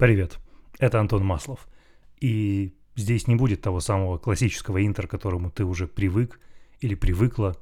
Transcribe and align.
Привет, 0.00 0.38
это 0.78 0.98
Антон 0.98 1.26
Маслов. 1.26 1.68
И 2.22 2.72
здесь 2.96 3.26
не 3.26 3.36
будет 3.36 3.60
того 3.60 3.80
самого 3.80 4.16
классического 4.16 4.82
интро, 4.86 5.06
к 5.06 5.10
которому 5.10 5.50
ты 5.50 5.66
уже 5.66 5.86
привык 5.86 6.40
или 6.80 6.94
привыкла. 6.94 7.58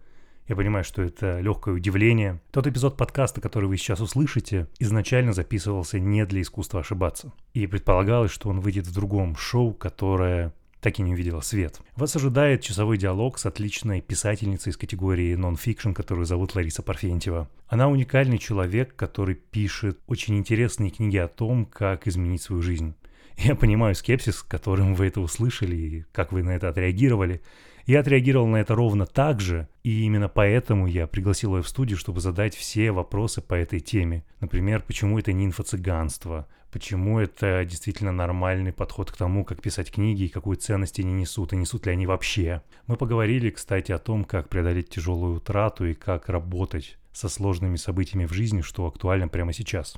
Я 0.46 0.54
понимаю, 0.54 0.84
что 0.84 1.02
это 1.02 1.40
легкое 1.40 1.74
удивление. 1.74 2.40
Тот 2.52 2.68
эпизод 2.68 2.96
подкаста, 2.96 3.40
который 3.40 3.68
вы 3.68 3.76
сейчас 3.76 3.98
услышите, 4.00 4.68
изначально 4.78 5.32
записывался 5.32 5.98
не 5.98 6.24
для 6.26 6.42
искусства 6.42 6.78
ошибаться. 6.78 7.32
И 7.54 7.66
предполагалось, 7.66 8.30
что 8.30 8.50
он 8.50 8.60
выйдет 8.60 8.86
в 8.86 8.94
другом 8.94 9.34
шоу, 9.34 9.74
которое 9.74 10.54
так 10.80 10.98
и 10.98 11.02
не 11.02 11.12
увидела 11.12 11.40
свет. 11.40 11.80
Вас 11.96 12.14
ожидает 12.16 12.62
часовой 12.62 12.98
диалог 12.98 13.38
с 13.38 13.46
отличной 13.46 14.00
писательницей 14.00 14.70
из 14.70 14.76
категории 14.76 15.34
нон-фикшн, 15.34 15.92
которую 15.92 16.26
зовут 16.26 16.54
Лариса 16.54 16.82
Парфентьева. 16.82 17.48
Она 17.66 17.88
уникальный 17.88 18.38
человек, 18.38 18.94
который 18.96 19.34
пишет 19.34 19.98
очень 20.06 20.36
интересные 20.36 20.90
книги 20.90 21.16
о 21.16 21.28
том, 21.28 21.66
как 21.66 22.06
изменить 22.06 22.42
свою 22.42 22.62
жизнь. 22.62 22.94
Я 23.36 23.54
понимаю 23.54 23.94
скепсис, 23.94 24.42
которым 24.42 24.94
вы 24.94 25.06
это 25.06 25.20
услышали 25.20 25.76
и 25.76 26.04
как 26.12 26.32
вы 26.32 26.42
на 26.42 26.50
это 26.50 26.68
отреагировали. 26.68 27.40
Я 27.86 28.00
отреагировал 28.00 28.48
на 28.48 28.56
это 28.56 28.74
ровно 28.74 29.06
так 29.06 29.40
же, 29.40 29.68
и 29.82 30.02
именно 30.02 30.28
поэтому 30.28 30.86
я 30.86 31.06
пригласил 31.06 31.56
ее 31.56 31.62
в 31.62 31.68
студию, 31.68 31.96
чтобы 31.96 32.20
задать 32.20 32.54
все 32.54 32.90
вопросы 32.90 33.40
по 33.40 33.54
этой 33.54 33.80
теме. 33.80 34.24
Например, 34.40 34.82
почему 34.86 35.18
это 35.18 35.32
не 35.32 35.46
инфо-цыганство, 35.46 36.48
почему 36.70 37.18
это 37.18 37.64
действительно 37.64 38.12
нормальный 38.12 38.72
подход 38.72 39.10
к 39.10 39.16
тому, 39.16 39.44
как 39.44 39.62
писать 39.62 39.90
книги 39.90 40.24
и 40.24 40.28
какую 40.28 40.56
ценность 40.56 40.98
они 41.00 41.12
несут, 41.12 41.52
и 41.52 41.56
несут 41.56 41.86
ли 41.86 41.92
они 41.92 42.06
вообще. 42.06 42.62
Мы 42.86 42.96
поговорили, 42.96 43.50
кстати, 43.50 43.92
о 43.92 43.98
том, 43.98 44.24
как 44.24 44.48
преодолеть 44.48 44.88
тяжелую 44.88 45.36
утрату 45.36 45.86
и 45.86 45.94
как 45.94 46.28
работать 46.28 46.98
со 47.12 47.28
сложными 47.28 47.76
событиями 47.76 48.26
в 48.26 48.32
жизни, 48.32 48.60
что 48.60 48.86
актуально 48.86 49.28
прямо 49.28 49.52
сейчас. 49.52 49.96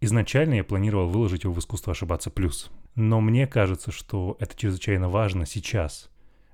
Изначально 0.00 0.54
я 0.54 0.64
планировал 0.64 1.08
выложить 1.08 1.44
его 1.44 1.52
в 1.52 1.58
«Искусство 1.58 1.92
ошибаться 1.92 2.30
плюс», 2.30 2.70
но 2.94 3.20
мне 3.20 3.46
кажется, 3.46 3.92
что 3.92 4.36
это 4.40 4.56
чрезвычайно 4.56 5.08
важно 5.08 5.46
сейчас– 5.46 6.08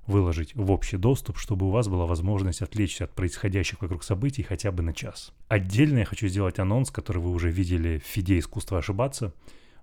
выложить 0.09 0.55
в 0.56 0.70
общий 0.73 0.97
доступ, 0.97 1.39
чтобы 1.39 1.67
у 1.67 1.70
вас 1.70 1.87
была 1.87 2.06
возможность 2.06 2.62
отвлечься 2.62 3.05
от 3.05 3.14
происходящих 3.14 3.81
вокруг 3.81 4.03
событий 4.03 4.42
хотя 4.42 4.73
бы 4.73 4.83
на 4.83 4.92
час. 4.92 5.33
Отдельно 5.47 5.98
я 5.98 6.05
хочу 6.05 6.27
сделать 6.27 6.59
анонс, 6.59 6.91
который 6.91 7.23
вы 7.23 7.31
уже 7.31 7.51
видели 7.51 7.98
в 7.98 8.06
фиде 8.06 8.39
«Искусство 8.39 8.79
ошибаться». 8.79 9.33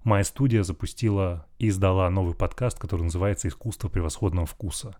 Моя 0.03 0.23
студия 0.23 0.63
запустила 0.63 1.47
и 1.57 1.69
издала 1.69 2.09
новый 2.09 2.35
подкаст, 2.35 2.77
который 2.77 3.03
называется 3.03 3.47
«Искусство 3.47 3.87
превосходного 3.87 4.45
вкуса». 4.45 4.97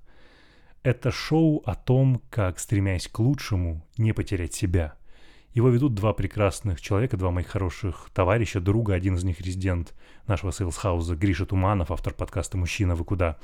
Это 0.84 1.12
шоу 1.12 1.64
о 1.66 1.76
том, 1.76 2.22
как, 2.30 2.59
стремясь 2.59 3.08
к 3.08 3.20
лучшему, 3.20 3.86
не 3.98 4.14
потерять 4.14 4.53
себя– 4.53 4.94
его 5.56 5.70
ведут 5.70 5.95
два 5.95 6.11
прекрасных 6.11 6.81
человека, 6.81 7.16
два 7.16 7.31
моих 7.31 7.48
хороших 7.48 8.09
товарища, 8.14 8.59
друга. 8.59 8.94
Один 8.94 9.16
из 9.16 9.23
них 9.23 9.39
резидент 9.39 9.95
нашего 10.28 10.52
сейлсхауза 10.52 11.16
Гриша 11.16 11.45
Туманов, 11.45 11.92
автор 11.92 12.14
подкаста 12.14 12.58
«Мужчина, 12.58 12.94
вы 12.94 13.06
куда?», 13.06 13.38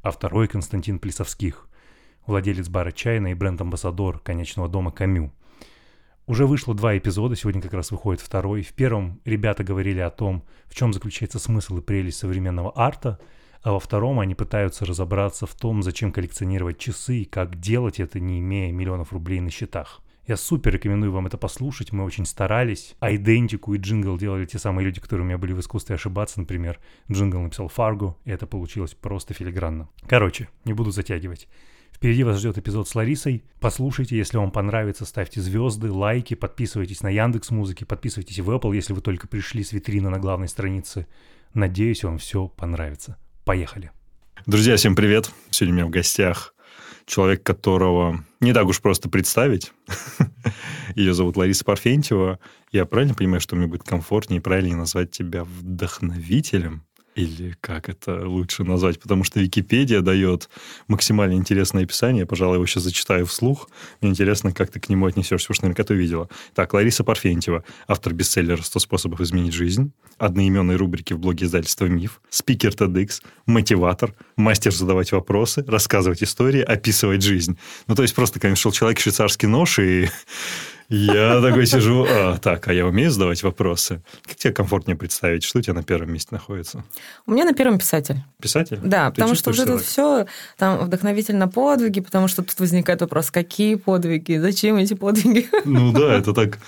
а 0.00 0.10
второй 0.10 0.48
Константин 0.48 0.98
Плесовских, 0.98 1.68
владелец 2.26 2.70
бара 2.70 2.90
«Чайна» 2.90 3.32
и 3.32 3.34
бренд-амбассадор 3.34 4.18
конечного 4.20 4.66
дома 4.66 4.92
«Камю». 4.92 5.30
Уже 6.26 6.46
вышло 6.46 6.74
два 6.74 6.96
эпизода, 6.96 7.36
сегодня 7.36 7.60
как 7.60 7.74
раз 7.74 7.90
выходит 7.90 8.22
второй. 8.22 8.62
В 8.62 8.72
первом 8.72 9.20
ребята 9.26 9.62
говорили 9.62 10.00
о 10.00 10.10
том, 10.10 10.44
в 10.68 10.74
чем 10.74 10.94
заключается 10.94 11.38
смысл 11.38 11.78
и 11.78 11.82
прелесть 11.82 12.18
современного 12.18 12.72
арта, 12.76 13.18
а 13.62 13.72
во 13.72 13.80
втором 13.80 14.20
они 14.20 14.34
пытаются 14.34 14.86
разобраться 14.86 15.44
в 15.44 15.54
том, 15.54 15.82
зачем 15.82 16.12
коллекционировать 16.12 16.78
часы 16.78 17.18
и 17.18 17.24
как 17.26 17.60
делать 17.60 18.00
это, 18.00 18.20
не 18.20 18.38
имея 18.38 18.72
миллионов 18.72 19.12
рублей 19.12 19.40
на 19.40 19.50
счетах. 19.50 20.00
Я 20.28 20.36
супер 20.36 20.74
рекомендую 20.74 21.10
вам 21.10 21.26
это 21.26 21.38
послушать, 21.38 21.90
мы 21.90 22.04
очень 22.04 22.26
старались. 22.26 22.94
А 23.00 23.14
айдентику 23.14 23.72
и 23.72 23.78
джингл 23.78 24.18
делали 24.18 24.44
те 24.44 24.58
самые 24.58 24.84
люди, 24.84 25.00
которые 25.00 25.24
у 25.24 25.26
меня 25.26 25.38
были 25.38 25.54
в 25.54 25.60
искусстве 25.60 25.94
ошибаться, 25.94 26.38
например. 26.38 26.78
Джингл 27.10 27.40
написал 27.40 27.68
Фарго, 27.68 28.14
и 28.26 28.30
это 28.30 28.46
получилось 28.46 28.92
просто 28.92 29.32
филигранно. 29.32 29.88
Короче, 30.06 30.50
не 30.66 30.74
буду 30.74 30.90
затягивать. 30.90 31.48
Впереди 31.94 32.24
вас 32.24 32.40
ждет 32.40 32.58
эпизод 32.58 32.86
с 32.86 32.94
Ларисой. 32.94 33.42
Послушайте, 33.58 34.18
если 34.18 34.36
вам 34.36 34.50
понравится, 34.50 35.06
ставьте 35.06 35.40
звезды, 35.40 35.90
лайки, 35.90 36.34
подписывайтесь 36.34 37.00
на 37.00 37.08
Яндекс 37.08 37.50
Музыки, 37.50 37.84
подписывайтесь 37.84 38.38
в 38.38 38.50
Apple, 38.50 38.74
если 38.74 38.92
вы 38.92 39.00
только 39.00 39.28
пришли 39.28 39.64
с 39.64 39.72
витрины 39.72 40.10
на 40.10 40.18
главной 40.18 40.48
странице. 40.48 41.06
Надеюсь, 41.54 42.04
вам 42.04 42.18
все 42.18 42.48
понравится. 42.48 43.16
Поехали. 43.46 43.92
Друзья, 44.44 44.76
всем 44.76 44.94
привет. 44.94 45.30
Сегодня 45.48 45.72
у 45.72 45.76
меня 45.78 45.86
в 45.86 45.90
гостях 45.90 46.54
человек, 47.06 47.42
которого 47.42 48.24
не 48.40 48.52
так 48.52 48.66
уж 48.66 48.80
просто 48.80 49.08
представить. 49.08 49.72
Ее 50.94 51.14
зовут 51.14 51.36
Лариса 51.36 51.64
Парфентьева. 51.64 52.38
Я 52.72 52.86
правильно 52.86 53.14
понимаю, 53.14 53.40
что 53.40 53.56
мне 53.56 53.66
будет 53.66 53.82
комфортнее 53.82 54.38
и 54.38 54.42
правильнее 54.42 54.76
назвать 54.76 55.10
тебя 55.10 55.44
вдохновителем? 55.44 56.84
Или 57.18 57.56
как 57.60 57.88
это 57.88 58.28
лучше 58.28 58.62
назвать, 58.62 59.00
потому 59.00 59.24
что 59.24 59.40
Википедия 59.40 60.02
дает 60.02 60.48
максимально 60.86 61.34
интересное 61.34 61.82
описание. 61.82 62.26
Пожалуй, 62.26 62.56
его 62.56 62.66
сейчас 62.66 62.84
зачитаю 62.84 63.26
вслух. 63.26 63.68
Мне 64.00 64.12
интересно, 64.12 64.52
как 64.52 64.70
ты 64.70 64.78
к 64.78 64.88
нему 64.88 65.06
отнесешься, 65.06 65.48
потому 65.48 65.54
что 65.56 65.64
наверняка 65.64 65.82
ты 65.82 65.94
увидела. 65.94 66.28
Так, 66.54 66.72
Лариса 66.74 67.02
Парфентьева, 67.02 67.64
автор 67.88 68.14
бестселлера 68.14 68.60
«100 68.60 68.78
способов 68.78 69.20
изменить 69.20 69.52
жизнь», 69.52 69.90
одноименной 70.16 70.76
рубрики 70.76 71.12
в 71.12 71.18
блоге 71.18 71.46
издательства 71.46 71.86
«Миф», 71.86 72.20
спикер 72.30 72.70
TEDx, 72.70 73.20
мотиватор, 73.46 74.14
мастер 74.36 74.72
задавать 74.72 75.10
вопросы, 75.10 75.64
рассказывать 75.66 76.22
истории, 76.22 76.60
описывать 76.60 77.22
жизнь. 77.22 77.58
Ну, 77.88 77.96
то 77.96 78.02
есть 78.02 78.14
просто, 78.14 78.38
конечно, 78.38 78.62
шел 78.62 78.70
человек 78.70 79.00
швейцарский 79.00 79.48
нож 79.48 79.80
и 79.80 80.08
я 80.88 81.40
такой 81.42 81.66
сижу, 81.66 82.06
а, 82.08 82.38
так, 82.38 82.66
а 82.68 82.72
я 82.72 82.86
умею 82.86 83.10
задавать 83.10 83.42
вопросы? 83.42 84.02
Как 84.26 84.36
тебе 84.36 84.52
комфортнее 84.54 84.96
представить, 84.96 85.44
что 85.44 85.58
у 85.58 85.62
тебя 85.62 85.74
на 85.74 85.82
первом 85.82 86.12
месте 86.12 86.28
находится? 86.32 86.84
У 87.26 87.32
меня 87.32 87.44
на 87.44 87.52
первом 87.52 87.78
писатель. 87.78 88.22
Писатель? 88.40 88.78
Да, 88.82 89.10
Ты 89.10 89.16
потому 89.16 89.34
что 89.34 89.50
вот 89.50 89.58
это 89.58 89.78
все 89.78 90.26
там 90.56 90.78
вдохновительно 90.78 91.46
подвиги, 91.46 92.00
потому 92.00 92.28
что 92.28 92.42
тут 92.42 92.58
возникает 92.58 93.00
вопрос, 93.02 93.30
какие 93.30 93.74
подвиги, 93.74 94.38
зачем 94.38 94.76
эти 94.76 94.94
подвиги? 94.94 95.48
Ну 95.64 95.92
да, 95.92 96.14
это 96.14 96.32
так, 96.32 96.58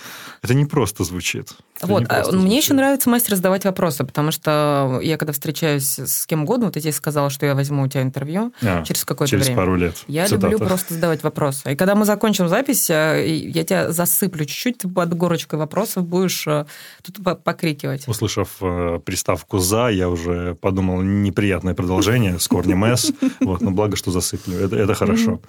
это 0.42 0.54
не 0.54 0.66
просто 0.66 1.04
звучит. 1.04 1.52
Вот, 1.82 2.04
а 2.08 2.22
мне 2.30 2.40
звучит. 2.40 2.62
еще 2.62 2.74
нравится 2.74 3.08
мастер 3.08 3.36
задавать 3.36 3.64
вопросы, 3.64 4.04
потому 4.04 4.30
что 4.30 5.00
я 5.02 5.16
когда 5.16 5.32
встречаюсь 5.32 5.98
с 5.98 6.26
кем 6.26 6.42
угодно, 6.42 6.66
вот 6.66 6.76
я 6.76 6.82
тебе 6.82 6.92
сказала, 6.92 7.30
что 7.30 7.46
я 7.46 7.54
возьму 7.54 7.82
у 7.82 7.88
тебя 7.88 8.02
интервью 8.02 8.52
а, 8.62 8.84
через 8.84 9.04
какое-то 9.04 9.30
через 9.30 9.46
время. 9.46 9.56
пару 9.56 9.76
лет. 9.76 9.96
Я 10.06 10.26
Цитата. 10.26 10.48
люблю 10.48 10.66
просто 10.66 10.94
задавать 10.94 11.22
вопросы. 11.22 11.72
И 11.72 11.76
когда 11.76 11.94
мы 11.94 12.04
закончим 12.04 12.48
запись, 12.48 12.90
э, 12.90 13.24
я 13.26 13.64
тебя 13.64 13.92
засыплю 14.10 14.44
чуть-чуть, 14.44 14.78
ты 14.78 14.88
под 14.88 15.14
горочкой 15.14 15.58
вопросов 15.58 16.06
будешь 16.06 16.46
э, 16.46 16.66
тут 17.02 17.22
покрикивать. 17.44 18.06
Услышав 18.08 18.56
э, 18.60 19.00
приставку 19.04 19.58
«за», 19.58 19.88
я 19.88 20.08
уже 20.08 20.54
подумал, 20.54 21.02
неприятное 21.02 21.74
продолжение 21.74 22.38
с 22.38 22.48
корнем 22.48 22.84
«с», 22.84 23.12
вот, 23.40 23.60
но 23.60 23.70
благо, 23.70 23.96
что 23.96 24.10
засыплю. 24.10 24.56
Это, 24.58 24.76
это 24.76 24.94
хорошо. 24.94 25.40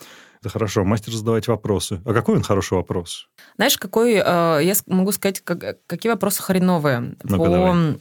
Это 0.41 0.49
хорошо. 0.49 0.83
Мастер 0.83 1.13
задавать 1.13 1.47
вопросы. 1.47 2.01
А 2.03 2.13
какой 2.13 2.35
он 2.35 2.41
хороший 2.41 2.73
вопрос? 2.73 3.27
Знаешь, 3.57 3.77
какой... 3.77 4.15
Э, 4.15 4.59
я 4.63 4.73
могу 4.87 5.11
сказать, 5.11 5.41
как, 5.41 5.77
какие 5.85 6.11
вопросы 6.11 6.41
хреновые. 6.41 7.15
ну 7.23 7.37
По... 7.37 7.49
Давай. 7.49 7.97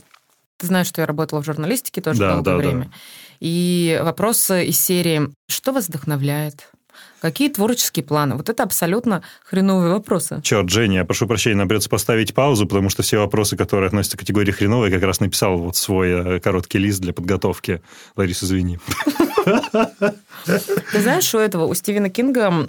Ты 0.57 0.67
знаешь, 0.67 0.89
что 0.89 1.01
я 1.01 1.07
работала 1.07 1.41
в 1.41 1.47
журналистике 1.47 2.03
тоже 2.03 2.21
да, 2.21 2.35
долгое 2.35 2.51
да, 2.51 2.57
время. 2.57 2.85
Да. 2.85 2.91
И 3.41 3.99
вопросы 4.03 4.67
из 4.67 4.79
серии 4.79 5.31
«Что 5.49 5.73
вас 5.73 5.89
вдохновляет?» 5.89 6.70
Какие 7.21 7.51
творческие 7.51 8.05
планы? 8.05 8.37
Вот 8.37 8.49
это 8.49 8.63
абсолютно 8.63 9.23
хреновые 9.45 9.93
вопросы. 9.93 10.41
Черт, 10.43 10.71
Женя, 10.71 10.99
я 10.99 11.05
прошу 11.05 11.27
прощения, 11.27 11.57
нам 11.57 11.69
придется 11.69 11.91
поставить 11.91 12.35
паузу, 12.35 12.67
потому 12.67 12.89
что 12.89 13.03
все 13.03 13.19
вопросы, 13.19 13.57
которые 13.57 13.89
относятся 13.89 14.17
к 14.17 14.21
категории 14.21 14.53
хреновые, 14.53 14.93
как 14.93 15.03
раз 15.03 15.21
написал 15.21 15.59
вот 15.59 15.77
свой 15.77 16.37
э, 16.37 16.41
короткий 16.41 16.79
лист 16.79 17.01
для 17.01 17.13
подготовки. 17.13 17.83
Лариса, 18.17 18.47
извини. 18.47 18.79
Ты 19.45 21.01
знаешь, 21.01 21.35
у 21.35 21.39
этого, 21.39 21.67
у 21.67 21.75
Стивена 21.75 22.09
Кинга 22.09 22.67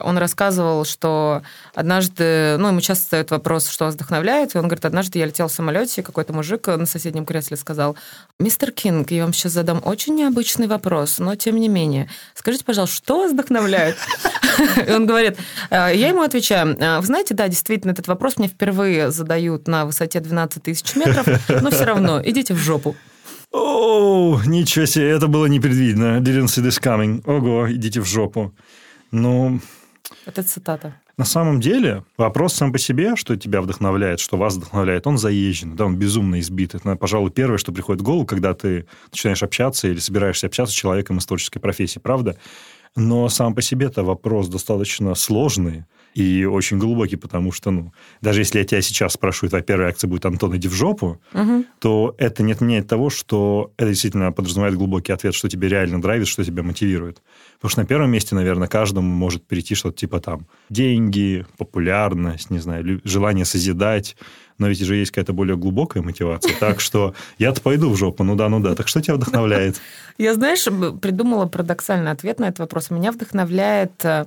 он 0.00 0.18
рассказывал, 0.18 0.84
что 0.84 1.42
однажды, 1.74 2.56
ну, 2.58 2.68
ему 2.68 2.80
часто 2.80 3.04
задают 3.04 3.30
вопрос, 3.30 3.68
что 3.68 3.84
вас 3.84 3.94
вдохновляет, 3.94 4.54
и 4.54 4.58
он 4.58 4.64
говорит, 4.64 4.84
однажды 4.84 5.18
я 5.18 5.26
летел 5.26 5.48
в 5.48 5.52
самолете, 5.52 6.02
какой-то 6.02 6.32
мужик 6.32 6.66
на 6.66 6.86
соседнем 6.86 7.24
кресле 7.24 7.56
сказал, 7.56 7.96
мистер 8.38 8.70
Кинг, 8.70 9.10
я 9.10 9.24
вам 9.24 9.32
сейчас 9.32 9.52
задам 9.52 9.80
очень 9.84 10.14
необычный 10.14 10.66
вопрос, 10.66 11.18
но 11.18 11.34
тем 11.34 11.56
не 11.56 11.68
менее, 11.68 12.08
скажите, 12.34 12.64
пожалуйста, 12.64 12.96
что 12.96 13.18
вас 13.18 13.32
вдохновляет? 13.32 13.96
И 14.86 14.92
он 14.92 15.06
говорит, 15.06 15.38
«Э, 15.70 15.90
я 15.94 16.08
ему 16.08 16.22
отвечаю, 16.22 16.76
«Э, 16.78 16.98
вы 16.98 17.06
знаете, 17.06 17.34
да, 17.34 17.48
действительно, 17.48 17.92
этот 17.92 18.08
вопрос 18.08 18.38
мне 18.38 18.48
впервые 18.48 19.10
задают 19.10 19.68
на 19.68 19.84
высоте 19.86 20.20
12 20.20 20.62
тысяч 20.62 20.96
метров, 20.96 21.26
но 21.48 21.70
все 21.70 21.84
равно, 21.84 22.20
идите 22.24 22.54
в 22.54 22.58
жопу. 22.58 22.96
О, 23.50 24.40
ничего 24.44 24.84
себе, 24.84 25.08
это 25.10 25.26
было 25.26 25.46
непредвидно. 25.46 26.18
Didn't 26.18 26.46
see 26.46 26.62
this 26.62 26.80
coming. 26.80 27.22
Ого, 27.24 27.72
идите 27.72 28.00
в 28.00 28.04
жопу. 28.04 28.52
Ну, 29.10 29.60
это 30.26 30.42
цитата. 30.42 30.94
На 31.16 31.24
самом 31.24 31.60
деле, 31.60 32.04
вопрос 32.16 32.54
сам 32.54 32.72
по 32.72 32.78
себе, 32.78 33.16
что 33.16 33.36
тебя 33.36 33.60
вдохновляет, 33.60 34.20
что 34.20 34.36
вас 34.36 34.56
вдохновляет, 34.56 35.06
он 35.06 35.18
заезжен, 35.18 35.74
да, 35.74 35.86
он 35.86 35.96
безумно 35.96 36.38
избит. 36.38 36.74
Это, 36.74 36.96
пожалуй, 36.96 37.30
первое, 37.30 37.58
что 37.58 37.72
приходит 37.72 38.02
в 38.02 38.04
голову, 38.04 38.24
когда 38.24 38.54
ты 38.54 38.86
начинаешь 39.10 39.42
общаться 39.42 39.88
или 39.88 39.98
собираешься 39.98 40.46
общаться 40.46 40.74
с 40.74 40.78
человеком 40.78 41.18
из 41.18 41.26
творческой 41.26 41.60
профессии, 41.60 41.98
правда? 41.98 42.36
Но 42.96 43.28
сам 43.28 43.54
по 43.54 43.62
себе 43.62 43.86
это 43.86 44.02
вопрос 44.02 44.48
достаточно 44.48 45.14
сложный, 45.14 45.84
и 46.14 46.44
очень 46.44 46.78
глубокий, 46.78 47.16
потому 47.16 47.52
что, 47.52 47.70
ну, 47.70 47.92
даже 48.20 48.40
если 48.40 48.58
я 48.58 48.64
тебя 48.64 48.82
сейчас 48.82 49.12
спрошу, 49.12 49.48
твоя 49.48 49.62
первая 49.62 49.88
реакция 49.88 50.08
будет 50.08 50.26
«Антон, 50.26 50.56
иди 50.56 50.66
в 50.66 50.72
жопу», 50.72 51.20
угу. 51.32 51.64
то 51.78 52.14
это 52.18 52.42
не 52.42 52.52
отменяет 52.52 52.88
того, 52.88 53.10
что 53.10 53.72
это 53.76 53.90
действительно 53.90 54.32
подразумевает 54.32 54.74
глубокий 54.74 55.12
ответ, 55.12 55.34
что 55.34 55.48
тебе 55.48 55.68
реально 55.68 56.00
драйвит, 56.02 56.26
что 56.26 56.42
тебя 56.42 56.62
мотивирует. 56.62 57.22
Потому 57.58 57.70
что 57.70 57.80
на 57.80 57.86
первом 57.86 58.10
месте, 58.10 58.34
наверное, 58.34 58.68
каждому 58.68 59.08
может 59.08 59.44
перейти 59.44 59.74
что-то 59.74 59.96
типа 59.96 60.20
там 60.20 60.46
деньги, 60.70 61.44
популярность, 61.56 62.50
не 62.50 62.60
знаю, 62.60 63.00
желание 63.04 63.44
созидать, 63.44 64.16
но 64.58 64.68
ведь 64.68 64.80
же 64.80 64.94
есть 64.94 65.10
какая-то 65.10 65.32
более 65.32 65.56
глубокая 65.56 66.02
мотивация. 66.02 66.52
Так 66.60 66.80
что 66.80 67.14
я-то 67.38 67.60
пойду 67.60 67.90
в 67.90 67.96
жопу, 67.96 68.24
ну 68.24 68.34
да, 68.36 68.48
ну 68.48 68.60
да. 68.60 68.74
Так 68.74 68.88
что 68.88 69.00
тебя 69.00 69.14
вдохновляет? 69.14 69.80
Я, 70.18 70.34
знаешь, 70.34 70.64
придумала 71.00 71.46
парадоксальный 71.46 72.10
ответ 72.10 72.40
на 72.40 72.46
этот 72.46 72.60
вопрос. 72.60 72.90
Меня 72.90 73.12
вдохновляет 73.12 74.04
э, 74.04 74.26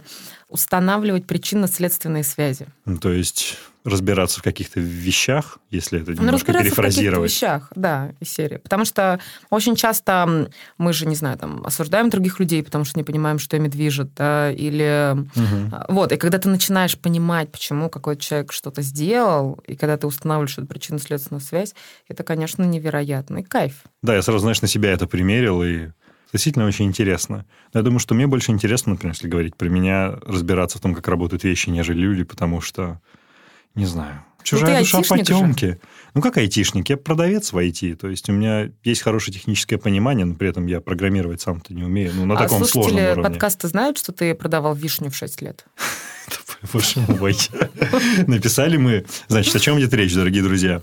устанавливать 0.49 1.25
причинно-следственные 1.25 2.23
связи. 2.23 2.67
Ну, 2.85 2.97
то 2.97 3.11
есть 3.11 3.57
разбираться 3.83 4.39
в 4.39 4.43
каких-то 4.43 4.79
вещах, 4.79 5.57
если 5.71 6.01
это 6.01 6.13
немножко 6.13 6.51
ну, 6.51 6.59
перефразировать. 6.59 7.31
в 7.31 7.33
каких-то 7.33 7.55
вещах, 7.55 7.71
да, 7.75 8.11
из 8.19 8.29
серии. 8.29 8.57
Потому 8.57 8.85
что 8.85 9.19
очень 9.49 9.75
часто 9.75 10.49
мы 10.77 10.93
же, 10.93 11.07
не 11.07 11.15
знаю, 11.15 11.37
там, 11.37 11.65
осуждаем 11.65 12.09
других 12.09 12.39
людей, 12.39 12.63
потому 12.63 12.85
что 12.85 12.99
не 12.99 13.03
понимаем, 13.03 13.39
что 13.39 13.57
ими 13.57 13.67
движет, 13.67 14.13
да, 14.15 14.51
или... 14.51 15.15
Угу. 15.35 15.85
Вот, 15.89 16.11
и 16.11 16.17
когда 16.17 16.37
ты 16.37 16.49
начинаешь 16.49 16.97
понимать, 16.97 17.51
почему 17.51 17.89
какой-то 17.89 18.21
человек 18.21 18.51
что-то 18.51 18.83
сделал, 18.83 19.59
и 19.65 19.75
когда 19.75 19.97
ты 19.97 20.05
устанавливаешь 20.05 20.57
эту 20.57 20.67
причинно-следственную 20.67 21.41
связь, 21.41 21.73
это, 22.07 22.23
конечно, 22.23 22.63
невероятный 22.63 23.43
кайф. 23.43 23.83
Да, 24.03 24.15
я 24.15 24.21
сразу, 24.21 24.39
знаешь, 24.39 24.61
на 24.61 24.67
себя 24.67 24.91
это 24.91 25.07
примерил, 25.07 25.63
и 25.63 25.89
действительно 26.31 26.65
очень 26.65 26.85
интересно. 26.85 27.45
Но 27.73 27.79
я 27.79 27.83
думаю, 27.83 27.99
что 27.99 28.13
мне 28.13 28.27
больше 28.27 28.51
интересно, 28.51 28.91
например, 28.91 29.15
если 29.15 29.27
говорить 29.27 29.55
про 29.55 29.69
меня, 29.69 30.19
разбираться 30.25 30.77
в 30.77 30.81
том, 30.81 30.93
как 30.93 31.07
работают 31.07 31.43
вещи, 31.43 31.69
нежели 31.69 31.99
люди, 31.99 32.23
потому 32.23 32.61
что 32.61 33.01
не 33.75 33.85
знаю. 33.85 34.23
Чужая 34.43 34.73
ну, 34.73 34.79
душа 34.79 35.01
потемки. 35.01 35.65
Же. 35.65 35.79
Ну, 36.13 36.21
как 36.21 36.37
айтишник? 36.37 36.89
Я 36.89 36.97
продавец 36.97 37.53
в 37.53 37.57
IT. 37.57 37.95
То 37.95 38.07
есть 38.09 38.27
у 38.29 38.33
меня 38.33 38.71
есть 38.83 39.01
хорошее 39.01 39.33
техническое 39.33 39.77
понимание, 39.77 40.25
но 40.25 40.35
при 40.35 40.49
этом 40.49 40.65
я 40.65 40.81
программировать 40.81 41.41
сам-то 41.41 41.73
не 41.73 41.83
умею. 41.83 42.11
Ну, 42.15 42.25
на 42.25 42.35
а 42.35 42.37
таком 42.37 42.65
сложном 42.65 43.03
уровне. 43.03 43.23
подкаста 43.23 43.67
знают, 43.67 43.97
что 43.97 44.11
ты 44.11 44.33
продавал 44.33 44.73
вишню 44.73 45.09
в 45.09 45.15
6 45.15 45.41
лет? 45.41 45.65
Боже 46.73 46.99
мой. 47.07 47.35
Написали 48.27 48.77
мы... 48.77 49.05
Значит, 49.27 49.55
о 49.55 49.59
чем 49.59 49.79
идет 49.79 49.93
речь, 49.93 50.13
дорогие 50.13 50.43
друзья? 50.43 50.81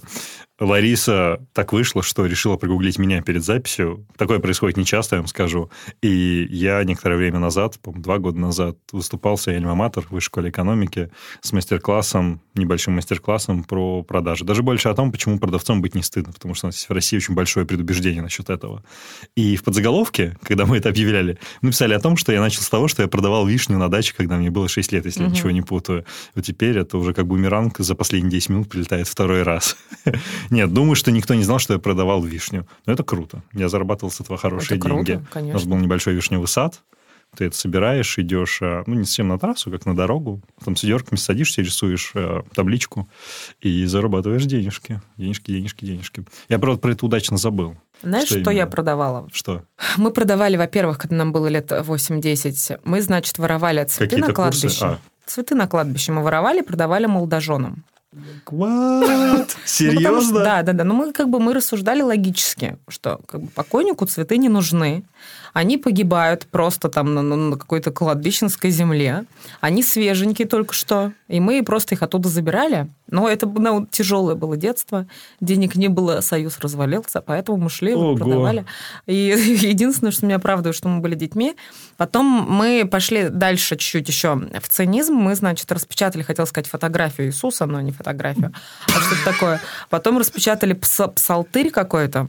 Лариса 0.60 1.40
так 1.52 1.72
вышло, 1.72 2.02
что 2.02 2.26
решила 2.26 2.56
прогуглить 2.56 2.98
меня 2.98 3.22
перед 3.22 3.44
записью. 3.44 4.06
Такое 4.16 4.38
происходит 4.40 4.76
нечасто, 4.76 5.16
я 5.16 5.20
вам 5.20 5.28
скажу. 5.28 5.70
И 6.02 6.46
я 6.50 6.82
некоторое 6.84 7.16
время 7.16 7.38
назад, 7.38 7.78
по 7.80 7.92
два 7.92 8.18
года 8.18 8.38
назад, 8.38 8.76
выступал 8.92 9.36
в 9.36 9.40
своей 9.40 9.58
альма-матер 9.58 10.02
в 10.02 10.10
Высшей 10.10 10.28
школе 10.28 10.50
экономики 10.50 11.10
с 11.40 11.52
мастер-классом, 11.52 12.40
небольшим 12.54 12.94
мастер-классом 12.94 13.64
про 13.64 14.02
продажи. 14.02 14.44
Даже 14.44 14.62
больше 14.62 14.88
о 14.88 14.94
том, 14.94 15.10
почему 15.10 15.38
продавцом 15.38 15.80
быть 15.80 15.94
не 15.94 16.02
стыдно, 16.02 16.32
потому 16.32 16.54
что 16.54 16.66
у 16.66 16.68
нас 16.68 16.88
в 16.88 16.92
России 16.92 17.16
очень 17.16 17.34
большое 17.34 17.64
предубеждение 17.64 18.20
насчет 18.20 18.50
этого. 18.50 18.84
И 19.36 19.56
в 19.56 19.64
подзаголовке, 19.64 20.36
когда 20.42 20.66
мы 20.66 20.76
это 20.76 20.88
объявляли, 20.90 21.38
мы 21.62 21.70
писали 21.70 21.94
о 21.94 22.00
том, 22.00 22.16
что 22.16 22.32
я 22.32 22.40
начал 22.40 22.62
с 22.62 22.68
того, 22.68 22.88
что 22.88 23.02
я 23.02 23.08
продавал 23.08 23.46
вишню 23.46 23.78
на 23.78 23.88
даче, 23.88 24.12
когда 24.14 24.36
мне 24.36 24.50
было 24.50 24.68
6 24.68 24.92
лет, 24.92 25.06
если 25.06 25.20
угу. 25.20 25.30
я 25.30 25.34
ничего 25.34 25.50
не 25.50 25.62
путаю. 25.62 26.04
Вот 26.34 26.44
теперь 26.44 26.76
это 26.78 26.98
уже 26.98 27.14
как 27.14 27.26
бумеранг 27.26 27.78
за 27.78 27.94
последние 27.94 28.32
10 28.32 28.48
минут 28.50 28.68
прилетает 28.68 29.08
второй 29.08 29.44
раз. 29.44 29.76
Нет, 30.50 30.72
думаю, 30.72 30.94
что 30.94 31.10
никто 31.10 31.34
не 31.34 31.42
знал, 31.42 31.58
что 31.58 31.74
я 31.74 31.78
продавал 31.78 32.22
вишню. 32.22 32.66
Но 32.86 32.92
это 32.92 33.02
круто. 33.02 33.42
Я 33.52 33.68
зарабатывал 33.68 34.10
с 34.10 34.20
этого 34.20 34.38
хорошие 34.38 34.78
это 34.78 34.88
деньги. 34.88 35.12
Круто, 35.12 35.26
конечно. 35.30 35.50
У 35.50 35.54
нас 35.54 35.64
был 35.64 35.76
небольшой 35.76 36.14
вишневый 36.14 36.48
сад. 36.48 36.80
Ты 37.36 37.44
это 37.44 37.56
собираешь, 37.56 38.18
идешь, 38.18 38.60
а, 38.62 38.82
ну, 38.86 38.94
не 38.94 39.04
совсем 39.04 39.28
на 39.28 39.38
трассу, 39.38 39.70
как 39.70 39.84
на 39.84 39.94
дорогу. 39.94 40.40
Там 40.64 40.76
с 40.76 40.82
ведерками 40.82 41.18
садишься, 41.18 41.60
рисуешь 41.60 42.12
э, 42.14 42.42
табличку 42.54 43.08
и 43.60 43.84
зарабатываешь 43.84 44.44
денежки. 44.44 45.02
Денежки, 45.18 45.50
денежки, 45.50 45.84
денежки. 45.84 46.24
Я, 46.48 46.58
правда, 46.58 46.80
про 46.80 46.92
это 46.92 47.04
удачно 47.04 47.36
забыл. 47.36 47.76
Знаешь, 48.02 48.28
что, 48.28 48.40
что 48.40 48.50
я 48.50 48.66
продавала? 48.66 49.28
Что? 49.32 49.62
Мы 49.98 50.10
продавали, 50.10 50.56
во-первых, 50.56 50.98
когда 50.98 51.16
нам 51.16 51.32
было 51.32 51.48
лет 51.48 51.70
8-10, 51.70 52.80
мы, 52.84 53.02
значит, 53.02 53.38
воровали 53.38 53.84
цветы 53.84 54.16
Какие-то 54.16 54.28
на 54.28 54.34
кладбище. 54.34 54.84
А. 54.84 54.98
Цветы 55.26 55.54
на 55.54 55.68
кладбище 55.68 56.12
мы 56.12 56.22
воровали, 56.22 56.62
продавали 56.62 57.06
молодоженам. 57.06 57.84
What? 58.14 59.50
Серьезно? 59.66 60.38
Ну, 60.38 60.44
да, 60.44 60.62
да, 60.62 60.72
да. 60.72 60.84
Но 60.84 60.94
мы 60.94 61.12
как 61.12 61.28
бы 61.28 61.40
мы 61.40 61.52
рассуждали 61.52 62.00
логически, 62.00 62.78
что 62.88 63.20
как 63.26 63.42
бы 63.42 63.48
покойнику 63.48 64.06
цветы 64.06 64.38
не 64.38 64.48
нужны. 64.48 65.04
Они 65.52 65.78
погибают 65.78 66.46
просто 66.46 66.88
там 66.88 67.14
на, 67.14 67.22
на 67.22 67.56
какой-то 67.56 67.90
кладбищенской 67.90 68.70
земле. 68.70 69.24
Они 69.60 69.82
свеженькие 69.82 70.46
только 70.46 70.74
что. 70.74 71.12
И 71.28 71.40
мы 71.40 71.62
просто 71.62 71.94
их 71.94 72.02
оттуда 72.02 72.28
забирали. 72.28 72.88
Но 73.10 73.28
это 73.28 73.46
ну, 73.46 73.86
тяжелое 73.86 74.34
было 74.34 74.56
детство. 74.56 75.06
Денег 75.40 75.74
не 75.74 75.88
было, 75.88 76.20
союз 76.20 76.58
развалился. 76.58 77.20
Поэтому 77.20 77.58
мы 77.58 77.70
шли, 77.70 77.94
Ого. 77.94 78.16
продавали. 78.16 78.64
И 79.06 79.12
единственное, 79.60 80.12
что 80.12 80.26
меня 80.26 80.36
оправдывает, 80.36 80.76
что 80.76 80.88
мы 80.88 81.00
были 81.00 81.14
детьми. 81.14 81.56
Потом 81.96 82.26
мы 82.26 82.88
пошли 82.90 83.28
дальше 83.28 83.76
чуть-чуть 83.76 84.08
еще 84.08 84.34
в 84.34 84.68
цинизм. 84.68 85.14
Мы, 85.14 85.34
значит, 85.34 85.70
распечатали, 85.72 86.22
хотел 86.22 86.46
сказать, 86.46 86.68
фотографию 86.68 87.28
Иисуса, 87.28 87.66
но 87.66 87.80
не 87.80 87.92
фотографию, 87.92 88.52
а 88.86 89.00
что-то 89.00 89.24
такое. 89.24 89.60
Потом 89.90 90.18
распечатали 90.18 90.74
псалтырь 90.74 91.70
какой-то 91.70 92.28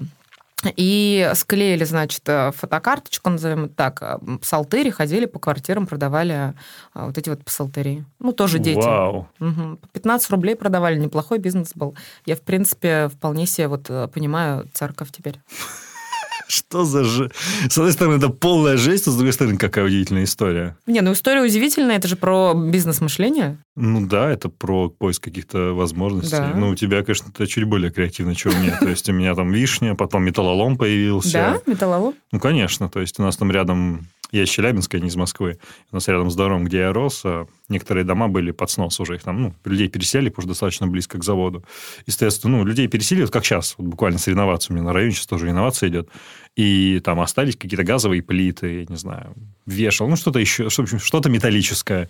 и 0.76 1.32
склеили, 1.36 1.84
значит, 1.84 2.22
э, 2.28 2.52
фотокарточку, 2.52 3.30
назовем 3.30 3.66
это 3.66 3.76
так, 3.76 4.02
э, 4.02 4.18
псалтыри, 4.42 4.90
ходили 4.90 5.26
по 5.26 5.40
квартирам, 5.40 5.88
продавали 5.88 6.54
э, 6.96 7.06
вот 7.06 7.18
эти 7.18 7.30
вот 7.30 7.44
псалтыри. 7.44 8.04
Ну, 8.20 8.34
тоже 8.34 8.60
дети. 8.60 8.78
Вау. 8.78 9.28
Угу. 9.40 9.78
По 9.78 9.88
15 9.94 10.30
рублей 10.32 10.56
продавали, 10.56 11.00
неплохой 11.00 11.40
бизнес 11.40 11.72
был. 11.76 11.96
Я, 12.26 12.36
в 12.36 12.42
принципе, 12.42 13.10
вполне 13.10 13.46
себе 13.46 13.68
вот 13.68 13.90
понимаю 14.12 14.68
церковь 14.74 15.12
теперь. 15.12 15.40
Что 16.50 16.84
за 16.84 17.04
же... 17.04 17.31
С 17.69 17.78
одной 17.78 17.94
стороны, 17.94 18.18
это 18.18 18.30
полная 18.30 18.75
жесть, 18.75 19.07
а 19.07 19.12
с 19.12 19.16
другой 19.16 19.34
стороны, 19.34 19.56
какая 19.57 19.86
удивительная 19.86 20.24
история. 20.24 20.75
Не, 20.88 21.01
ну 21.01 21.13
история 21.13 21.44
удивительная, 21.44 21.98
это 21.98 22.07
же 22.07 22.16
про 22.16 22.56
бизнес-мышление. 22.56 23.60
Ну 23.75 24.07
да, 24.07 24.31
это 24.31 24.50
про 24.50 24.90
поиск 24.90 25.24
каких-то 25.24 25.75
возможностей. 25.75 26.38
Да. 26.38 26.54
Ну, 26.56 26.69
у 26.69 26.75
тебя, 26.75 27.04
конечно, 27.04 27.30
это 27.30 27.46
чуть 27.46 27.66
более 27.66 27.92
креативно, 27.92 28.34
чем 28.34 28.54
у 28.54 28.63
меня. 28.63 28.80
То 28.80 28.90
есть 28.90 29.07
у 29.10 29.13
меня 29.13 29.36
там 29.36 29.51
вишня, 29.51 29.94
потом 29.94 30.24
металлолом 30.24 30.75
появился. 30.75 31.34
Да, 31.34 31.72
металлолом? 31.72 32.16
Ну, 32.31 32.40
конечно. 32.40 32.90
То 32.90 33.00
есть 33.00 33.19
у 33.19 33.22
нас 33.22 33.38
там 33.38 33.52
рядом 33.52 34.07
я 34.31 34.44
из 34.44 34.50
Челябинска, 34.50 35.00
не 35.00 35.08
из 35.08 35.16
Москвы. 35.16 35.60
У 35.92 35.96
нас 35.96 36.08
рядом 36.08 36.30
с 36.30 36.36
домом, 36.36 36.66
где 36.66 36.80
я 36.80 36.94
рос, 36.94 37.22
а 37.26 37.48
некоторые 37.68 38.04
дома 38.04 38.28
были 38.28 38.52
под 38.52 38.70
снос 38.70 39.00
уже. 39.00 39.16
Их 39.16 39.24
там, 39.24 39.42
ну, 39.42 39.56
людей 39.66 39.88
пересели, 39.88 40.30
потому 40.30 40.44
что 40.44 40.50
достаточно 40.50 40.88
близко 40.88 41.18
к 41.18 41.24
заводу. 41.24 41.64
Естественно, 42.06 42.58
ну, 42.58 42.66
людей 42.66 42.88
пересели, 42.88 43.22
вот 43.22 43.31
как 43.31 43.46
сейчас, 43.46 43.76
вот 43.78 43.88
буквально 43.88 44.20
с 44.20 44.28
реновацией. 44.28 44.74
У 44.74 44.78
меня 44.78 44.88
на 44.88 44.94
районе 44.94 45.14
сейчас 45.14 45.28
тоже 45.28 45.48
реновация 45.48 45.90
идет. 45.90 46.10
И 46.56 47.00
там 47.04 47.19
остались 47.19 47.56
какие-то 47.56 47.83
газовые 47.83 48.21
плиты, 48.21 48.81
я 48.81 48.86
не 48.86 48.98
знаю, 48.98 49.33
вешал, 49.66 50.07
ну, 50.09 50.16
что-то 50.16 50.40
еще, 50.40 50.69
что-то 50.69 51.30
металлическое 51.30 52.09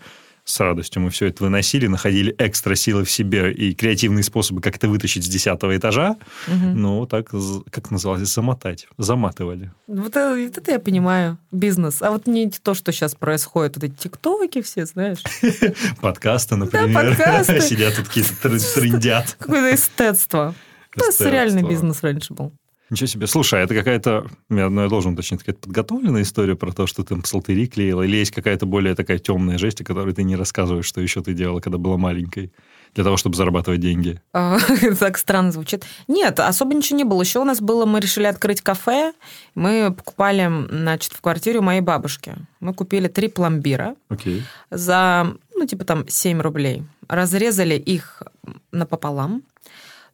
с 0.49 0.59
радостью 0.59 1.01
мы 1.01 1.09
все 1.11 1.27
это 1.27 1.43
выносили, 1.43 1.87
находили 1.87 2.33
экстра 2.37 2.75
силы 2.75 3.03
в 3.03 3.11
себе 3.11 3.53
и 3.53 3.73
креативные 3.73 4.23
способы 4.23 4.61
как 4.61 4.75
это 4.75 4.87
вытащить 4.87 5.23
с 5.23 5.27
десятого 5.27 5.77
этажа. 5.77 6.17
Угу. 6.47 6.55
Ну, 6.75 7.05
так, 7.05 7.29
как 7.69 7.91
называлось, 7.91 8.27
замотать. 8.27 8.87
Заматывали. 8.97 9.71
Вот 9.87 10.09
это, 10.09 10.35
вот 10.35 10.57
это 10.57 10.71
я 10.71 10.79
понимаю, 10.79 11.37
бизнес. 11.51 12.01
А 12.01 12.11
вот 12.11 12.25
не 12.25 12.49
то, 12.49 12.73
что 12.73 12.91
сейчас 12.91 13.13
происходит, 13.15 13.75
вот 13.75 13.83
эти 13.83 13.93
тиктоки 13.93 14.61
все, 14.61 14.85
знаешь. 14.85 15.19
Подкасты, 16.01 16.55
например. 16.55 16.93
Да, 16.93 17.09
подкасты. 17.25 17.61
Сидят 17.61 17.95
тут 17.95 18.07
какие-то 18.07 18.33
трендят. 18.73 19.35
Какое-то 19.39 19.75
эстетство. 19.75 20.55
Это 20.95 21.29
реальный 21.29 21.63
бизнес 21.63 22.01
раньше 22.01 22.33
был. 22.33 22.51
Ничего 22.89 23.07
себе. 23.07 23.27
Слушай, 23.27 23.61
а 23.61 23.63
это 23.63 23.75
какая-то, 23.75 24.27
я, 24.49 24.69
ну, 24.69 24.81
я 24.81 24.89
должен 24.89 25.13
уточнить, 25.13 25.41
какая-то 25.41 25.61
подготовленная 25.61 26.23
история 26.23 26.55
про 26.55 26.71
то, 26.71 26.87
что 26.87 27.03
ты 27.03 27.09
там 27.09 27.21
псалтыри 27.21 27.67
клеила, 27.67 28.01
или 28.01 28.17
есть 28.17 28.31
какая-то 28.31 28.65
более 28.65 28.95
такая 28.95 29.19
темная 29.19 29.57
жесть, 29.57 29.81
о 29.81 29.83
которой 29.83 30.13
ты 30.13 30.23
не 30.23 30.35
рассказываешь, 30.35 30.85
что 30.85 31.01
еще 31.01 31.21
ты 31.21 31.33
делала, 31.33 31.59
когда 31.59 31.77
была 31.77 31.97
маленькой? 31.97 32.51
для 32.95 33.03
того, 33.03 33.17
чтобы 33.17 33.35
зарабатывать 33.35 33.79
деньги? 33.79 34.21
А, 34.33 34.57
так 34.99 35.17
странно 35.17 35.51
звучит. 35.51 35.85
Нет, 36.07 36.39
особо 36.39 36.73
ничего 36.73 36.97
не 36.97 37.03
было. 37.03 37.21
Еще 37.21 37.39
у 37.39 37.43
нас 37.43 37.61
было, 37.61 37.85
мы 37.85 37.99
решили 37.99 38.25
открыть 38.25 38.61
кафе. 38.61 39.13
Мы 39.55 39.93
покупали, 39.95 40.51
значит, 40.69 41.13
в 41.13 41.21
квартире 41.21 41.59
у 41.59 41.61
моей 41.61 41.81
бабушки. 41.81 42.35
Мы 42.59 42.73
купили 42.73 43.07
три 43.07 43.27
пломбира 43.27 43.95
okay. 44.09 44.41
за, 44.69 45.35
ну, 45.55 45.65
типа 45.65 45.85
там 45.85 46.07
7 46.07 46.41
рублей. 46.41 46.83
Разрезали 47.07 47.75
их 47.75 48.23
напополам 48.71 49.43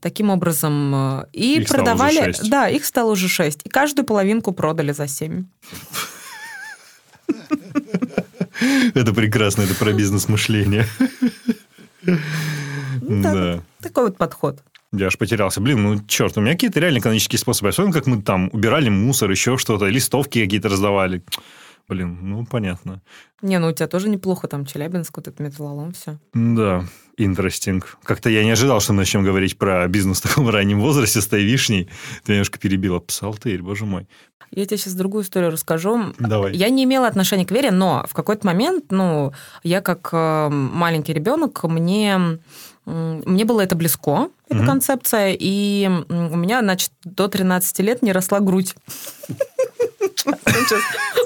таким 0.05 0.29
образом. 0.29 0.93
Э, 0.93 1.25
и 1.33 1.61
их 1.61 1.67
продавали... 1.67 2.13
Стало 2.13 2.29
уже 2.29 2.37
6. 2.37 2.49
Да, 2.51 2.69
их 2.69 2.85
стало 2.85 3.11
уже 3.11 3.27
6. 3.27 3.61
И 3.63 3.69
каждую 3.69 4.05
половинку 4.05 4.51
продали 4.51 4.91
за 4.91 5.07
7. 5.07 5.45
Это 8.93 9.13
прекрасно, 9.13 9.63
это 9.63 9.73
про 9.73 9.93
бизнес-мышление. 9.93 10.85
Ну 12.03 13.23
да. 13.23 13.63
Такой 13.81 14.05
вот 14.05 14.17
подход. 14.17 14.59
Я 14.93 15.07
аж 15.07 15.17
потерялся. 15.17 15.59
Блин, 15.59 15.81
ну 15.81 15.99
черт, 16.07 16.37
у 16.37 16.41
меня 16.41 16.51
какие-то 16.51 16.79
реально 16.79 16.99
экономические 16.99 17.39
способы. 17.39 17.69
Особенно, 17.69 17.91
как 17.91 18.05
мы 18.05 18.21
там 18.21 18.51
убирали 18.53 18.89
мусор, 18.89 19.31
еще 19.31 19.57
что-то, 19.57 19.85
листовки 19.85 20.43
какие-то 20.43 20.69
раздавали. 20.69 21.23
Блин, 21.87 22.17
ну, 22.21 22.45
понятно. 22.45 23.01
Не, 23.41 23.59
ну 23.59 23.67
у 23.67 23.71
тебя 23.71 23.87
тоже 23.87 24.09
неплохо, 24.09 24.47
там 24.47 24.65
Челябинск, 24.65 25.17
вот 25.17 25.27
этот 25.27 25.39
металлолом, 25.39 25.91
все. 25.93 26.17
Да, 26.33 26.83
interesting. 27.19 27.83
Как-то 28.03 28.29
я 28.29 28.43
не 28.43 28.51
ожидал, 28.51 28.79
что 28.79 28.93
мы 28.93 28.99
начнем 28.99 29.23
говорить 29.23 29.57
про 29.57 29.87
бизнес 29.87 30.19
в 30.19 30.23
таком 30.23 30.49
раннем 30.55 30.81
возрасте 30.81 31.21
с 31.21 31.27
той 31.27 31.43
вишней. 31.43 31.89
Ты 32.23 32.33
немножко 32.33 32.57
перебила 32.57 32.99
псалтырь, 32.99 33.61
боже 33.61 33.85
мой. 33.85 34.07
Я 34.51 34.65
тебе 34.65 34.77
сейчас 34.77 34.93
другую 34.93 35.23
историю 35.23 35.51
расскажу. 35.51 36.13
Давай. 36.17 36.55
Я 36.55 36.69
не 36.69 36.85
имела 36.85 37.07
отношения 37.07 37.45
к 37.45 37.51
вере, 37.51 37.71
но 37.71 38.05
в 38.07 38.13
какой-то 38.13 38.47
момент, 38.47 38.85
ну, 38.89 39.33
я 39.63 39.81
как 39.81 40.09
э, 40.11 40.49
маленький 40.49 41.13
ребенок, 41.13 41.63
мне 41.63 42.39
мне 42.85 43.45
было 43.45 43.61
это 43.61 43.75
близко, 43.75 44.29
эта 44.47 44.59
угу. 44.59 44.67
концепция, 44.67 45.35
и 45.37 45.89
у 46.07 46.35
меня, 46.35 46.61
значит, 46.61 46.91
до 47.03 47.27
13 47.27 47.79
лет 47.79 48.03
не 48.03 48.11
росла 48.11 48.39
грудь. 48.41 48.75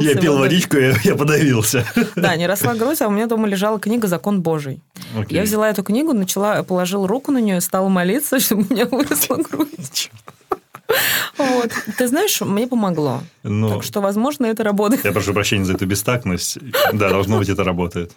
Я 0.00 0.16
пил 0.16 0.38
водичку, 0.38 0.76
я 0.76 1.14
подавился. 1.16 1.84
Да, 2.16 2.36
не 2.36 2.46
росла 2.46 2.74
грудь, 2.74 3.00
а 3.02 3.08
у 3.08 3.10
меня 3.10 3.26
дома 3.26 3.48
лежала 3.48 3.78
книга 3.78 4.08
«Закон 4.08 4.42
Божий». 4.42 4.80
Я 5.28 5.42
взяла 5.42 5.70
эту 5.70 5.82
книгу, 5.82 6.12
начала, 6.12 6.62
положила 6.62 7.06
руку 7.06 7.32
на 7.32 7.38
нее, 7.38 7.60
стала 7.60 7.88
молиться, 7.88 8.40
чтобы 8.40 8.66
у 8.68 8.72
меня 8.72 8.86
выросла 8.86 9.36
грудь. 9.36 10.10
Вот. 11.38 11.70
Ты 11.96 12.08
знаешь, 12.08 12.40
мне 12.40 12.66
помогло. 12.66 13.22
Но... 13.42 13.74
Так 13.74 13.82
что, 13.82 14.00
возможно, 14.00 14.46
это 14.46 14.64
работает. 14.64 15.04
Я 15.04 15.12
прошу 15.12 15.32
прощения 15.32 15.64
за 15.64 15.74
эту 15.74 15.86
бестактность. 15.86 16.58
Да, 16.92 17.10
должно 17.10 17.38
быть, 17.38 17.48
это 17.48 17.64
работает. 17.64 18.12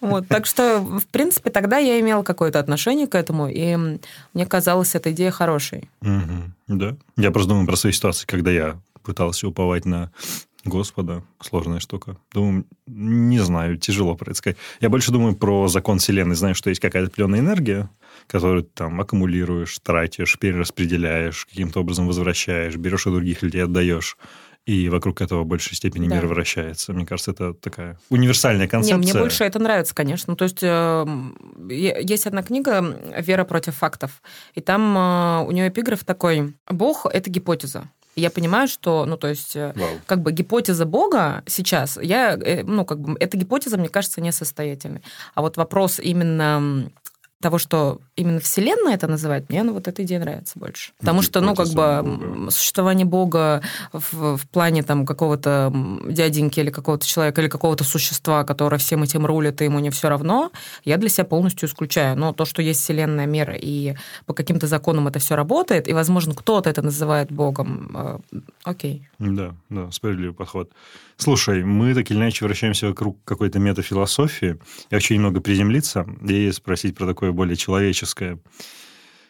Вот. 0.00 0.28
Так 0.28 0.46
что, 0.46 0.78
в 0.80 1.06
принципе, 1.08 1.50
тогда 1.50 1.78
я 1.78 1.98
имела 2.00 2.22
какое-то 2.22 2.60
отношение 2.60 3.06
к 3.06 3.14
этому, 3.14 3.48
и 3.48 3.76
мне 4.32 4.46
казалось 4.46 4.94
эта 4.94 5.12
идея 5.12 5.30
хорошей. 5.30 5.90
Угу. 6.02 6.52
Да. 6.68 6.96
Я 7.16 7.30
просто 7.30 7.50
думаю 7.50 7.66
про 7.66 7.76
свои 7.76 7.92
ситуации, 7.92 8.26
когда 8.26 8.50
я 8.50 8.78
пытался 9.02 9.48
уповать 9.48 9.84
на 9.84 10.10
Господа, 10.64 11.22
сложная 11.40 11.80
штука. 11.80 12.16
Думаю, 12.32 12.66
не 12.86 13.38
знаю, 13.38 13.76
тяжело 13.78 14.14
про 14.16 14.30
это 14.30 14.38
сказать. 14.38 14.56
Я 14.80 14.88
больше 14.88 15.12
думаю 15.12 15.36
про 15.36 15.68
закон 15.68 15.98
Вселенной. 15.98 16.34
Знаю, 16.34 16.54
что 16.54 16.70
есть 16.70 16.80
какая-то 16.80 17.08
определенная 17.08 17.40
энергия, 17.40 17.90
которую 18.26 18.64
ты 18.64 18.70
там 18.74 19.00
аккумулируешь, 19.00 19.78
тратишь, 19.78 20.38
перераспределяешь, 20.38 21.46
каким-то 21.46 21.80
образом 21.80 22.06
возвращаешь, 22.06 22.76
берешь 22.76 23.06
у 23.06 23.12
других 23.12 23.42
людей, 23.42 23.64
отдаешь. 23.64 24.16
И 24.66 24.90
вокруг 24.90 25.22
этого 25.22 25.44
в 25.44 25.46
большей 25.46 25.76
степени 25.76 26.08
да. 26.08 26.16
мир 26.16 26.26
вращается. 26.26 26.92
Мне 26.92 27.06
кажется, 27.06 27.30
это 27.30 27.54
такая 27.54 27.98
универсальная 28.10 28.68
концепция. 28.68 28.98
Не, 28.98 29.12
мне 29.12 29.18
больше 29.18 29.44
это 29.44 29.58
нравится, 29.58 29.94
конечно. 29.94 30.36
То 30.36 30.44
есть 30.44 30.58
э, 30.60 31.06
есть 31.70 32.26
одна 32.26 32.42
книга 32.42 32.84
«Вера 33.18 33.44
против 33.44 33.76
фактов», 33.76 34.20
и 34.54 34.60
там 34.60 34.94
э, 34.94 35.46
у 35.46 35.52
нее 35.52 35.68
эпиграф 35.68 36.04
такой 36.04 36.54
«Бог– 36.68 37.06
это 37.10 37.30
гипотеза». 37.30 37.88
Я 38.18 38.30
понимаю, 38.30 38.68
что, 38.68 39.04
ну, 39.06 39.16
то 39.16 39.28
есть, 39.28 39.56
э, 39.56 39.72
Вау. 39.76 39.88
как 40.06 40.22
бы 40.22 40.32
гипотеза 40.32 40.86
Бога 40.86 41.42
сейчас, 41.46 41.98
я, 42.02 42.34
э, 42.34 42.62
ну, 42.64 42.84
как 42.84 43.00
бы, 43.00 43.16
эта 43.20 43.36
гипотеза, 43.36 43.78
мне 43.78 43.88
кажется, 43.88 44.20
несостоятельной. 44.20 45.02
А 45.34 45.42
вот 45.42 45.56
вопрос 45.56 45.98
именно 45.98 46.90
того, 47.40 47.58
что 47.58 48.00
именно 48.16 48.40
Вселенная 48.40 48.94
это 48.94 49.06
называет, 49.06 49.48
мне 49.48 49.62
ну, 49.62 49.72
вот 49.72 49.86
эта 49.86 50.02
идея 50.02 50.18
нравится 50.18 50.58
больше. 50.58 50.92
Потому 50.98 51.22
что, 51.22 51.40
ну, 51.40 51.54
как 51.54 51.68
бы 51.68 52.02
Бога. 52.02 52.50
существование 52.50 53.06
Бога 53.06 53.62
в, 53.92 54.36
в 54.36 54.48
плане 54.48 54.82
там 54.82 55.06
какого-то 55.06 55.72
дяденьки 56.08 56.58
или 56.58 56.70
какого-то 56.70 57.06
человека, 57.06 57.40
или 57.40 57.48
какого-то 57.48 57.84
существа, 57.84 58.44
которое 58.44 58.78
всем 58.78 59.02
этим 59.04 59.24
рулит, 59.24 59.60
и 59.62 59.64
ему 59.64 59.78
не 59.78 59.90
все 59.90 60.08
равно, 60.08 60.50
я 60.84 60.96
для 60.96 61.08
себя 61.08 61.24
полностью 61.24 61.68
исключаю. 61.68 62.16
Но 62.16 62.32
то, 62.32 62.44
что 62.44 62.60
есть 62.60 62.80
Вселенная 62.80 63.26
мера, 63.26 63.54
и 63.54 63.94
по 64.26 64.34
каким-то 64.34 64.66
законам 64.66 65.06
это 65.06 65.20
все 65.20 65.36
работает, 65.36 65.88
и, 65.88 65.92
возможно, 65.92 66.34
кто-то 66.34 66.68
это 66.68 66.82
называет 66.82 67.30
Богом, 67.30 68.20
э, 68.32 68.40
окей. 68.64 69.08
Да, 69.18 69.54
да, 69.68 69.90
справедливый 69.92 70.34
подход. 70.34 70.70
Слушай, 71.18 71.64
мы 71.64 71.94
так 71.94 72.10
или 72.10 72.16
иначе 72.16 72.44
вращаемся 72.44 72.86
вокруг 72.86 73.22
какой-то 73.24 73.58
метафилософии. 73.58 74.58
Я 74.90 74.98
хочу 74.98 75.14
немного 75.14 75.40
приземлиться 75.40 76.06
и 76.26 76.50
спросить 76.52 76.96
про 76.96 77.06
такое 77.06 77.32
более 77.32 77.56
человеческое. 77.56 78.38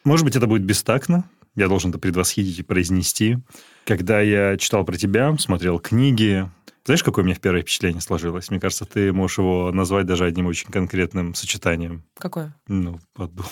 Может 0.04 0.24
быть, 0.24 0.36
это 0.36 0.46
будет 0.46 0.62
бестактно, 0.64 1.24
я 1.54 1.66
должен 1.66 1.90
это 1.90 1.98
предвосхитить 1.98 2.58
и 2.58 2.62
произнести. 2.62 3.38
Когда 3.84 4.20
я 4.20 4.58
читал 4.58 4.84
про 4.84 4.96
тебя, 4.96 5.36
смотрел 5.38 5.80
книги, 5.80 6.48
знаешь, 6.84 7.02
какое 7.02 7.24
у 7.24 7.26
меня 7.26 7.36
первое 7.36 7.62
впечатление 7.62 8.00
сложилось? 8.00 8.50
Мне 8.50 8.60
кажется, 8.60 8.84
ты 8.84 9.12
можешь 9.12 9.38
его 9.38 9.72
назвать 9.72 10.06
даже 10.06 10.24
одним 10.24 10.46
очень 10.46 10.70
конкретным 10.70 11.34
сочетанием. 11.34 12.04
Какое? 12.18 12.54
Ну, 12.68 13.00
подумай. 13.14 13.50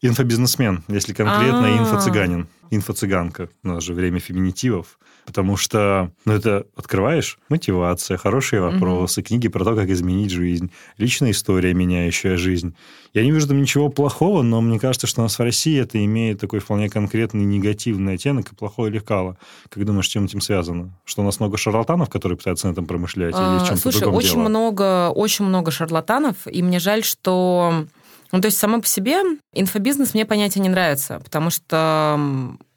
Инфобизнесмен, 0.00 0.84
если 0.88 1.14
конкретно 1.14 1.66
А-а-а. 1.66 1.78
инфо-цыганин, 1.78 2.46
инфо-цыганка. 2.70 3.48
У 3.62 3.68
нас 3.68 3.82
же 3.82 3.94
время 3.94 4.20
феминитивов. 4.20 4.98
Потому 5.24 5.56
что, 5.56 6.10
ну, 6.24 6.34
это 6.34 6.66
открываешь, 6.76 7.38
мотивация, 7.48 8.16
хорошие 8.16 8.60
вопросы, 8.60 9.20
угу. 9.20 9.28
книги 9.28 9.48
про 9.48 9.64
то, 9.64 9.74
как 9.74 9.88
изменить 9.88 10.30
жизнь, 10.30 10.70
личная 10.98 11.30
история, 11.30 11.72
меняющая 11.72 12.36
жизнь. 12.36 12.74
Я 13.14 13.22
не 13.22 13.30
вижу 13.30 13.48
там 13.48 13.60
ничего 13.60 13.88
плохого, 13.88 14.42
но 14.42 14.60
мне 14.60 14.78
кажется, 14.78 15.06
что 15.06 15.20
у 15.20 15.24
нас 15.24 15.38
в 15.38 15.42
России 15.42 15.80
это 15.80 16.04
имеет 16.04 16.40
такой 16.40 16.58
вполне 16.58 16.90
конкретный 16.90 17.44
негативный 17.44 18.14
оттенок 18.14 18.52
и 18.52 18.54
плохое 18.54 18.90
лекало. 18.90 19.38
Как 19.70 19.84
думаешь, 19.84 20.08
чем 20.08 20.26
этим 20.26 20.40
связано? 20.40 20.92
Что 21.04 21.22
у 21.22 21.24
нас 21.24 21.40
много 21.40 21.56
шарлатанов, 21.56 22.10
которые 22.10 22.36
пытаются 22.36 22.66
на 22.66 22.72
этом 22.72 22.86
промышлять, 22.86 23.34
или 23.34 23.64
в 23.64 23.66
чем-то 23.66 23.80
Слушай, 23.80 24.08
очень 24.08 24.34
дело? 24.34 24.48
много, 24.48 25.10
очень 25.10 25.44
много 25.44 25.70
шарлатанов, 25.70 26.46
и 26.46 26.62
мне 26.62 26.78
жаль, 26.80 27.04
что 27.04 27.86
ну, 28.32 28.40
то 28.40 28.46
есть, 28.46 28.58
само 28.58 28.80
по 28.80 28.86
себе 28.86 29.22
инфобизнес 29.52 30.14
мне 30.14 30.24
понятие 30.24 30.62
не 30.62 30.68
нравится, 30.68 31.20
потому 31.22 31.50
что 31.50 32.18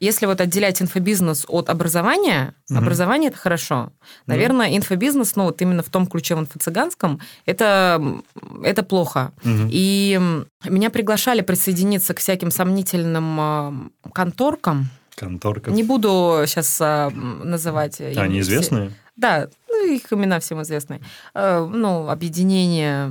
если 0.00 0.26
вот 0.26 0.40
отделять 0.40 0.80
инфобизнес 0.80 1.44
от 1.48 1.70
образования, 1.70 2.54
угу. 2.70 2.78
образование 2.78 3.30
это 3.30 3.38
хорошо. 3.38 3.92
Наверное, 4.26 4.68
угу. 4.68 4.76
инфобизнес, 4.76 5.36
ну, 5.36 5.44
вот 5.44 5.60
именно 5.62 5.82
в 5.82 5.90
том 5.90 6.06
ключе 6.06 6.36
в 6.36 6.40
инфо-цыганском, 6.40 7.20
это, 7.46 8.20
это 8.62 8.82
плохо. 8.82 9.32
Угу. 9.44 9.68
И 9.70 10.20
меня 10.64 10.90
приглашали 10.90 11.40
присоединиться 11.40 12.14
к 12.14 12.18
всяким 12.18 12.50
сомнительным 12.50 13.92
конторкам. 14.12 14.90
Конторкам. 15.16 15.74
Не 15.74 15.82
буду 15.82 16.44
сейчас 16.46 16.78
а, 16.80 17.10
называть. 17.10 18.00
Они 18.00 18.38
известные? 18.38 18.92
Да, 19.16 19.48
ну, 19.68 19.84
их 19.84 20.12
имена 20.12 20.38
всем 20.38 20.62
известны. 20.62 21.00
Э, 21.34 21.68
ну, 21.68 22.08
объединение 22.08 23.10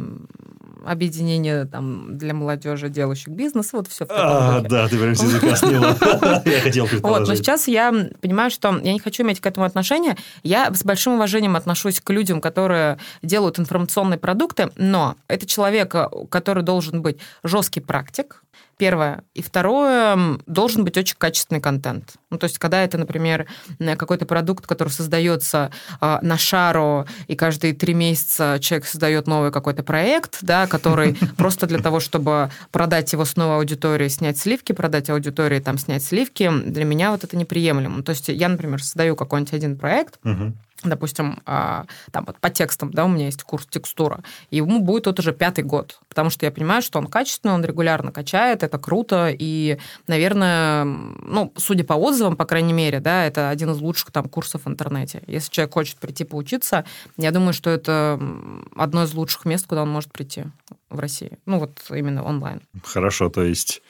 объединение 0.88 1.66
там, 1.66 2.18
для 2.18 2.34
молодежи, 2.34 2.90
делающих 2.90 3.28
бизнес, 3.30 3.74
вот 3.74 3.88
все 3.88 4.06
в 4.06 4.08
таком 4.08 4.24
а, 4.26 4.62
Да, 4.62 4.88
ты 4.88 4.98
прям 4.98 5.12
языка 5.12 5.48
Я 6.46 6.62
хотел 6.62 6.88
Вот, 7.02 7.28
но 7.28 7.36
сейчас 7.36 7.68
я 7.68 7.94
понимаю, 8.22 8.50
что 8.50 8.78
я 8.78 8.94
не 8.94 9.00
хочу 9.00 9.24
иметь 9.24 9.40
к 9.40 9.46
этому 9.46 9.66
отношения. 9.66 10.18
Я 10.44 10.74
с 10.74 10.84
большим 10.84 11.14
уважением 11.14 11.56
отношусь 11.56 12.00
к 12.00 12.10
людям, 12.10 12.42
которые 12.42 12.98
делают 13.22 13.60
информационные 13.60 14.18
продукты, 14.18 14.70
но 14.76 15.16
это 15.28 15.46
человек, 15.46 15.94
который 16.30 16.64
должен 16.64 17.02
быть 17.02 17.18
жесткий 17.44 17.82
практик, 17.82 18.44
Первое. 18.78 19.24
И 19.34 19.42
второе, 19.42 20.38
должен 20.46 20.84
быть 20.84 20.98
очень 20.98 21.16
качественный 21.18 21.60
контент. 21.60 22.14
Ну, 22.30 22.38
то 22.38 22.44
есть, 22.44 22.60
когда 22.60 22.84
это, 22.84 23.00
например, 23.00 23.48
какой-то 23.80 24.28
продукт, 24.28 24.68
который 24.68 24.90
создается 24.90 25.72
э, 26.00 26.20
на 26.22 26.38
шару, 26.38 27.08
и 27.28 27.36
каждые 27.36 27.74
три 27.74 27.96
месяца 27.96 28.60
человек 28.62 28.86
создает 28.86 29.26
новый 29.26 29.52
какой-то 29.52 29.82
проект, 29.82 30.40
да, 30.42 30.68
который 30.68 31.18
просто 31.38 31.66
для 31.66 31.80
того, 31.80 32.00
чтобы 32.00 32.52
продать 32.72 33.12
его 33.14 33.26
с 33.26 33.36
новой 33.36 33.56
аудиторией, 33.56 34.10
снять 34.10 34.38
сливки, 34.38 34.74
продать 34.74 35.10
аудитории, 35.10 35.60
там, 35.60 35.80
снять 35.80 36.04
сливки, 36.04 36.52
для 36.66 36.86
меня 36.86 37.10
вот 37.10 37.24
это 37.24 37.36
неприемлемо. 37.36 38.04
То 38.04 38.12
есть, 38.12 38.28
я, 38.28 38.48
например, 38.48 38.84
создаю 38.84 39.16
какой-нибудь 39.16 39.54
один 39.54 39.76
проект, 39.78 40.20
допустим, 40.84 41.42
а, 41.46 41.86
там 42.12 42.26
вот 42.26 42.40
по 42.40 42.50
текстам, 42.50 42.92
да, 42.92 43.06
у 43.06 43.08
меня 43.08 43.26
есть 43.26 43.44
курс 43.44 43.66
текстура, 43.70 44.24
и 44.50 44.58
ему 44.58 44.80
будет 44.80 45.04
тот 45.04 45.20
уже 45.20 45.34
пятый 45.34 45.64
год, 45.64 46.00
потому 46.10 46.30
что 46.30 46.46
я 46.46 46.52
понимаю, 46.52 46.82
что 46.82 47.00
он 47.00 47.08
качественный, 47.08 47.54
он 47.54 47.66
регулярно 47.66 48.12
качает, 48.12 48.64
это 48.64 48.78
круто, 48.78 49.30
и, 49.32 49.78
наверное, 50.08 50.84
ну, 50.84 51.54
судя 51.56 51.84
по 51.84 51.94
отзывам, 51.94 52.36
по 52.36 52.46
крайней 52.46 52.74
мере, 52.74 53.00
да, 53.00 53.26
это 53.26 53.50
один 53.50 53.72
из 53.72 53.80
лучших 53.80 54.12
там 54.12 54.30
курсов 54.30 54.66
в 54.66 54.70
интернете. 54.70 55.24
Если 55.28 55.52
человек 55.52 55.74
хочет 55.74 55.98
прийти 55.98 56.24
поучиться, 56.24 56.86
я 57.18 57.32
думаю, 57.32 57.54
что 57.54 57.70
это 57.70 58.20
одно 58.76 59.04
из 59.04 59.14
лучших 59.14 59.46
мест, 59.46 59.66
куда 59.68 59.84
он 59.84 59.90
может 59.90 60.12
прийти 60.12 60.46
в 60.90 61.00
России. 61.00 61.38
Ну, 61.46 61.60
вот 61.60 61.84
именно 61.90 62.24
онлайн. 62.24 62.62
Хорошо, 62.84 63.30
то 63.30 63.44
есть 63.44 63.82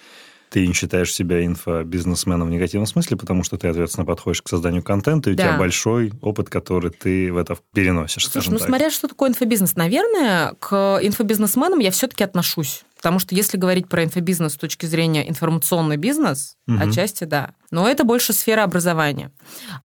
ты 0.50 0.66
не 0.66 0.74
считаешь 0.74 1.14
себя 1.14 1.46
инфобизнесменом 1.46 2.48
в 2.48 2.52
негативном 2.52 2.88
смысле, 2.88 3.18
потому 3.18 3.44
что 3.44 3.58
ты 3.58 3.68
ответственно 3.68 4.06
подходишь 4.06 4.42
к 4.42 4.50
созданию 4.50 4.84
контента, 4.84 5.30
и 5.30 5.36
да. 5.36 5.44
у 5.44 5.48
тебя 5.48 5.58
большой 5.58 6.14
опыт, 6.22 6.50
который 6.50 6.92
ты 6.92 7.32
в 7.32 7.38
это 7.38 7.58
переносишь. 7.74 8.28
Слушай, 8.28 8.52
ну 8.52 8.58
так. 8.58 8.68
смотря 8.68 8.90
что 8.90 9.08
такое 9.08 9.30
инфобизнес, 9.30 9.76
наверное, 9.76 10.54
к 10.60 11.00
инфобизнесменам 11.02 11.80
я 11.80 11.92
все-таки 11.92 12.24
отношусь. 12.24 12.84
Потому 12.96 13.20
что 13.20 13.36
если 13.36 13.58
говорить 13.58 13.88
про 13.88 14.04
инфобизнес 14.04 14.54
с 14.54 14.58
точки 14.58 14.86
зрения 14.88 15.30
информационный 15.30 15.98
бизнес, 15.98 16.56
угу. 16.68 16.80
отчасти 16.82 17.26
да. 17.26 17.52
Но 17.70 17.88
это 17.88 18.04
больше 18.04 18.34
сфера 18.34 18.64
образования. 18.64 19.32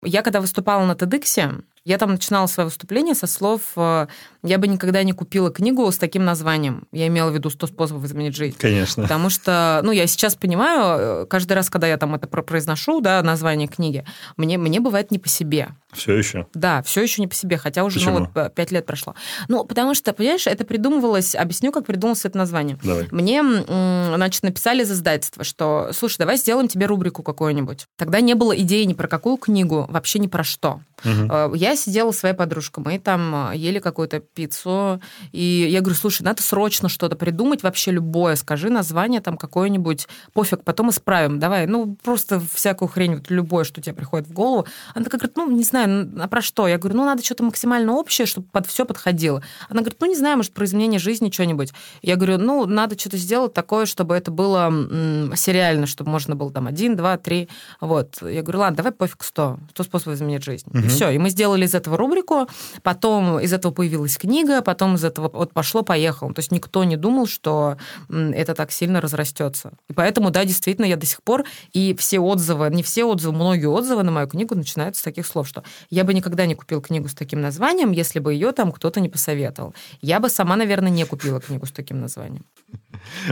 Я 0.03 0.23
когда 0.23 0.41
выступала 0.41 0.85
на 0.85 0.93
TEDx, 0.93 1.63
Я 1.85 1.99
там 1.99 2.09
начинала 2.09 2.47
свое 2.47 2.65
выступление 2.65 3.13
со 3.13 3.27
слов 3.27 3.61
э, 3.75 4.07
«Я 4.41 4.57
бы 4.57 4.67
никогда 4.67 5.03
не 5.03 5.13
купила 5.13 5.51
книгу 5.51 5.91
с 5.91 5.99
таким 5.99 6.25
названием». 6.25 6.87
Я 6.91 7.05
имела 7.05 7.29
в 7.29 7.35
виду 7.35 7.49
«100 7.49 7.67
способов 7.67 8.03
изменить 8.05 8.35
жизнь». 8.35 8.55
Конечно. 8.57 9.03
Потому 9.03 9.29
что, 9.29 9.81
ну, 9.83 9.91
я 9.91 10.07
сейчас 10.07 10.35
понимаю, 10.35 11.23
э, 11.23 11.25
каждый 11.27 11.53
раз, 11.53 11.69
когда 11.69 11.85
я 11.85 11.97
там 11.97 12.15
это 12.15 12.25
произношу, 12.25 13.01
да, 13.01 13.21
название 13.21 13.67
книги, 13.67 14.03
мне, 14.35 14.57
мне 14.57 14.79
бывает 14.79 15.11
не 15.11 15.19
по 15.19 15.29
себе. 15.29 15.69
Все 15.93 16.15
еще? 16.15 16.47
Да, 16.55 16.81
все 16.81 17.03
еще 17.03 17.21
не 17.21 17.27
по 17.27 17.35
себе, 17.35 17.57
хотя 17.57 17.83
уже 17.83 17.99
Почему? 17.99 18.19
ну, 18.19 18.29
вот, 18.33 18.55
пять 18.55 18.71
лет 18.71 18.87
прошло. 18.87 19.13
Ну, 19.47 19.63
потому 19.63 19.93
что, 19.93 20.11
понимаешь, 20.11 20.47
это 20.47 20.65
придумывалось, 20.65 21.35
объясню, 21.35 21.71
как 21.71 21.85
придумалось 21.85 22.25
это 22.25 22.37
название. 22.39 22.79
Давай. 22.83 23.07
Мне, 23.11 23.43
значит, 23.43 24.41
написали 24.41 24.81
из 24.81 24.91
издательства, 24.91 25.43
что, 25.43 25.91
слушай, 25.93 26.17
давай 26.17 26.37
сделаем 26.37 26.67
тебе 26.67 26.87
рубрику 26.87 27.21
какую-нибудь. 27.21 27.85
Тогда 27.95 28.21
не 28.21 28.33
было 28.33 28.57
идеи 28.59 28.83
ни 28.85 28.93
про 28.93 29.07
какую 29.07 29.37
книгу, 29.37 29.85
вообще 29.87 30.17
ни 30.17 30.27
про 30.27 30.43
что. 30.43 30.81
Угу. 31.03 31.55
Я 31.55 31.74
сидела 31.75 32.11
с 32.11 32.17
своей 32.17 32.35
подружкой, 32.35 32.83
мы 32.83 32.99
там 32.99 33.51
э, 33.51 33.57
ели 33.57 33.79
какую-то 33.79 34.19
пиццу, 34.19 35.01
и 35.31 35.67
я 35.69 35.81
говорю, 35.81 35.95
слушай, 35.95 36.23
надо 36.23 36.41
срочно 36.41 36.89
что-то 36.89 37.15
придумать, 37.15 37.63
вообще 37.63 37.91
любое, 37.91 38.35
скажи 38.35 38.69
название 38.69 39.21
там 39.21 39.37
какое-нибудь, 39.37 40.07
пофиг, 40.33 40.63
потом 40.63 40.89
исправим, 40.89 41.39
давай, 41.39 41.67
ну, 41.67 41.97
просто 42.03 42.41
всякую 42.53 42.89
хрень, 42.89 43.15
вот 43.15 43.29
любое, 43.29 43.63
что 43.63 43.81
тебе 43.81 43.95
приходит 43.95 44.27
в 44.27 44.33
голову. 44.33 44.65
Она 44.93 45.05
такая 45.05 45.19
говорит, 45.19 45.37
ну, 45.37 45.49
не 45.51 45.63
знаю, 45.63 46.11
а 46.19 46.27
про 46.27 46.41
что? 46.41 46.67
Я 46.67 46.77
говорю, 46.77 46.97
ну, 46.97 47.05
надо 47.05 47.23
что-то 47.23 47.43
максимально 47.43 47.93
общее, 47.93 48.25
чтобы 48.25 48.47
под 48.51 48.67
все 48.67 48.85
подходило. 48.85 49.41
Она 49.69 49.81
говорит, 49.81 49.97
ну, 49.99 50.07
не 50.07 50.15
знаю, 50.15 50.37
может, 50.37 50.53
про 50.53 50.65
изменение 50.65 50.99
жизни 50.99 51.29
что-нибудь. 51.31 51.73
Я 52.01 52.15
говорю, 52.15 52.37
ну, 52.37 52.65
надо 52.65 52.97
что-то 52.97 53.17
сделать 53.17 53.53
такое, 53.53 53.85
чтобы 53.85 54.15
это 54.15 54.31
было 54.31 54.67
м- 54.67 55.33
сериально, 55.35 55.87
чтобы 55.87 56.09
можно 56.11 56.35
было 56.35 56.51
там 56.51 56.67
один, 56.67 56.95
два, 56.95 57.17
три, 57.17 57.49
вот. 57.81 58.21
Я 58.21 58.41
говорю, 58.41 58.59
ладно, 58.59 58.77
давай 58.77 58.91
пофиг 58.91 59.23
сто, 59.23 59.59
сто 59.71 59.83
способов 59.83 60.15
изменить 60.17 60.43
жизнь. 60.43 60.67
Угу. 60.69 60.79
И 60.79 60.87
все, 60.87 61.09
и 61.09 61.17
мы 61.17 61.29
сделали 61.29 61.64
из 61.65 61.75
этого 61.75 61.97
рубрику, 61.97 62.47
потом 62.83 63.39
из 63.39 63.53
этого 63.53 63.71
появилась 63.71 64.17
книга, 64.17 64.61
потом 64.61 64.95
из 64.95 65.03
этого 65.03 65.29
вот 65.31 65.53
пошло-поехало. 65.53 66.33
То 66.33 66.39
есть 66.39 66.51
никто 66.51 66.83
не 66.83 66.97
думал, 66.97 67.27
что 67.27 67.77
это 68.09 68.53
так 68.53 68.71
сильно 68.71 69.01
разрастется. 69.01 69.73
И 69.89 69.93
поэтому, 69.93 70.31
да, 70.31 70.45
действительно, 70.45 70.85
я 70.85 70.95
до 70.95 71.05
сих 71.05 71.21
пор, 71.23 71.43
и 71.73 71.95
все 71.95 72.19
отзывы, 72.19 72.69
не 72.69 72.83
все 72.83 73.05
отзывы, 73.05 73.35
многие 73.35 73.67
отзывы 73.67 74.03
на 74.03 74.11
мою 74.11 74.27
книгу 74.27 74.55
начинаются 74.55 75.01
с 75.01 75.03
таких 75.03 75.25
слов, 75.25 75.47
что 75.47 75.63
я 75.89 76.03
бы 76.03 76.13
никогда 76.13 76.45
не 76.45 76.55
купил 76.55 76.81
книгу 76.81 77.07
с 77.07 77.13
таким 77.13 77.41
названием, 77.41 77.91
если 77.91 78.19
бы 78.19 78.33
ее 78.33 78.51
там 78.51 78.71
кто-то 78.71 78.99
не 78.99 79.09
посоветовал. 79.09 79.73
Я 80.01 80.19
бы 80.19 80.29
сама, 80.29 80.55
наверное, 80.55 80.91
не 80.91 81.05
купила 81.05 81.39
книгу 81.41 81.65
с 81.65 81.71
таким 81.71 81.99
названием. 81.99 82.45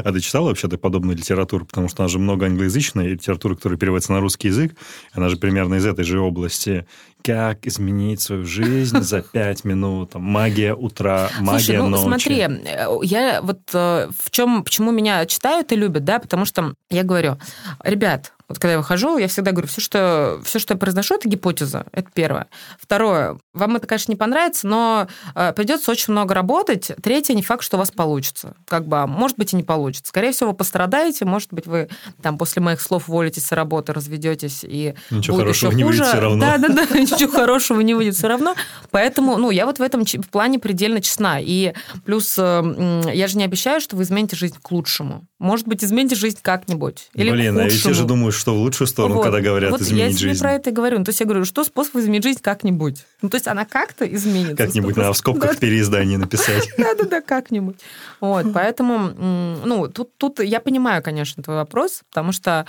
А 0.03 0.12
ты 0.12 0.20
читала 0.20 0.48
вообще-то 0.48 0.77
подобную 0.77 1.18
литературу? 1.18 1.65
Потому 1.65 1.88
что 1.89 2.03
она 2.03 2.10
же 2.10 2.20
много 2.20 2.46
англоязычной 2.46 3.10
литературы, 3.10 3.56
которая 3.56 3.77
переводится 3.77 4.13
на 4.13 4.20
русский 4.20 4.50
язык. 4.50 4.75
Она 5.13 5.30
же 5.30 5.38
примерно 5.38 5.75
из 5.75 5.86
этой 5.86 6.03
же 6.03 6.20
области. 6.20 6.86
Как 7.24 7.65
изменить 7.65 8.20
свою 8.22 8.46
жизнь 8.46 9.00
за 9.01 9.22
пять 9.34 9.63
минут? 9.63 10.12
Там, 10.12 10.24
магия 10.24 10.74
утра, 10.74 11.30
магия 11.39 11.63
Слушай, 11.63 11.77
ну, 11.77 11.88
ночи. 11.88 12.03
смотри, 12.03 12.48
я 13.03 13.42
вот 13.42 13.62
э, 13.74 14.10
в 14.18 14.32
чем, 14.32 14.63
почему 14.63 14.92
меня 14.92 15.25
читают 15.25 15.72
и 15.72 15.75
любят, 15.75 16.03
да, 16.03 16.20
потому 16.20 16.46
что 16.46 16.74
я 16.89 17.03
говорю, 17.03 17.38
ребят, 17.84 18.34
вот 18.47 18.59
когда 18.59 18.73
я 18.73 18.77
выхожу, 18.77 19.17
я 19.17 19.27
всегда 19.27 19.51
говорю, 19.51 19.67
все, 19.67 19.81
что, 19.81 20.41
все, 20.43 20.59
что 20.59 20.73
я 20.73 20.77
произношу, 20.77 21.15
это 21.15 21.29
гипотеза. 21.29 21.85
Это 21.91 22.09
первое. 22.13 22.47
Второе. 22.79 23.38
Вам 23.53 23.75
это, 23.75 23.88
конечно, 23.88 24.12
не 24.12 24.15
понравится, 24.15 24.67
но 24.67 25.07
э, 25.35 25.53
придется 25.53 25.91
очень 25.91 26.12
много 26.12 26.33
работать. 26.33 26.91
Третье, 27.01 27.33
не 27.33 27.41
факт, 27.41 27.63
что 27.63 27.77
у 27.77 27.79
вас 27.79 27.91
получится. 27.91 28.55
Как 28.67 28.88
бы, 28.88 29.00
а 29.00 29.07
может 29.07 29.38
быть, 29.38 29.53
и 29.53 29.55
не 29.55 29.63
получится. 29.63 30.09
Скорее 30.09 30.31
всего, 30.31 30.51
вы 30.51 30.55
пострадаете, 30.55 31.25
может 31.25 31.53
быть, 31.53 31.65
вы 31.67 31.89
там 32.21 32.38
после 32.38 32.62
моих 32.62 32.81
слов 32.81 33.09
уволитесь 33.09 33.45
с 33.45 33.51
работы, 33.51 33.93
разведетесь 33.93 34.63
и 34.63 34.93
Ничего 35.09 35.38
будет 35.38 35.45
хорошего 35.45 35.69
еще 35.71 35.77
не 35.77 35.83
хуже. 35.83 35.97
выйдет 36.00 36.13
все 36.13 36.21
равно. 36.21 36.39
Да, 36.41 36.57
да, 36.57 36.67
да, 36.67 36.85
ничего 37.00 37.31
хорошего 37.31 37.81
не 37.81 37.93
выйдет 37.93 38.15
все 38.15 38.27
равно. 38.27 38.55
Поэтому, 38.91 39.38
ну, 39.38 39.51
я 39.51 39.65
вот 39.65 39.79
в 39.79 39.81
этом 39.81 40.05
в 40.05 40.29
плане 40.29 40.59
предельно 40.59 41.01
честна. 41.01 41.39
И 41.39 41.73
плюс 42.05 42.35
э, 42.38 43.12
я 43.13 43.27
же 43.27 43.38
не 43.38 43.43
обещаю, 43.43 43.79
что 43.81 43.95
вы 43.95 44.03
измените 44.03 44.35
жизнь 44.35 44.55
к 44.62 44.71
лучшему. 44.71 45.25
Может 45.39 45.67
быть, 45.67 45.83
измените 45.83 46.15
жизнь 46.15 46.39
как-нибудь. 46.41 47.09
Или 47.13 47.31
Блин, 47.31 47.55
к 47.55 47.59
а 47.59 47.63
ведь 47.65 47.79
все 47.79 47.93
же 47.93 48.05
думают, 48.05 48.32
что 48.35 48.53
в 48.53 48.57
лучшую 48.57 48.87
сторону, 48.87 49.15
вот, 49.15 49.23
когда 49.23 49.41
говорят 49.41 49.71
вот 49.71 49.81
изменить 49.81 50.13
я 50.13 50.17
тебе 50.17 50.29
жизнь. 50.29 50.41
про 50.41 50.53
это 50.53 50.69
и 50.69 50.73
говорю. 50.73 50.99
Ну, 50.99 51.05
то 51.05 51.09
есть 51.09 51.19
я 51.19 51.25
говорю, 51.25 51.45
что 51.45 51.63
способ 51.63 51.95
изменить 51.97 52.23
жизнь 52.23 52.39
как-нибудь. 52.41 53.05
Ну, 53.21 53.29
то 53.29 53.35
есть 53.35 53.47
она 53.47 53.65
как-то 53.65 54.05
изменится. 54.05 54.55
Как-нибудь 54.55 54.95
на 54.95 55.11
в 55.11 55.17
скобках 55.17 55.57
переиздание 55.59 56.17
написать. 56.17 56.69
Да-да-да, 56.77 57.21
как-нибудь. 57.21 57.77
Вот, 58.19 58.53
поэтому, 58.53 58.97
ну, 59.65 59.87
тут, 59.87 60.15
тут 60.17 60.39
я 60.39 60.59
понимаю, 60.59 61.03
конечно, 61.03 61.43
твой 61.43 61.57
вопрос, 61.57 62.01
потому 62.09 62.31
что 62.31 62.65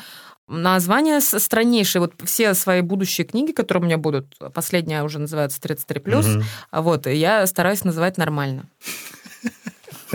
Название 0.46 1.22
страннейшее. 1.22 2.02
Вот 2.02 2.12
все 2.24 2.52
свои 2.52 2.82
будущие 2.82 3.26
книги, 3.26 3.52
которые 3.52 3.82
у 3.82 3.86
меня 3.86 3.96
будут, 3.96 4.26
последняя 4.52 5.02
уже 5.02 5.18
называется 5.18 5.58
33+, 5.58 6.36
угу. 6.36 6.44
вот, 6.70 7.06
я 7.06 7.46
стараюсь 7.46 7.82
называть 7.82 8.18
нормально. 8.18 8.64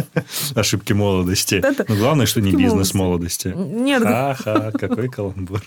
Ошибки 0.56 0.94
молодости. 0.94 1.64
Но 1.88 1.96
главное, 1.96 2.26
что 2.26 2.42
не 2.42 2.52
бизнес 2.52 2.94
молодости. 2.94 3.54
Нет. 3.56 4.04
Ха-ха, 4.04 4.72
какой 4.72 5.10
каламбур. 5.10 5.62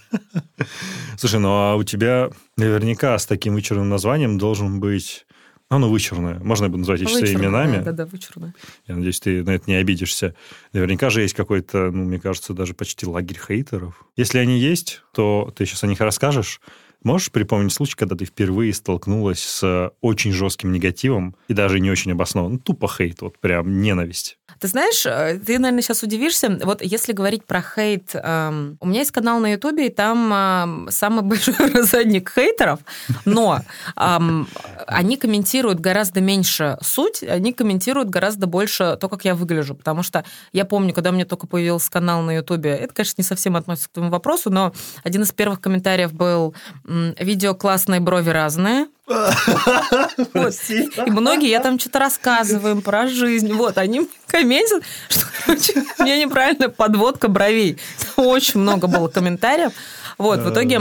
Слушай, 1.17 1.41
ну 1.41 1.49
а 1.51 1.77
у 1.77 1.83
тебя 1.83 2.31
наверняка 2.57 3.19
с 3.19 3.27
таким 3.27 3.55
вычурным 3.55 3.89
названием 3.89 4.39
должен 4.39 4.81
быть... 4.81 5.27
Ну, 5.71 5.77
оно 5.77 5.89
вычурное. 5.89 6.39
Можно 6.41 6.69
буду 6.69 6.81
называть 6.81 7.01
эти 7.01 7.09
все 7.09 7.33
именами? 7.33 7.83
Да, 7.83 7.93
да, 7.93 8.05
вычурное. 8.05 8.55
Я 8.87 8.95
надеюсь, 8.95 9.21
ты 9.21 9.43
на 9.43 9.51
это 9.51 9.65
не 9.71 9.77
обидишься. 9.77 10.35
Наверняка 10.75 11.09
же 11.09 11.23
есть 11.23 11.35
какой-то, 11.35 11.91
ну, 11.91 12.05
мне 12.05 12.21
кажется, 12.21 12.53
даже 12.53 12.75
почти 12.75 13.07
лагерь 13.07 13.39
хейтеров. 13.39 14.05
Если 14.15 14.39
они 14.39 14.59
есть, 14.59 15.03
то 15.15 15.51
ты 15.57 15.65
сейчас 15.65 15.83
о 15.83 15.87
них 15.87 16.01
расскажешь. 16.01 16.61
Можешь 17.05 17.33
припомнить 17.33 17.73
случай, 17.73 17.97
когда 17.97 18.17
ты 18.17 18.25
впервые 18.25 18.73
столкнулась 18.73 19.41
с 19.41 19.93
очень 20.01 20.33
жестким 20.33 20.73
негативом 20.73 21.37
и 21.49 21.55
даже 21.55 21.81
не 21.81 21.91
очень 21.91 22.13
обоснованным? 22.13 22.59
Ну, 22.59 22.59
тупо 22.61 22.89
хейт, 22.89 23.23
вот 23.23 23.39
прям 23.39 23.81
ненависть. 23.81 24.39
Ты 24.63 24.69
знаешь, 24.69 25.05
э, 25.07 25.41
ты, 25.45 25.59
наверное, 25.59 25.83
сейчас 25.83 26.05
удивишься. 26.05 26.57
Вот 26.63 26.83
если 26.83 27.13
говорить 27.13 27.45
про 27.45 27.61
хейт, 27.61 28.11
эм, 28.15 28.77
у 28.79 28.87
меня 28.87 29.01
есть 29.01 29.11
канал 29.11 29.41
на 29.41 29.55
Ютубе, 29.55 29.89
и 29.89 29.91
там 29.91 30.87
э, 30.87 30.91
самый 30.93 31.23
большой 31.29 31.57
рассадник 31.57 32.31
хейтеров, 32.33 32.79
но 33.25 33.59
эм, 33.97 34.47
они 34.87 35.17
комментируют 35.17 35.81
гораздо 35.81 36.21
меньше 36.21 36.79
суть, 36.81 37.25
они 37.25 37.53
комментируют 37.53 38.09
гораздо 38.09 38.47
больше 38.47 38.97
то, 39.01 39.09
как 39.09 39.25
я 39.25 39.35
выгляжу. 39.35 39.75
Потому 39.75 40.05
что 40.05 40.25
я 40.53 40.65
помню, 40.65 40.95
когда 40.95 41.11
у 41.11 41.13
меня 41.13 41.25
только 41.25 41.49
появился 41.49 41.91
канал 41.91 42.23
на 42.23 42.37
Ютубе, 42.37 42.71
это, 42.71 42.95
конечно, 42.95 43.15
не 43.19 43.25
совсем 43.25 43.57
относится 43.57 43.89
к 43.89 43.93
твоему 43.95 44.13
вопросу, 44.13 44.49
но 44.49 44.73
один 45.03 45.23
из 45.23 45.33
первых 45.33 45.61
комментариев 45.61 46.13
был 46.13 46.55
«Видео 46.85 47.55
классные, 47.55 47.99
брови 47.99 48.31
разные». 48.31 48.87
Вот. 50.35 50.55
И 50.71 51.11
многие, 51.11 51.51
я 51.51 51.61
там 51.61 51.79
что-то 51.79 51.99
рассказываю 51.99 52.81
про 52.83 53.07
жизнь. 53.07 53.53
Вот, 53.53 53.79
они 53.79 54.09
комментят, 54.27 54.83
что, 55.09 55.27
короче, 55.45 55.85
у 55.99 56.03
меня 56.03 56.19
неправильная 56.19 56.69
подводка 56.69 57.29
бровей. 57.29 57.79
Очень 58.17 58.61
много 58.61 58.87
было 58.87 59.09
комментариев. 59.09 59.73
Вот, 60.19 60.41
в 60.41 60.53
итоге 60.53 60.81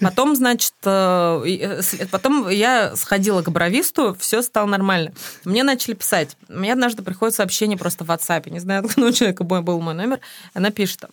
потом, 0.00 0.34
значит, 0.34 0.72
э, 0.84 1.80
потом 2.10 2.48
я 2.48 2.96
сходила 2.96 3.42
к 3.42 3.50
бровисту, 3.50 4.16
все 4.18 4.40
стало 4.42 4.66
нормально. 4.66 5.12
Мне 5.44 5.62
начали 5.62 5.94
писать. 5.94 6.36
Мне 6.48 6.72
однажды 6.72 7.02
приходит 7.02 7.34
сообщение 7.34 7.76
просто 7.76 8.04
в 8.04 8.10
WhatsApp, 8.10 8.48
не 8.50 8.60
знаю, 8.60 8.84
откуда 8.84 9.08
у 9.08 9.12
человека 9.12 9.44
был 9.44 9.80
мой 9.80 9.94
номер. 9.94 10.20
Она 10.54 10.70
пишет, 10.70 11.04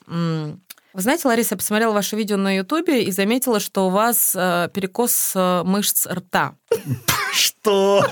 вы 0.96 1.02
знаете, 1.02 1.28
Лариса, 1.28 1.56
я 1.56 1.58
посмотрела 1.58 1.92
ваше 1.92 2.16
видео 2.16 2.38
на 2.38 2.56
Ютубе 2.56 3.04
и 3.04 3.12
заметила, 3.12 3.60
что 3.60 3.88
у 3.88 3.90
вас 3.90 4.34
э, 4.34 4.70
перекос 4.74 5.34
э, 5.36 5.64
мышц 5.66 6.08
рта. 6.08 6.56
Что? 7.34 8.06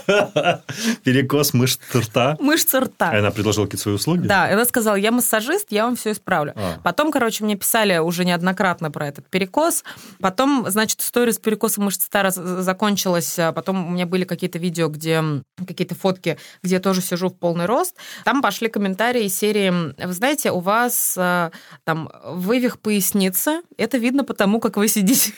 Перекос 1.04 1.54
мышц 1.54 1.80
рта? 1.96 2.36
Мышцы 2.42 2.82
рта. 2.82 3.12
Она 3.12 3.32
предложила 3.32 3.66
какие-то 3.66 3.84
свои 3.84 3.96
услуги? 3.96 4.28
Да, 4.28 4.52
она 4.52 4.66
сказала, 4.66 4.96
я 4.96 5.12
массажист, 5.12 5.68
я 5.70 5.86
вам 5.86 5.96
все 5.96 6.12
исправлю. 6.12 6.52
А. 6.58 6.80
Потом, 6.84 7.10
короче, 7.10 7.46
мне 7.46 7.56
писали 7.56 8.00
уже 8.00 8.26
неоднократно 8.26 8.92
про 8.92 9.08
этот 9.08 9.30
перекос. 9.30 9.86
Потом, 10.20 10.66
значит, 10.68 11.00
история 11.00 11.32
с 11.32 11.40
перекосом 11.40 11.86
мышц 11.86 12.08
рта 12.08 12.32
закончилась. 12.32 13.40
А 13.40 13.54
потом 13.54 13.88
у 13.88 13.92
меня 13.92 14.06
были 14.06 14.26
какие-то 14.26 14.60
видео, 14.60 14.90
где 14.90 15.24
какие-то 15.66 15.96
фотки, 15.96 16.38
где 16.62 16.76
я 16.76 16.82
тоже 16.82 17.02
сижу 17.02 17.30
в 17.30 17.38
полный 17.38 17.66
рост. 17.66 17.96
Там 18.26 18.42
пошли 18.42 18.68
комментарии 18.68 19.30
серии, 19.30 19.94
вы 20.06 20.14
знаете, 20.14 20.52
у 20.52 20.60
вас 20.60 21.16
э, 21.18 21.52
там 21.86 22.12
вывих 22.26 22.73
поясницы. 22.80 23.62
Это 23.78 23.98
видно 23.98 24.24
потому, 24.24 24.60
как 24.60 24.78
вы 24.78 24.88
сидите 24.88 25.34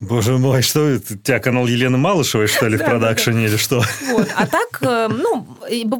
Боже 0.00 0.36
мой, 0.38 0.62
что 0.62 0.88
это? 0.88 1.14
У 1.14 1.16
тебя 1.16 1.38
канал 1.38 1.66
Елены 1.66 1.96
Малышевой, 1.96 2.46
что 2.46 2.66
ли, 2.68 2.76
в 2.76 2.80
продакшене 2.84 3.46
или 3.46 3.56
что? 3.56 3.82
Вот. 4.10 4.28
А 4.36 4.46
так, 4.46 4.78
э, 4.82 5.08
ну, 5.08 5.46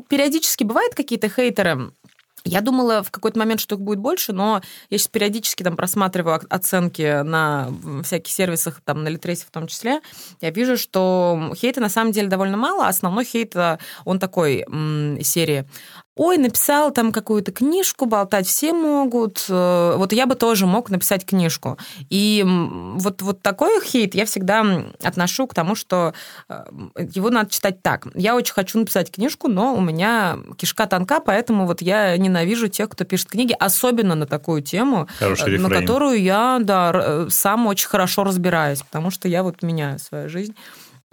периодически 0.08 0.64
бывают 0.64 0.94
какие-то 0.94 1.28
хейтеры, 1.28 1.92
я 2.46 2.60
думала 2.60 3.02
в 3.02 3.10
какой-то 3.10 3.38
момент, 3.38 3.60
что 3.60 3.76
их 3.76 3.80
будет 3.80 3.98
больше, 3.98 4.34
но 4.34 4.60
я 4.90 4.98
сейчас 4.98 5.08
периодически 5.08 5.62
там 5.62 5.76
просматриваю 5.76 6.42
оценки 6.50 7.22
на 7.22 7.72
всяких 8.02 8.30
сервисах, 8.30 8.82
там 8.84 9.02
на 9.02 9.08
Литресе 9.08 9.46
в 9.46 9.50
том 9.50 9.66
числе. 9.66 10.00
Я 10.42 10.50
вижу, 10.50 10.76
что 10.76 11.52
хейта 11.56 11.80
на 11.80 11.88
самом 11.88 12.12
деле 12.12 12.28
довольно 12.28 12.58
мало, 12.58 12.86
основной 12.86 13.24
хейт, 13.24 13.56
э, 13.56 13.78
он 14.04 14.18
такой 14.18 14.64
м, 14.68 15.18
серии. 15.22 15.64
Ой, 16.16 16.38
написал 16.38 16.92
там 16.92 17.12
какую-то 17.12 17.50
книжку, 17.52 18.06
болтать 18.06 18.46
все 18.46 18.72
могут. 18.72 19.46
Э, 19.48 19.94
вот 19.96 20.12
я 20.12 20.26
бы 20.26 20.36
тоже 20.36 20.66
мог 20.66 20.90
написать 20.90 21.26
книжку. 21.26 21.76
И 22.08 22.44
вот, 22.46 23.22
вот 23.22 23.42
такой 23.42 23.80
хейт 23.84 24.14
я 24.14 24.24
всегда 24.24 24.64
отношу 25.02 25.46
к 25.46 25.54
тому, 25.54 25.74
что 25.74 26.14
э, 26.48 26.64
его 27.14 27.30
надо 27.30 27.50
читать 27.50 27.82
так. 27.82 28.06
Я 28.14 28.36
очень 28.36 28.54
хочу 28.54 28.78
написать 28.78 29.10
книжку, 29.10 29.48
но 29.48 29.74
у 29.74 29.80
меня 29.80 30.38
кишка 30.56 30.86
тонка, 30.86 31.20
поэтому 31.20 31.66
вот 31.66 31.82
я 31.82 32.16
ненавижу 32.16 32.68
тех, 32.68 32.88
кто 32.90 33.04
пишет 33.04 33.30
книги, 33.30 33.54
особенно 33.58 34.14
на 34.14 34.26
такую 34.26 34.62
тему, 34.62 35.08
Хороший 35.18 35.48
э, 35.48 35.58
на 35.58 35.66
рефрейм. 35.66 35.80
которую 35.82 36.22
я, 36.22 36.58
да, 36.60 37.26
сам 37.28 37.66
очень 37.66 37.88
хорошо 37.88 38.22
разбираюсь, 38.24 38.82
потому 38.82 39.10
что 39.10 39.26
я 39.26 39.42
вот 39.42 39.62
меняю 39.62 39.98
свою 39.98 40.28
жизнь. 40.28 40.54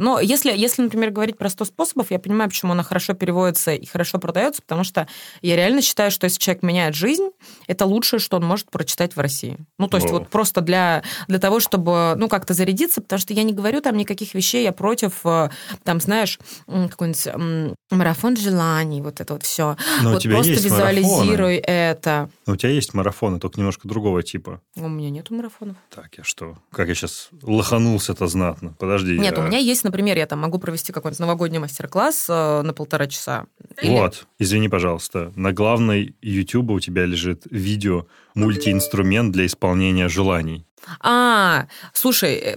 Но 0.01 0.19
если, 0.19 0.51
если, 0.51 0.81
например, 0.81 1.11
говорить 1.11 1.37
про 1.37 1.47
100 1.47 1.65
способов, 1.65 2.09
я 2.09 2.17
понимаю, 2.17 2.49
почему 2.49 2.71
она 2.71 2.81
хорошо 2.81 3.13
переводится 3.13 3.71
и 3.75 3.85
хорошо 3.85 4.17
продается, 4.17 4.63
потому 4.63 4.83
что 4.83 5.07
я 5.43 5.55
реально 5.55 5.83
считаю, 5.83 6.09
что 6.09 6.25
если 6.25 6.39
человек 6.39 6.63
меняет 6.63 6.95
жизнь, 6.95 7.29
это 7.67 7.85
лучшее, 7.85 8.19
что 8.19 8.37
он 8.37 8.43
может 8.43 8.71
прочитать 8.71 9.15
в 9.15 9.19
России. 9.19 9.57
Ну, 9.77 9.87
то 9.87 9.97
есть 9.97 10.09
О. 10.09 10.13
вот 10.13 10.29
просто 10.29 10.61
для, 10.61 11.03
для 11.27 11.37
того, 11.37 11.59
чтобы, 11.59 12.15
ну, 12.17 12.29
как-то 12.29 12.55
зарядиться, 12.55 12.99
потому 13.01 13.19
что 13.19 13.33
я 13.33 13.43
не 13.43 13.53
говорю 13.53 13.79
там 13.79 13.95
никаких 13.95 14.33
вещей, 14.33 14.63
я 14.63 14.71
против, 14.71 15.23
э, 15.23 15.51
там, 15.83 16.01
знаешь, 16.01 16.39
какой-нибудь 16.65 17.75
марафон 17.91 18.37
желаний, 18.37 19.01
вот 19.01 19.21
это 19.21 19.33
вот 19.33 19.43
все. 19.43 19.77
Но 20.01 20.09
у 20.09 20.13
вот 20.13 20.21
тебя 20.23 20.35
просто 20.35 20.53
есть 20.53 20.65
визуализируй 20.65 21.57
это. 21.57 22.31
Но 22.47 22.53
у 22.53 22.55
тебя 22.55 22.69
есть 22.71 22.95
марафоны, 22.95 23.39
только 23.39 23.59
немножко 23.59 23.87
другого 23.87 24.23
типа. 24.23 24.61
У 24.75 24.87
меня 24.87 25.11
нету 25.11 25.35
марафонов. 25.35 25.77
Так, 25.93 26.17
я 26.17 26.23
что? 26.23 26.57
Как 26.71 26.87
я 26.87 26.95
сейчас 26.95 27.29
лоханулся-то 27.43 28.25
знатно? 28.25 28.73
Подожди. 28.79 29.19
Нет, 29.19 29.37
я- 29.37 29.43
у 29.43 29.47
меня 29.47 29.59
есть, 29.59 29.83
например, 29.91 30.17
я 30.17 30.25
там 30.25 30.39
могу 30.39 30.57
провести 30.57 30.93
какой-нибудь 30.93 31.19
новогодний 31.19 31.59
мастер-класс 31.59 32.27
э, 32.29 32.61
на 32.61 32.73
полтора 32.73 33.07
часа. 33.07 33.45
Или- 33.81 33.91
Вот, 33.91 34.25
извини, 34.39 34.69
пожалуйста. 34.69 35.33
На 35.35 35.51
главной 35.51 36.15
YouTube 36.21 36.71
у 36.71 36.79
тебя 36.79 37.05
лежит 37.05 37.43
видео 37.51 38.05
мультиинструмент 38.33 39.33
для 39.33 39.45
исполнения 39.45 40.07
желаний. 40.07 40.65
А, 40.99 41.67
слушай, 41.93 42.35
э, 42.35 42.55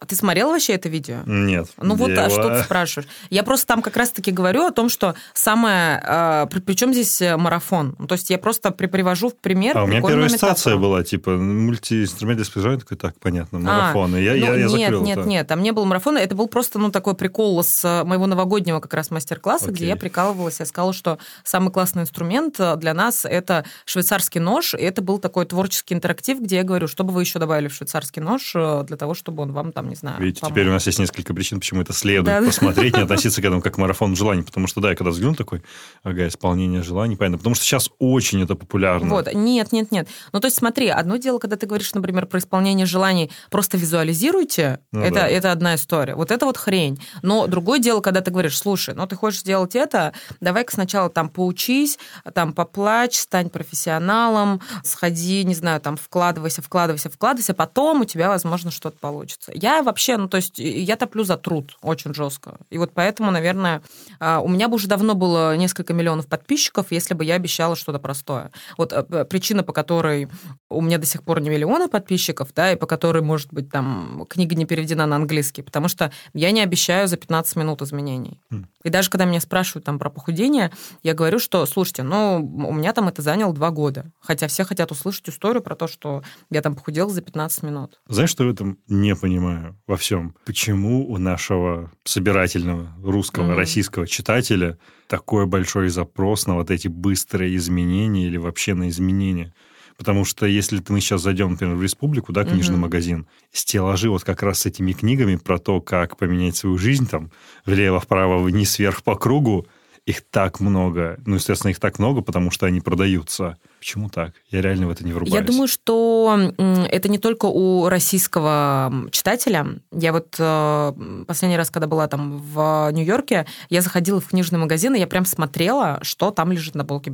а 0.00 0.06
ты 0.06 0.16
смотрел 0.16 0.50
вообще 0.50 0.74
это 0.74 0.88
видео? 0.88 1.18
Нет. 1.26 1.68
Ну 1.76 1.94
вот, 1.94 2.10
я 2.10 2.26
а 2.26 2.30
что 2.30 2.48
ты 2.48 2.62
спрашиваешь? 2.62 3.08
Я 3.30 3.42
просто 3.42 3.66
там 3.66 3.82
как 3.82 3.96
раз-таки 3.96 4.30
говорю 4.30 4.64
о 4.66 4.70
том, 4.70 4.88
что 4.88 5.14
самое... 5.34 6.02
э, 6.04 6.46
при, 6.50 6.60
причем 6.60 6.92
здесь 6.92 7.20
э, 7.20 7.36
марафон? 7.36 7.96
Ну, 7.98 8.06
То 8.06 8.14
есть 8.14 8.30
я 8.30 8.38
просто 8.38 8.70
при- 8.70 8.86
привожу 8.86 9.30
в 9.30 9.36
пример 9.36 9.76
А 9.76 9.84
у 9.84 9.86
меня 9.86 10.00
первая 10.00 10.28
метафору. 10.28 10.78
была, 10.78 11.02
типа, 11.04 11.32
мультиинструмент 11.32 12.38
для 12.38 12.44
использования, 12.44 12.80
такой, 12.80 12.96
так, 12.96 13.14
понятно, 13.18 13.58
А, 13.58 13.62
марафон. 13.62 14.16
И 14.16 14.22
я, 14.22 14.34
я, 14.34 14.46
ну, 14.50 14.56
я 14.56 14.66
нет, 14.66 14.70
закрыл 14.70 15.02
нет, 15.02 15.18
это. 15.18 15.28
нет, 15.28 15.46
там 15.46 15.62
не 15.62 15.72
было 15.72 15.84
марафона, 15.84 16.18
это 16.18 16.34
был 16.34 16.48
просто, 16.48 16.78
ну, 16.78 16.90
такой 16.90 17.14
прикол 17.14 17.62
с 17.62 17.84
э, 17.84 18.04
моего 18.04 18.26
новогоднего 18.26 18.80
как 18.80 18.94
раз 18.94 19.10
мастер-класса, 19.10 19.66
где 19.66 19.84
Окей. 19.84 19.88
я 19.88 19.96
прикалывалась, 19.96 20.60
я 20.60 20.66
сказала, 20.66 20.92
что 20.92 21.18
самый 21.44 21.72
классный 21.72 22.02
инструмент 22.02 22.56
э, 22.58 22.76
для 22.76 22.94
нас 22.94 23.24
это 23.24 23.64
швейцарский 23.84 24.40
нож, 24.40 24.74
и 24.74 24.78
это 24.78 25.02
был 25.02 25.18
такой 25.18 25.46
творческий 25.46 25.94
интерактив, 25.94 26.40
где 26.40 26.56
я 26.56 26.62
говорю, 26.62 26.88
что 26.88 27.04
бы 27.04 27.12
вы 27.12 27.24
еще 27.28 27.38
добавили 27.38 27.68
в 27.68 27.74
швейцарский 27.74 28.20
нож 28.22 28.52
э, 28.54 28.84
для 28.86 28.96
того, 28.96 29.14
чтобы 29.14 29.42
он 29.42 29.52
вам 29.52 29.72
там, 29.72 29.88
не 29.88 29.94
знаю, 29.94 30.20
Видите, 30.20 30.40
помог. 30.40 30.52
теперь 30.54 30.68
у 30.68 30.72
нас 30.72 30.86
есть 30.86 30.98
несколько 30.98 31.34
причин, 31.34 31.60
почему 31.60 31.82
это 31.82 31.92
следует 31.92 32.24
Да, 32.26 32.40
да. 32.40 32.46
посмотреть, 32.46 32.96
не 32.96 33.02
относиться 33.04 33.40
к 33.40 33.44
этому 33.44 33.60
как 33.62 33.78
марафон 33.78 34.16
желаний. 34.16 34.42
Потому 34.42 34.66
что, 34.66 34.80
да, 34.80 34.90
я 34.90 34.96
когда 34.96 35.10
взглянул 35.10 35.34
такой, 35.36 35.62
ага, 36.02 36.26
исполнение 36.26 36.82
желаний, 36.82 37.16
понятно. 37.16 37.38
Потому 37.38 37.54
что 37.54 37.64
сейчас 37.64 37.90
очень 37.98 38.42
это 38.42 38.54
популярно. 38.54 39.08
Вот, 39.10 39.32
нет, 39.34 39.72
нет, 39.72 39.92
нет. 39.92 40.08
Ну, 40.32 40.40
то 40.40 40.46
есть 40.46 40.56
смотри, 40.56 40.88
одно 40.88 41.16
дело, 41.16 41.38
когда 41.38 41.56
ты 41.56 41.66
говоришь, 41.66 41.92
например, 41.94 42.26
про 42.26 42.38
исполнение 42.38 42.86
желаний, 42.86 43.30
просто 43.50 43.76
визуализируйте, 43.76 44.80
Ну 44.92 45.00
это, 45.02 45.14
да. 45.14 45.28
это 45.28 45.52
одна 45.52 45.74
история. 45.74 46.14
Вот 46.14 46.30
это 46.30 46.46
вот 46.46 46.56
хрень. 46.56 47.00
Но 47.22 47.46
другое 47.46 47.78
дело, 47.78 48.00
когда 48.00 48.20
ты 48.20 48.30
говоришь, 48.30 48.58
слушай, 48.58 48.94
ну 48.94 49.06
ты 49.06 49.16
хочешь 49.16 49.40
сделать 49.40 49.76
это, 49.76 50.12
давай-ка 50.40 50.72
сначала 50.72 51.10
там 51.10 51.28
поучись, 51.28 51.98
там 52.34 52.52
поплачь, 52.52 53.16
стань 53.16 53.50
профессионалом, 53.50 54.60
сходи, 54.84 55.44
не 55.44 55.54
знаю, 55.54 55.80
там 55.80 55.96
вкладывайся, 55.96 56.62
вкладывайся, 56.62 56.68
вкладывайся, 57.10 57.10
потом 57.54 58.02
у 58.02 58.04
тебя, 58.04 58.28
возможно, 58.28 58.70
что-то 58.70 58.98
получится. 58.98 59.52
Я 59.54 59.82
вообще, 59.82 60.16
ну, 60.16 60.28
то 60.28 60.36
есть 60.36 60.58
я 60.58 60.96
топлю 60.96 61.24
за 61.24 61.36
труд 61.36 61.76
очень 61.82 62.14
жестко. 62.14 62.58
И 62.70 62.78
вот 62.78 62.92
поэтому, 62.94 63.30
наверное, 63.30 63.82
а, 64.20 64.40
у 64.40 64.48
меня 64.48 64.68
бы 64.68 64.76
уже 64.76 64.88
давно 64.88 65.14
было 65.14 65.56
несколько 65.56 65.92
миллионов 65.94 66.26
подписчиков, 66.26 66.86
если 66.90 67.14
бы 67.14 67.24
я 67.24 67.34
обещала 67.34 67.76
что-то 67.76 67.98
простое. 67.98 68.50
Вот 68.76 68.92
э, 68.92 69.02
п- 69.02 69.24
причина, 69.24 69.62
по 69.62 69.72
которой 69.72 70.28
у 70.68 70.80
меня 70.80 70.98
до 70.98 71.06
сих 71.06 71.22
пор 71.22 71.40
не 71.40 71.50
миллионы 71.50 71.88
подписчиков, 71.88 72.48
да, 72.54 72.72
и 72.72 72.76
по 72.76 72.86
которой, 72.86 73.22
может 73.22 73.52
быть, 73.52 73.70
там 73.70 74.26
книга 74.28 74.54
не 74.54 74.66
переведена 74.66 75.06
на 75.06 75.16
английский, 75.16 75.62
потому 75.62 75.88
что 75.88 76.12
я 76.34 76.50
не 76.50 76.60
обещаю 76.60 77.08
за 77.08 77.16
15 77.16 77.56
минут 77.56 77.82
изменений. 77.82 78.40
Хм. 78.50 78.66
И 78.84 78.90
даже 78.90 79.10
когда 79.10 79.24
меня 79.24 79.40
спрашивают 79.40 79.84
там 79.84 79.98
про 79.98 80.10
похудение, 80.10 80.70
я 81.02 81.14
говорю, 81.14 81.38
что, 81.38 81.66
слушайте, 81.66 82.02
ну, 82.02 82.36
у 82.36 82.72
меня 82.72 82.92
там 82.92 83.08
это 83.08 83.22
заняло 83.22 83.52
два 83.52 83.70
года. 83.70 84.06
Хотя 84.20 84.46
все 84.46 84.64
хотят 84.64 84.90
услышать 84.92 85.28
историю 85.28 85.62
про 85.62 85.74
то, 85.74 85.88
что 85.88 86.22
я 86.50 86.62
там 86.62 86.74
похудела 86.74 87.07
за 87.10 87.22
15 87.22 87.62
минут. 87.62 88.00
Знаешь, 88.08 88.30
что 88.30 88.44
в 88.44 88.48
этом 88.48 88.78
не 88.88 89.14
понимаю 89.16 89.76
во 89.86 89.96
всем? 89.96 90.34
Почему 90.44 91.08
у 91.10 91.18
нашего 91.18 91.90
собирательного 92.04 92.92
русского, 93.02 93.44
Мгм. 93.44 93.56
российского 93.56 94.06
читателя 94.06 94.78
такой 95.08 95.46
большой 95.46 95.88
запрос 95.88 96.46
на 96.46 96.54
вот 96.54 96.70
эти 96.70 96.88
быстрые 96.88 97.56
изменения 97.56 98.26
или 98.26 98.36
вообще 98.36 98.74
на 98.74 98.88
изменения? 98.88 99.54
Потому 99.96 100.24
что 100.24 100.46
если 100.46 100.80
мы 100.88 101.00
сейчас 101.00 101.22
зайдем, 101.22 101.50
например, 101.52 101.74
в 101.74 101.82
республику, 101.82 102.32
да, 102.32 102.44
книжный 102.44 102.74
Мгм. 102.74 102.82
магазин, 102.82 103.26
стеллажи 103.50 104.08
вот 104.10 104.22
как 104.22 104.44
раз 104.44 104.60
с 104.60 104.66
этими 104.66 104.92
книгами 104.92 105.34
про 105.36 105.58
то, 105.58 105.80
как 105.80 106.16
поменять 106.16 106.56
свою 106.56 106.78
жизнь 106.78 107.08
там 107.08 107.32
влево, 107.66 107.98
вправо, 107.98 108.38
вниз, 108.38 108.78
вверх 108.78 109.02
по 109.02 109.16
кругу, 109.16 109.66
их 110.08 110.22
так 110.30 110.58
много. 110.60 111.18
Ну, 111.26 111.34
естественно, 111.34 111.70
их 111.70 111.78
так 111.78 111.98
много, 111.98 112.22
потому 112.22 112.50
что 112.50 112.64
они 112.64 112.80
продаются. 112.80 113.58
Почему 113.78 114.08
так? 114.08 114.32
Я 114.48 114.62
реально 114.62 114.86
в 114.86 114.90
это 114.90 115.04
не 115.04 115.12
врубаюсь. 115.12 115.34
Я 115.34 115.42
думаю, 115.42 115.68
что 115.68 116.52
это 116.90 117.10
не 117.10 117.18
только 117.18 117.44
у 117.44 117.90
российского 117.90 118.90
читателя. 119.12 119.66
Я 119.92 120.12
вот 120.14 120.34
э, 120.38 120.92
последний 121.26 121.58
раз, 121.58 121.70
когда 121.70 121.86
была 121.86 122.08
там 122.08 122.38
в 122.38 122.90
Нью-Йорке, 122.90 123.44
я 123.68 123.82
заходила 123.82 124.18
в 124.18 124.28
книжный 124.28 124.58
магазин, 124.58 124.94
и 124.94 124.98
я 124.98 125.06
прям 125.06 125.26
смотрела, 125.26 125.98
что 126.00 126.30
там 126.30 126.52
лежит 126.52 126.74
на 126.74 126.86
полке 126.86 127.10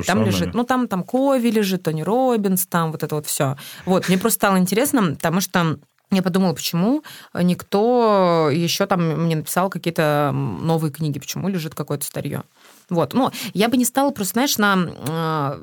же 0.00 0.06
Там 0.06 0.18
самое. 0.18 0.32
лежит, 0.32 0.54
ну 0.54 0.64
там, 0.64 0.88
там 0.88 1.02
Кови 1.02 1.50
лежит, 1.50 1.82
Тони 1.82 2.00
Робинс, 2.02 2.66
там 2.66 2.92
вот 2.92 3.02
это 3.02 3.14
вот 3.14 3.26
все. 3.26 3.58
Вот, 3.84 4.08
мне 4.08 4.16
просто 4.16 4.36
стало 4.36 4.56
интересно, 4.58 5.14
потому 5.14 5.42
что 5.42 5.78
я 6.10 6.22
подумала, 6.22 6.54
почему 6.54 7.02
никто 7.34 8.48
еще 8.52 8.86
там 8.86 9.24
мне 9.24 9.36
написал 9.36 9.70
какие-то 9.70 10.30
новые 10.32 10.92
книги, 10.92 11.18
почему 11.18 11.48
лежит 11.48 11.74
какое-то 11.74 12.04
старье. 12.04 12.42
Вот, 12.88 13.14
ну, 13.14 13.32
я 13.52 13.68
бы 13.68 13.76
не 13.76 13.84
стала 13.84 14.12
просто, 14.12 14.34
знаешь, 14.34 14.58
на, 14.58 14.76
э, 14.76 15.62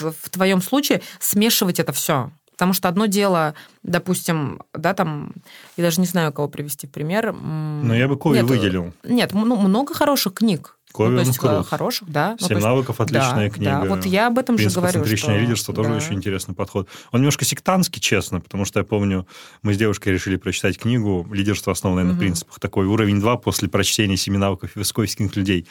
вот 0.00 0.14
в 0.20 0.28
твоем 0.28 0.60
случае 0.60 1.00
смешивать 1.18 1.80
это 1.80 1.92
все. 1.92 2.30
Потому 2.52 2.74
что 2.74 2.88
одно 2.88 3.06
дело, 3.06 3.54
допустим, 3.82 4.60
да, 4.74 4.92
там, 4.92 5.32
я 5.78 5.84
даже 5.84 5.98
не 5.98 6.06
знаю, 6.06 6.30
кого 6.30 6.46
привести 6.46 6.86
в 6.86 6.90
пример. 6.90 7.32
Но 7.32 7.94
я 7.94 8.06
бы 8.06 8.18
Кови 8.18 8.36
нет, 8.36 8.44
выделил. 8.44 8.92
Нет, 9.02 9.32
ну, 9.32 9.56
много 9.56 9.94
хороших 9.94 10.34
книг. 10.34 10.76
Кови, 10.92 11.10
ну, 11.10 11.20
то 11.22 11.26
есть 11.26 11.38
крут. 11.38 11.66
хороших, 11.68 12.08
да. 12.10 12.30
Ну, 12.32 12.36
то 12.38 12.44
«Семь 12.46 12.56
есть- 12.56 12.66
навыков» 12.66 13.00
отличная 13.00 13.48
да, 13.48 13.54
книга. 13.54 13.70
Да, 13.70 13.84
вот 13.84 14.04
я 14.06 14.26
об 14.26 14.38
этом 14.38 14.56
же 14.58 14.64
Принцип 14.64 14.78
говорю. 14.78 14.92
концентричного 14.94 15.34
что- 15.36 15.42
лидерства 15.42 15.74
тоже 15.74 15.88
да. 15.90 15.96
очень 15.96 16.14
интересный 16.14 16.54
подход. 16.54 16.88
Он 17.12 17.20
немножко 17.20 17.44
сектантский, 17.44 18.00
честно, 18.00 18.40
потому 18.40 18.64
что 18.64 18.80
я 18.80 18.84
помню, 18.84 19.26
мы 19.62 19.74
с 19.74 19.76
девушкой 19.76 20.08
решили 20.12 20.36
прочитать 20.36 20.78
книгу 20.78 21.26
«Лидерство, 21.32 21.72
основанное 21.72 22.04
на 22.04 22.10
Мгм. 22.12 22.18
принципах». 22.20 22.58
Такой 22.58 22.86
уровень 22.86 23.20
2 23.20 23.36
после 23.36 23.68
прочтения 23.68 24.16
семи 24.16 24.38
навыков 24.38 24.72
висковских 24.74 25.36
людей. 25.36 25.66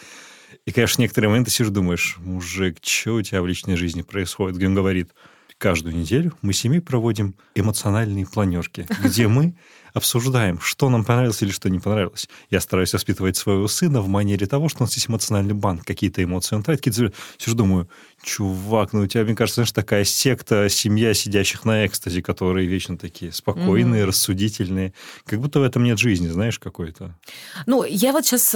И, 0.65 0.71
конечно, 0.71 1.01
некоторые 1.01 1.29
моменты 1.29 1.51
сидишь, 1.51 1.69
думаешь, 1.69 2.17
мужик, 2.19 2.77
что 2.81 3.15
у 3.15 3.21
тебя 3.21 3.41
в 3.41 3.47
личной 3.47 3.75
жизни 3.75 4.01
происходит? 4.01 4.57
Где 4.57 4.67
он 4.67 4.75
говорит, 4.75 5.09
каждую 5.57 5.95
неделю 5.95 6.33
мы 6.41 6.53
с 6.53 6.59
семьей 6.59 6.81
проводим 6.81 7.35
эмоциональные 7.55 8.25
планерки, 8.25 8.87
где 9.03 9.27
мы 9.27 9.53
обсуждаем, 9.93 10.59
что 10.59 10.89
нам 10.89 11.03
понравилось 11.03 11.41
или 11.41 11.51
что 11.51 11.69
не 11.69 11.79
понравилось. 11.79 12.29
Я 12.49 12.59
стараюсь 12.61 12.93
воспитывать 12.93 13.37
своего 13.37 13.67
сына 13.67 14.01
в 14.01 14.07
манере 14.07 14.47
того, 14.47 14.69
что 14.69 14.79
у 14.79 14.83
нас 14.83 14.93
есть 14.95 15.09
эмоциональный 15.09 15.53
банк, 15.53 15.85
какие-то 15.85 16.23
эмоции 16.23 16.55
он 16.55 16.63
тратит, 16.63 16.83
какие-то... 16.83 17.13
Сижу, 17.37 17.55
думаю, 17.55 17.89
чувак, 18.23 18.93
ну 18.93 19.01
у 19.01 19.07
тебя, 19.07 19.23
мне 19.23 19.35
кажется, 19.35 19.61
знаешь, 19.61 19.71
такая 19.71 20.03
секта, 20.03 20.69
семья 20.69 21.13
сидящих 21.13 21.65
на 21.65 21.85
экстазе, 21.85 22.21
которые 22.21 22.67
вечно 22.67 22.97
такие 22.97 23.31
спокойные, 23.31 24.05
рассудительные. 24.05 24.93
Как 25.25 25.39
будто 25.39 25.59
в 25.59 25.63
этом 25.63 25.83
нет 25.83 25.99
жизни, 25.99 26.27
знаешь, 26.27 26.59
какой-то. 26.59 27.15
Ну, 27.65 27.83
я 27.83 28.11
вот 28.11 28.25
сейчас 28.25 28.51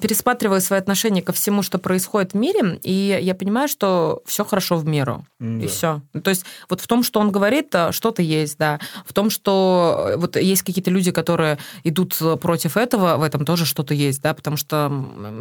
пересматриваю 0.00 0.60
свои 0.60 0.78
отношения 0.78 1.22
ко 1.22 1.32
всему, 1.32 1.62
что 1.62 1.78
происходит 1.78 2.32
в 2.32 2.36
мире, 2.36 2.78
и 2.82 3.18
я 3.22 3.34
понимаю, 3.34 3.68
что 3.68 4.22
все 4.26 4.44
хорошо 4.44 4.76
в 4.76 4.86
меру. 4.86 5.26
М, 5.40 5.60
И 5.60 5.66
все. 5.66 6.02
То 6.22 6.30
есть 6.30 6.44
вот 6.68 6.80
в 6.80 6.86
том, 6.86 7.02
что 7.02 7.20
он 7.20 7.30
говорит, 7.30 7.68
э, 7.74 7.92
что-то 7.92 8.22
есть, 8.22 8.58
да. 8.58 8.78
В 9.06 9.12
том, 9.12 9.30
что 9.30 10.10
э, 10.10 10.16
вот 10.16 10.36
есть 10.36 10.62
какие-то 10.62 10.90
люди, 10.90 11.10
которые 11.10 11.58
идут 11.84 12.16
против 12.40 12.76
этого, 12.76 13.16
в 13.16 13.22
этом 13.22 13.44
тоже 13.44 13.64
что-то 13.66 13.94
есть, 13.94 14.22
да, 14.22 14.34
потому 14.34 14.56
что 14.56 14.90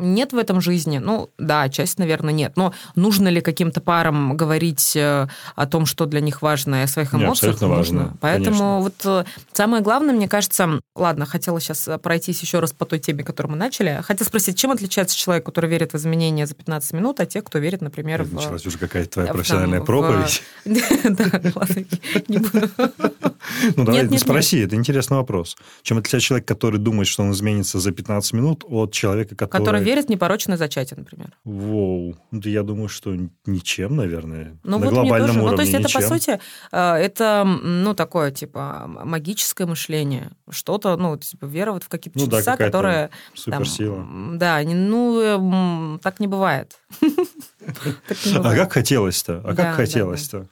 нет 0.01 0.33
в 0.33 0.37
этом 0.37 0.61
жизни, 0.61 0.97
ну, 0.97 1.29
да, 1.37 1.69
часть, 1.69 1.99
наверное, 1.99 2.33
нет, 2.33 2.53
но 2.55 2.73
нужно 2.95 3.27
ли 3.29 3.41
каким-то 3.65 3.81
парам 3.81 4.37
говорить 4.37 4.95
э, 4.95 5.27
о 5.55 5.65
том, 5.65 5.87
что 5.87 6.05
для 6.05 6.21
них 6.21 6.43
важно, 6.43 6.81
и 6.81 6.83
о 6.83 6.87
своих 6.87 7.15
эмоциях? 7.15 7.59
Не, 7.61 7.67
важно. 7.67 8.15
Поэтому 8.21 8.81
конечно. 8.81 9.15
вот 9.15 9.27
самое 9.53 9.81
главное, 9.81 10.13
мне 10.13 10.27
кажется, 10.27 10.79
ладно, 10.95 11.25
хотела 11.25 11.59
сейчас 11.59 11.89
пройтись 12.01 12.41
еще 12.41 12.59
раз 12.59 12.73
по 12.73 12.85
той 12.85 12.99
теме, 12.99 13.23
которую 13.23 13.53
мы 13.53 13.57
начали. 13.57 14.01
Хотела 14.03 14.27
спросить, 14.27 14.57
чем 14.57 14.69
отличается 14.69 15.17
человек, 15.17 15.45
который 15.45 15.69
верит 15.69 15.93
в 15.93 15.97
изменения 15.97 16.45
за 16.45 16.53
15 16.53 16.93
минут, 16.93 17.19
а 17.19 17.25
те, 17.25 17.41
кто 17.41 17.57
верит, 17.57 17.81
например, 17.81 18.21
Это 18.21 18.29
в... 18.29 18.33
Началась 18.33 18.65
уже 18.67 18.77
какая-то 18.77 19.09
твоя 19.09 19.33
профессиональная 19.33 19.81
проповедь. 19.81 20.43
Да, 20.65 21.25
ладно, 21.55 21.85
не 22.27 22.37
буду. 22.37 22.69
Ну, 23.75 23.85
давай 23.85 24.17
спроси, 24.17 24.59
это 24.59 24.75
интересный 24.75 25.17
вопрос. 25.17 25.55
Чем 25.83 25.97
отличается 25.97 26.27
человек, 26.27 26.47
который 26.47 26.79
думает, 26.79 27.07
что 27.07 27.23
он 27.23 27.31
изменится 27.31 27.79
за 27.79 27.91
15 27.91 28.33
минут, 28.33 28.63
от 28.67 28.91
человека, 28.91 29.35
который... 29.35 29.63
Который 29.63 29.83
верит 29.83 30.05
в 30.05 30.09
непорочное 30.09 30.57
зачатие, 30.57 30.97
например. 30.97 31.31
Воу. 31.43 32.17
Ну, 32.31 32.41
я 32.43 32.63
думаю, 32.63 32.89
что 32.89 33.15
ничем, 33.55 33.95
наверное. 33.95 34.57
Ну, 34.63 34.77
На 34.77 34.85
вот 34.85 34.93
глобальном 34.93 35.37
уровне 35.37 35.51
Ну, 35.51 35.55
то 35.55 35.61
есть 35.61 35.73
это, 35.73 35.83
ничем. 35.83 36.01
по 36.01 36.07
сути, 36.07 36.39
э, 36.71 36.93
это, 36.95 37.43
ну, 37.45 37.93
такое, 37.93 38.31
типа, 38.31 38.83
магическое 38.87 39.65
мышление. 39.65 40.31
Что-то, 40.49 40.95
ну, 40.97 41.17
типа, 41.17 41.45
вера 41.45 41.71
вот 41.71 41.83
в 41.83 41.89
какие-то 41.89 42.19
ну, 42.19 42.25
чудеса, 42.25 42.57
да, 42.57 42.65
которые... 42.65 43.09
Суперсила. 43.33 43.95
Там, 43.97 44.37
да, 44.37 44.61
ну, 44.63 45.99
так 46.01 46.19
не 46.19 46.27
бывает. 46.27 46.77
А 48.35 48.55
как 48.55 48.73
хотелось-то? 48.73 49.41
А 49.43 49.55
как 49.55 49.75
хотелось-то? 49.75 50.47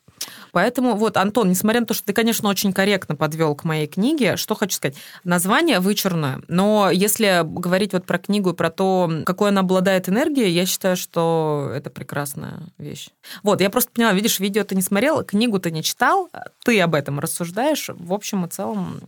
Поэтому 0.52 0.96
вот, 0.96 1.18
Антон, 1.18 1.50
несмотря 1.50 1.82
на 1.82 1.88
то, 1.88 1.94
что 1.94 2.06
ты, 2.06 2.14
конечно, 2.14 2.50
очень 2.50 2.74
корректно 2.74 3.16
подвел 3.16 3.56
к 3.56 3.64
моей 3.64 3.88
книге, 3.88 4.38
что 4.38 4.56
хочу 4.56 4.76
сказать. 4.76 4.96
Название 5.24 5.80
вычурное, 5.80 6.42
но 6.48 6.90
если 6.92 7.42
говорить 7.44 7.94
вот 7.94 8.06
про 8.06 8.18
книгу 8.18 8.52
и 8.52 8.56
про 8.56 8.70
то, 8.70 9.12
какой 9.26 9.50
она 9.50 9.62
обладает 9.62 10.10
энергией, 10.10 10.52
я 10.52 10.66
считаю, 10.66 10.98
что 10.98 11.72
это 11.74 11.90
прекрасная 11.90 12.64
вещь. 12.78 13.10
Вот, 13.42 13.62
я 13.62 13.70
просто 13.70 13.92
поняла, 13.92 14.14
видишь, 14.14 14.40
видео 14.40 14.64
ты 14.64 14.76
не 14.76 14.82
смотрел, 14.82 15.24
книгу 15.24 15.60
ты 15.60 15.72
не 15.72 15.84
читал, 15.84 16.30
ты 16.64 16.80
об 16.82 16.96
этом 16.96 17.20
рассуждаешь. 17.20 17.90
В 17.90 18.14
общем 18.14 18.46
и 18.46 18.50
целом, 18.50 19.02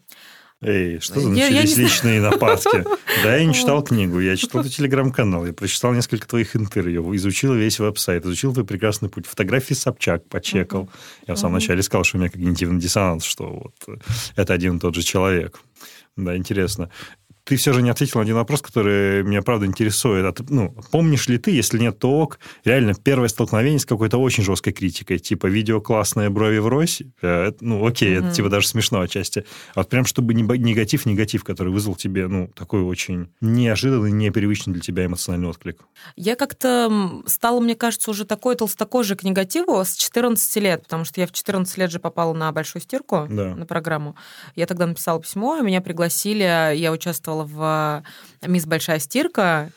Эй, 0.62 1.00
что 1.00 1.20
за 1.20 1.30
начались 1.30 1.78
я, 1.78 1.84
личные 1.84 2.22
нападки? 2.22 2.84
Да, 3.24 3.36
я 3.36 3.46
не 3.46 3.54
читал 3.56 3.84
книгу, 3.84 4.20
я 4.20 4.36
читал 4.38 4.62
твой 4.62 4.72
телеграм-канал, 4.76 5.46
я 5.46 5.54
прочитал 5.54 5.94
несколько 5.94 6.28
твоих 6.28 6.56
интервью, 6.56 7.16
изучил 7.16 7.54
весь 7.54 7.80
веб-сайт, 7.80 8.26
изучил 8.26 8.54
твой 8.54 8.66
прекрасный 8.66 9.10
путь, 9.10 9.26
фотографии 9.26 9.74
Собчак 9.74 10.28
почекал. 10.28 10.90
Я 11.28 11.36
в 11.36 11.38
самом 11.38 11.56
начале 11.56 11.84
сказал, 11.84 12.04
что 12.04 12.18
у 12.18 12.22
меня 12.22 12.30
когнитивный 12.30 12.80
диссонанс, 12.80 13.26
что 13.26 13.48
вот 13.48 14.00
это 14.36 14.54
один 14.54 14.78
и 14.78 14.80
тот 14.80 14.96
же 14.96 15.04
человек. 15.04 15.60
Да, 16.16 16.36
интересно 16.38 16.90
ты 17.46 17.58
все 17.58 17.74
же 17.74 17.82
не 17.84 17.92
ответил 17.92 18.20
на 18.20 18.24
один 18.24 18.36
вопрос, 18.36 18.62
который 18.62 19.24
меня, 19.24 19.44
правда, 19.44 19.68
интересует. 19.68 20.26
А 20.26 20.32
ты, 20.32 20.44
ну, 20.50 20.76
помнишь 20.92 21.28
ли 21.28 21.38
ты, 21.38 21.52
если 21.52 21.78
нет, 21.78 22.00
то 22.00 22.12
ок, 22.20 22.40
реально 22.64 22.96
первое 22.96 23.28
столкновение 23.28 23.80
с 23.80 23.86
какой-то 23.86 24.18
очень 24.18 24.44
жесткой 24.44 24.74
критикой, 24.74 25.20
типа 25.20 25.46
видео 25.46 25.80
классные 25.80 26.30
брови 26.30 26.58
врозь, 26.58 27.04
э, 27.22 27.52
ну, 27.62 27.86
окей, 27.86 28.16
mm-hmm. 28.16 28.26
это 28.26 28.32
типа 28.32 28.50
даже 28.50 28.68
смешно 28.68 29.02
отчасти. 29.02 29.46
А 29.76 29.82
вот 29.82 29.90
прям 29.90 30.06
чтобы 30.06 30.34
негатив-негатив, 30.34 31.44
который 31.44 31.72
вызвал 31.72 31.96
тебе, 31.96 32.28
ну, 32.28 32.50
такой 32.56 32.82
очень 32.82 33.30
неожиданный, 33.42 34.12
непривычный 34.12 34.74
для 34.74 34.82
тебя 34.82 35.06
эмоциональный 35.06 35.50
отклик. 35.50 35.82
Я 36.16 36.36
как-то 36.36 37.22
стала, 37.28 37.60
мне 37.60 37.76
кажется, 37.76 38.10
уже 38.10 38.26
такой 38.26 38.56
толстокожей 38.56 39.18
к 39.18 39.24
негативу 39.24 39.84
с 39.86 39.96
14 39.96 40.56
лет, 40.64 40.84
потому 40.84 41.06
что 41.06 41.22
я 41.22 41.28
в 41.28 41.32
14 41.32 41.78
лет 41.78 41.92
же 41.92 42.00
попала 42.00 42.34
на 42.34 42.52
большую 42.52 42.82
стирку, 42.82 43.28
да. 43.30 43.56
на 43.56 43.68
программу. 43.68 44.16
Я 44.56 44.66
тогда 44.66 44.88
написала 44.88 45.22
письмо, 45.22 45.62
меня 45.62 45.82
пригласили, 45.82 46.74
я 46.76 46.92
участвовала 46.92 47.35
участвовала 47.36 47.44
в 47.44 48.04
э, 48.42 48.48
«Мисс 48.48 48.66
Большая 48.66 49.00
стирка», 49.00 49.72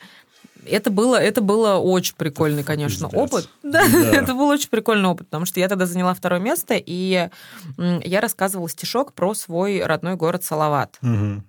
это 0.67 0.91
было, 0.91 1.17
это 1.17 1.41
было 1.41 1.77
очень 1.77 2.15
прикольный, 2.17 2.63
конечно, 2.63 3.09
Пиздец. 3.09 3.21
опыт. 3.23 3.49
Да, 3.63 3.87
да, 3.89 4.11
это 4.11 4.35
был 4.35 4.49
очень 4.49 4.69
прикольный 4.69 5.09
опыт, 5.09 5.29
потому 5.29 5.47
что 5.47 5.61
я 5.61 5.69
тогда 5.69 5.87
заняла 5.87 6.13
второе 6.13 6.41
место, 6.41 6.75
и 6.77 7.31
я 7.79 8.21
рассказывала 8.21 8.69
стишок 8.69 9.15
про 9.15 9.35
свой 9.35 9.83
родной 9.83 10.17
город 10.17 10.45
Салават. 10.45 10.99
Угу. 11.01 11.43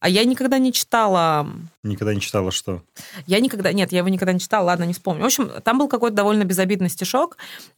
А 0.00 0.08
я 0.08 0.24
никогда 0.24 0.58
не 0.58 0.72
читала 0.72 1.46
Никогда 1.86 2.14
не 2.14 2.20
читала 2.20 2.50
что? 2.50 2.82
Я 3.26 3.40
никогда... 3.40 3.72
Нет, 3.72 3.92
я 3.92 3.98
его 3.98 4.08
никогда 4.08 4.32
не 4.32 4.40
читала, 4.40 4.66
ладно, 4.66 4.84
не 4.84 4.92
вспомню. 4.92 5.22
В 5.22 5.26
общем, 5.26 5.50
там 5.62 5.78
был 5.78 5.88
какой-то 5.88 6.16
довольно 6.16 6.44
безобидный 6.44 6.88
стишок. 6.88 7.36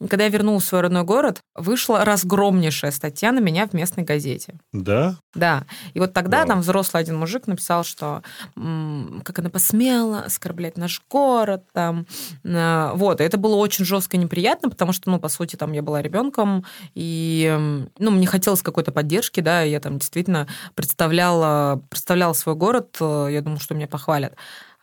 Когда 0.09 0.25
я 0.25 0.29
вернулась 0.29 0.63
в 0.63 0.67
свой 0.67 0.81
родной 0.81 1.03
город, 1.03 1.41
вышла 1.55 2.03
разгромнейшая 2.03 2.91
статья 2.91 3.31
на 3.31 3.39
меня 3.39 3.67
в 3.67 3.73
местной 3.73 4.03
газете. 4.03 4.55
Да? 4.73 5.17
Да. 5.35 5.65
И 5.93 5.99
вот 5.99 6.13
тогда 6.13 6.39
Вау. 6.39 6.47
там 6.47 6.61
взрослый 6.61 7.01
один 7.01 7.17
мужик 7.17 7.47
написал, 7.47 7.83
что 7.83 8.23
как 8.55 9.39
она 9.39 9.49
посмела 9.49 10.21
оскорблять 10.21 10.77
наш 10.77 11.01
город. 11.09 11.63
Там. 11.73 12.05
Э, 12.43 12.91
вот. 12.95 13.21
И 13.21 13.23
это 13.23 13.37
было 13.37 13.55
очень 13.55 13.85
жестко 13.85 14.17
и 14.17 14.19
неприятно, 14.19 14.69
потому 14.69 14.91
что, 14.93 15.09
ну, 15.09 15.19
по 15.19 15.29
сути, 15.29 15.55
там 15.55 15.71
я 15.71 15.81
была 15.81 16.01
ребенком, 16.01 16.65
и, 16.95 17.55
ну, 17.97 18.11
мне 18.11 18.27
хотелось 18.27 18.61
какой-то 18.61 18.91
поддержки, 18.91 19.39
да, 19.41 19.61
я 19.61 19.79
там 19.79 19.99
действительно 19.99 20.47
представляла, 20.75 21.81
представляла 21.89 22.33
свой 22.33 22.55
город, 22.55 22.97
э, 22.99 23.29
я 23.31 23.41
думала, 23.41 23.59
что 23.59 23.75
меня 23.75 23.87
похвалят. 23.99 24.35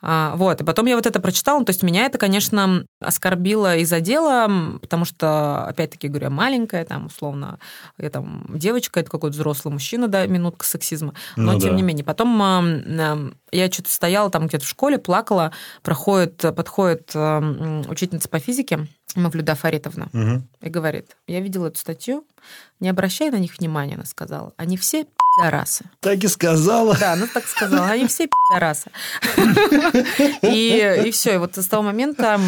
А, 0.03 0.37
вот, 0.37 0.61
и 0.61 0.65
потом 0.65 0.87
я 0.87 0.95
вот 0.95 1.07
это 1.07 1.21
прочитала, 1.21 1.65
то 1.65 1.71
есть 1.71 1.83
меня 1.83 2.05
это, 2.05 2.19
конечно, 2.19 2.85
оскорбило 3.01 3.77
и 3.77 3.85
задело, 3.85 4.79
потому 4.81 5.07
что, 5.07 5.65
опять-таки, 5.67 6.09
говорю, 6.09 6.27
я 6.27 6.31
маленькая, 6.31 6.85
там, 6.85 7.07
условно, 7.07 7.59
я 7.99 8.11
там 8.11 8.45
девочка, 8.51 9.01
это 9.01 9.11
какой-то 9.11 9.35
взрослый 9.35 9.73
мужчина, 9.73 10.07
да, 10.07 10.27
минутка 10.27 10.67
сексизма, 10.67 11.15
но 11.35 11.53
ну, 11.53 11.59
тем 11.59 11.71
да. 11.71 11.77
не 11.77 11.83
менее. 11.83 12.05
Потом 12.05 12.39
я 13.51 13.73
что-то 13.73 13.91
стояла 13.91 14.31
там 14.31 14.49
где-то 14.49 14.65
в 14.65 14.69
школе, 14.69 14.99
плакала, 14.99 15.53
проходит, 15.83 16.37
подходит 16.55 17.11
э, 17.15 17.83
учительница 17.89 18.29
по 18.29 18.39
физике, 18.39 18.87
Мавлюда 19.17 19.55
Фаритовна, 19.55 20.09
угу. 20.13 20.43
и 20.61 20.69
говорит, 20.69 21.17
я 21.27 21.41
видела 21.41 21.69
эту 21.69 21.79
статью, 21.79 22.25
не 22.81 22.89
обращай 22.89 23.31
на 23.31 23.39
них 23.39 23.59
внимания, 23.59 23.95
она 23.95 24.05
сказала, 24.05 24.53
они 24.57 24.77
все 24.77 25.07
пидорасы. 25.37 25.85
Так 26.01 26.23
и 26.23 26.29
сказала. 26.29 26.97
Да, 26.99 27.17
ну 27.17 27.27
так 27.33 27.47
сказала. 27.47 27.87
Они 27.89 28.07
все 28.07 28.29
пидорасы. 28.29 28.91
И, 30.43 31.03
и 31.07 31.11
все. 31.11 31.35
И 31.35 31.39
вот 31.39 31.57
с 31.57 31.67
того 31.67 31.83
момента 31.83 32.41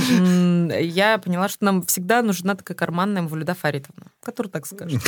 я 0.81 1.18
поняла, 1.18 1.48
что 1.48 1.64
нам 1.64 1.83
всегда 1.83 2.22
нужна 2.22 2.54
такая 2.54 2.76
карманная 2.76 3.22
Мавлюда 3.22 3.54
Фаритовна, 3.54 4.07
которая 4.22 4.50
так 4.50 4.66
скажет. 4.66 5.02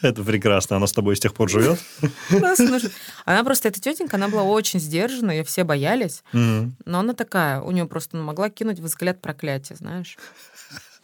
Это 0.00 0.22
прекрасно. 0.22 0.76
Она 0.76 0.86
с 0.86 0.92
тобой 0.92 1.16
с 1.16 1.20
тех 1.20 1.34
пор 1.34 1.50
живет? 1.50 1.80
Она 3.24 3.44
просто, 3.44 3.68
эта 3.68 3.80
тетенька, 3.80 4.16
она 4.16 4.28
была 4.28 4.42
очень 4.44 4.78
сдержана, 4.78 5.32
ее 5.32 5.44
все 5.44 5.64
боялись. 5.64 6.22
Но 6.32 7.00
она 7.00 7.14
такая, 7.14 7.60
у 7.60 7.70
нее 7.70 7.86
просто 7.86 8.16
могла 8.16 8.48
кинуть 8.50 8.78
взгляд 8.78 9.20
проклятия, 9.20 9.74
знаешь. 9.74 10.16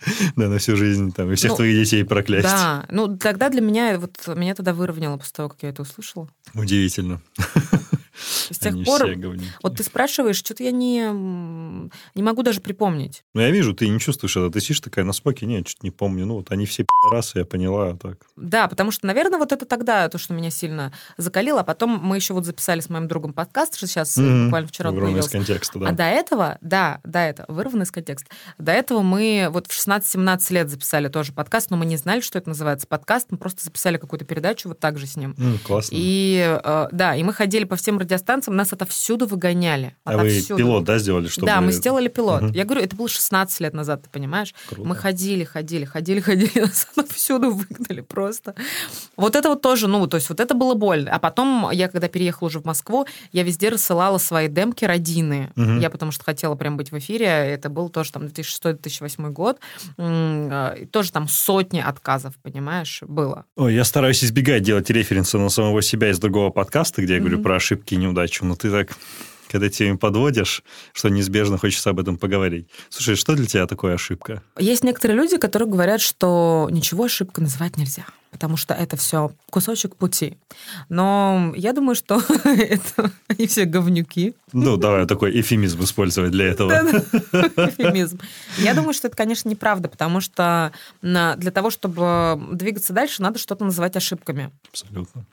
Да, 0.37 0.49
на 0.49 0.59
всю 0.59 0.77
жизнь 0.77 1.13
там, 1.13 1.31
и 1.33 1.35
всех 1.35 1.53
ну, 1.53 1.57
твоих 1.57 1.85
детей 1.85 2.05
проклясть. 2.05 2.45
Да, 2.45 2.85
ну 2.91 3.17
тогда 3.17 3.49
для 3.49 3.61
меня, 3.61 3.99
вот 3.99 4.27
меня 4.37 4.55
тогда 4.55 4.75
выровняло 4.75 5.17
после 5.17 5.33
того, 5.35 5.49
как 5.49 5.63
я 5.63 5.71
это 5.71 5.83
услышала. 5.83 6.29
Удивительно. 6.55 7.21
С 8.55 8.59
тех 8.59 8.73
Они 8.73 8.85
пор, 8.85 9.03
вот 9.63 9.77
ты 9.77 9.83
спрашиваешь, 9.83 10.37
что-то 10.37 10.63
я 10.63 10.71
не, 10.71 11.01
не 12.15 12.23
могу 12.23 12.43
даже 12.43 12.61
припомнить. 12.61 13.25
Ну, 13.35 13.41
я 13.41 13.51
вижу, 13.51 13.75
ты 13.75 13.89
не 13.89 13.99
чувствуешь 13.99 14.37
это. 14.37 14.51
Ты 14.51 14.61
сидишь 14.61 14.81
такая 14.81 15.05
на 15.05 15.13
споке, 15.13 15.47
нет, 15.47 15.69
что-то 15.69 15.87
не 15.87 15.91
помню. 15.91 16.27
Ну, 16.27 16.37
вот 16.37 16.51
они 16.51 16.67
все 16.67 16.85
пи***расы, 16.85 17.41
я 17.41 17.45
поняла, 17.45 17.91
а 17.91 17.97
так. 17.97 18.19
Да, 18.37 18.69
потому 18.69 18.91
что, 18.91 19.07
наверное, 19.07 19.39
вот 19.39 19.53
это 19.53 19.67
тогда 19.67 20.09
то, 20.09 20.19
что 20.19 20.35
меня 20.35 20.51
сильно 20.51 20.93
закалило. 21.17 21.61
А 21.61 21.65
потом 21.65 22.01
мы 22.03 22.17
еще 22.17 22.35
вот 22.35 22.45
записали 22.45 22.81
с 22.81 22.89
моим 22.89 23.09
другом 23.09 23.33
подкаст, 23.33 23.77
что 23.77 23.87
сейчас 23.87 24.17
mm-hmm. 24.17 24.45
буквально 24.45 24.69
вчера 24.69 24.91
Вырванный 24.91 25.21
из 25.21 25.29
контекста, 25.29 25.79
да. 25.79 25.89
А 25.89 25.93
до 25.93 26.05
этого, 26.05 26.59
да, 26.61 27.01
до 27.05 27.19
этого, 27.19 27.53
вырванный 27.53 27.85
из 27.85 27.91
контекста. 27.91 28.31
До 28.59 28.73
этого 28.73 29.03
мы 29.03 29.49
вот 29.51 29.67
в 29.67 29.71
16-17 29.71 30.53
лет 30.53 30.71
записали 30.71 31.09
тоже 31.09 31.33
подкаст, 31.33 31.71
но 31.71 31.77
мы 31.77 31.87
не 31.87 31.97
знали, 31.97 32.21
что 32.21 32.39
это 32.39 32.49
называется 32.49 32.87
подкаст. 32.87 33.29
Мы 33.31 33.39
просто 33.39 33.65
записали 33.65 33.97
какую-то 33.97 34.25
передачу 34.25 34.69
вот 34.69 34.79
так 34.79 34.99
же 34.99 35.07
с 35.07 35.17
ним. 35.17 35.33
Mm, 35.33 35.59
классно. 35.59 35.95
И, 35.97 36.61
э, 36.63 36.89
да, 36.93 37.17
и 37.17 37.23
мы 37.23 37.33
ходили 37.33 37.65
по 37.65 37.77
всем 37.77 37.99
радиостанциям, 37.99 38.44
нас 38.53 38.73
отовсюду 38.73 39.27
выгоняли. 39.27 39.97
А 40.05 40.15
отовсюду. 40.15 40.55
вы 40.55 40.59
пилот, 40.59 40.85
да, 40.85 40.99
сделали? 40.99 41.29
Чтобы... 41.29 41.47
Да, 41.47 41.61
мы 41.61 41.73
сделали 41.73 42.09
пилот. 42.09 42.43
Угу. 42.43 42.53
Я 42.53 42.65
говорю, 42.65 42.83
это 42.83 42.97
было 42.97 43.09
16 43.09 43.61
лет 43.61 43.75
назад, 43.75 44.03
ты 44.03 44.11
понимаешь? 44.11 44.55
Круто. 44.69 44.89
Мы 44.89 44.97
ходили, 44.97 45.45
ходили, 45.45 45.85
ходили, 45.85 46.21
ходили, 46.21 46.61
нас 46.61 46.89
отовсюду 46.95 47.51
выгнали 47.51 48.01
просто. 48.01 48.55
Вот 49.17 49.37
это 49.37 49.49
вот 49.49 49.63
тоже, 49.63 49.89
ну, 49.89 50.07
то 50.07 50.17
есть 50.17 50.29
вот 50.29 50.41
это 50.41 50.55
было 50.55 50.75
больно. 50.75 51.11
А 51.13 51.19
потом 51.19 51.71
я, 51.73 51.89
когда 51.89 52.09
переехала 52.09 52.49
уже 52.49 52.61
в 52.61 52.65
Москву, 52.65 53.07
я 53.33 53.43
везде 53.43 53.69
рассылала 53.69 54.19
свои 54.19 54.49
демки 54.49 54.85
родины. 54.85 55.51
Угу. 55.57 55.81
Я 55.81 55.91
потому 55.91 56.13
что 56.13 56.25
хотела 56.25 56.55
прям 56.55 56.77
быть 56.77 56.93
в 56.93 56.99
эфире. 56.99 57.27
Это 57.27 57.69
был 57.69 57.89
тоже 57.89 58.13
там 58.13 58.25
2006-2008 58.25 59.31
год. 59.31 59.59
А, 59.99 60.77
тоже 60.91 61.13
там 61.13 61.29
сотни 61.29 61.81
отказов, 61.81 62.35
понимаешь, 62.43 63.03
было. 63.07 63.45
Ой, 63.57 63.75
я 63.75 63.85
стараюсь 63.85 64.25
избегать 64.25 64.63
делать 64.63 64.91
референсы 64.91 65.39
на 65.39 65.49
самого 65.49 65.83
себя 65.83 66.11
из 66.11 66.19
другого 66.19 66.51
подкаста, 66.51 67.03
где 67.03 67.15
я 67.15 67.21
говорю 67.21 67.43
про 67.43 67.57
ошибки 67.57 67.95
и 67.95 67.97
неудачи, 67.97 68.24
но 68.45 68.57
ты 68.57 68.71
так 68.71 68.91
к 69.49 69.55
этой 69.55 69.71
теме 69.71 69.97
подводишь, 69.97 70.63
что 70.93 71.09
неизбежно 71.09 71.59
хочется 71.59 71.91
об 71.91 72.01
этом 72.01 72.17
поговорить. 72.17 72.67
Слушай, 72.89 73.15
что 73.15 73.35
для 73.35 73.47
тебя 73.47 73.67
такое 73.67 73.95
ошибка? 73.95 74.43
Есть 74.59 74.85
некоторые 74.85 75.17
люди, 75.17 75.37
которые 75.37 75.69
говорят, 75.69 76.01
что 76.01 76.69
ничего 76.71 77.05
ошибкой 77.05 77.45
называть 77.45 77.77
нельзя. 77.77 78.07
Потому 78.35 78.57
что 78.57 78.75
это 78.75 78.97
все 78.97 79.31
кусочек 79.49 79.95
пути. 79.95 80.37
Но 80.89 81.53
я 81.55 81.73
думаю, 81.73 81.95
что 81.95 82.21
это 82.45 83.13
они 83.29 83.47
все 83.47 83.65
говнюки. 83.65 84.35
Ну, 84.53 84.77
давай 84.77 85.07
такой 85.07 85.41
эфемизм 85.41 85.85
использовать 85.85 86.33
для 86.33 86.47
этого. 86.47 86.73
Эфемизм. 86.73 88.19
Я 88.59 88.75
думаю, 88.75 88.93
что 88.93 89.07
это, 89.07 89.17
конечно, 89.17 89.49
неправда, 89.49 89.89
потому 89.89 90.21
что 90.21 90.73
для 91.01 91.51
того, 91.53 91.71
чтобы 91.71 92.43
двигаться 92.51 92.93
дальше, 92.93 93.23
надо 93.23 93.39
что-то 93.39 93.65
называть 93.65 93.95
ошибками. 93.95 94.51
Абсолютно. 94.69 95.25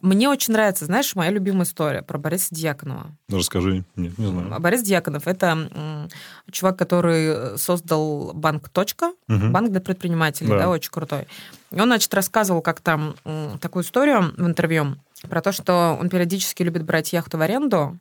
Мне 0.00 0.30
очень 0.30 0.54
нравится, 0.54 0.86
знаешь, 0.86 1.14
моя 1.14 1.30
любимая 1.30 1.64
история 1.64 2.00
про 2.00 2.16
Бориса 2.16 2.54
Дьяконова. 2.54 3.08
Ну, 3.28 3.36
расскажи. 3.36 3.84
Нет, 3.96 4.16
не 4.16 4.28
знаю. 4.28 4.60
Борис 4.60 4.80
Дьяконов– 4.80 5.26
это 5.28 6.08
чувак, 6.50 6.78
который 6.78 7.58
создал 7.58 8.32
банк 8.32 8.70
«Точка», 8.70 9.12
банк 9.28 9.70
для 9.70 9.82
предпринимателей, 9.82 10.48
да, 10.48 10.70
очень 10.70 10.90
крутой. 10.90 11.26
И 11.72 11.80
он, 11.80 11.88
значит, 11.88 12.12
рассказывал 12.14 12.62
как 12.62 12.80
там 12.80 13.16
такую 13.60 13.82
историю 13.82 14.32
в 14.36 14.46
интервью 14.46 14.96
про 15.28 15.40
то, 15.40 15.50
что 15.50 15.96
он 16.00 16.08
периодически 16.08 16.62
любит 16.62 16.84
брать 16.84 17.12
яхту 17.12 17.38
в 17.38 17.42
аренду 17.42 17.98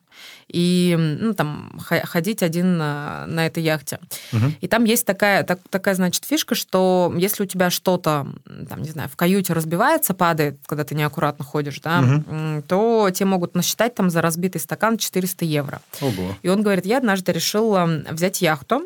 и 0.47 0.95
ну, 0.97 1.33
там, 1.33 1.79
ходить 1.79 2.43
один 2.43 2.77
на, 2.77 3.25
на 3.27 3.47
этой 3.47 3.63
яхте. 3.63 3.99
Угу. 4.33 4.53
И 4.61 4.67
там 4.67 4.83
есть 4.83 5.05
такая, 5.05 5.43
так, 5.43 5.59
такая, 5.69 5.95
значит, 5.95 6.25
фишка, 6.25 6.55
что 6.55 7.13
если 7.17 7.43
у 7.43 7.45
тебя 7.45 7.69
что-то, 7.69 8.27
там, 8.69 8.81
не 8.81 8.89
знаю, 8.89 9.09
в 9.09 9.15
каюте 9.15 9.53
разбивается, 9.53 10.13
падает, 10.13 10.59
когда 10.67 10.83
ты 10.83 10.93
неаккуратно 10.93 11.45
ходишь, 11.45 11.79
да, 11.79 12.01
угу. 12.01 12.61
то 12.67 13.09
тебе 13.13 13.27
могут 13.27 13.55
насчитать 13.55 13.95
там 13.95 14.09
за 14.09 14.21
разбитый 14.21 14.61
стакан 14.61 14.97
400 14.97 15.45
евро. 15.45 15.81
Ого. 16.01 16.35
И 16.41 16.49
он 16.49 16.61
говорит, 16.61 16.85
я 16.85 16.97
однажды 16.97 17.31
решил 17.31 17.75
взять 18.11 18.41
яхту 18.41 18.83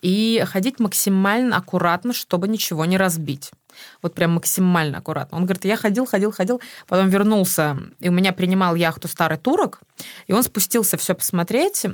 и 0.00 0.42
ходить 0.46 0.80
максимально 0.80 1.56
аккуратно, 1.56 2.12
чтобы 2.12 2.48
ничего 2.48 2.84
не 2.84 2.96
разбить. 2.96 3.50
Вот 4.02 4.14
прям 4.14 4.32
максимально 4.32 4.98
аккуратно. 4.98 5.38
Он 5.38 5.44
говорит, 5.44 5.64
я 5.64 5.76
ходил, 5.76 6.06
ходил, 6.06 6.32
ходил, 6.32 6.60
потом 6.86 7.08
вернулся, 7.08 7.78
и 8.00 8.08
у 8.08 8.12
меня 8.12 8.32
принимал 8.32 8.74
яхту 8.74 9.08
старый 9.08 9.38
турок, 9.38 9.80
и 10.26 10.32
он 10.32 10.42
спустился 10.42 10.96
все 10.96 11.14
посмотреть, 11.14 11.86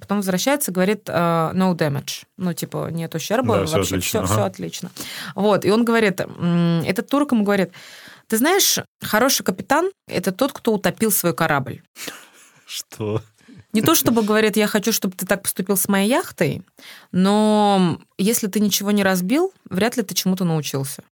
потом 0.00 0.18
возвращается, 0.18 0.72
говорит, 0.72 1.08
«Э, 1.08 1.50
no 1.54 1.74
damage. 1.74 2.24
Ну, 2.36 2.52
типа, 2.52 2.88
нет 2.90 3.14
ущерба, 3.14 3.64
да, 3.64 3.66
вообще 3.66 4.00
все, 4.00 4.18
ага. 4.18 4.26
все 4.26 4.44
отлично. 4.44 4.90
Вот, 5.34 5.64
и 5.64 5.70
он 5.70 5.84
говорит, 5.84 6.20
этот 6.20 7.08
турок 7.08 7.32
ему 7.32 7.44
говорит, 7.44 7.72
ты 8.28 8.38
знаешь, 8.38 8.78
хороший 9.00 9.44
капитан– 9.44 9.90
это 10.08 10.32
тот, 10.32 10.52
кто 10.52 10.72
утопил 10.72 11.12
свой 11.12 11.34
корабль. 11.34 11.82
Что? 12.66 13.22
Не 13.76 13.82
то 13.82 13.94
чтобы 13.94 14.22
говорит, 14.22 14.56
я 14.56 14.66
хочу, 14.66 14.90
чтобы 14.90 15.14
ты 15.16 15.26
так 15.26 15.42
поступил 15.42 15.76
с 15.76 15.86
моей 15.86 16.08
яхтой, 16.08 16.62
но 17.12 18.00
если 18.16 18.46
ты 18.46 18.58
ничего 18.58 18.90
не 18.90 19.02
разбил, 19.02 19.52
вряд 19.68 19.98
ли 19.98 20.02
ты 20.02 20.14
чему-то 20.14 20.44
научился. 20.44 21.02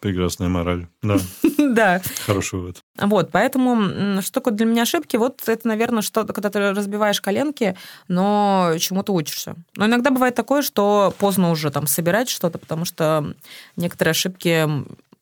Прекрасная 0.00 0.48
мораль. 0.48 0.88
Да. 1.02 1.16
да. 1.58 2.02
Хороший 2.26 2.58
вывод. 2.58 2.82
Вот, 2.98 3.30
поэтому 3.32 4.20
что 4.20 4.30
такое 4.30 4.52
для 4.52 4.66
меня 4.66 4.82
ошибки? 4.82 5.16
Вот 5.16 5.42
это, 5.48 5.66
наверное, 5.66 6.02
что 6.02 6.24
когда 6.24 6.50
ты 6.50 6.60
разбиваешь 6.74 7.22
коленки, 7.22 7.76
но 8.08 8.74
чему-то 8.78 9.14
учишься. 9.14 9.54
Но 9.74 9.86
иногда 9.86 10.10
бывает 10.10 10.34
такое, 10.34 10.60
что 10.60 11.14
поздно 11.18 11.50
уже 11.50 11.70
там 11.70 11.86
собирать 11.86 12.28
что-то, 12.28 12.58
потому 12.58 12.84
что 12.84 13.34
некоторые 13.76 14.10
ошибки 14.10 14.68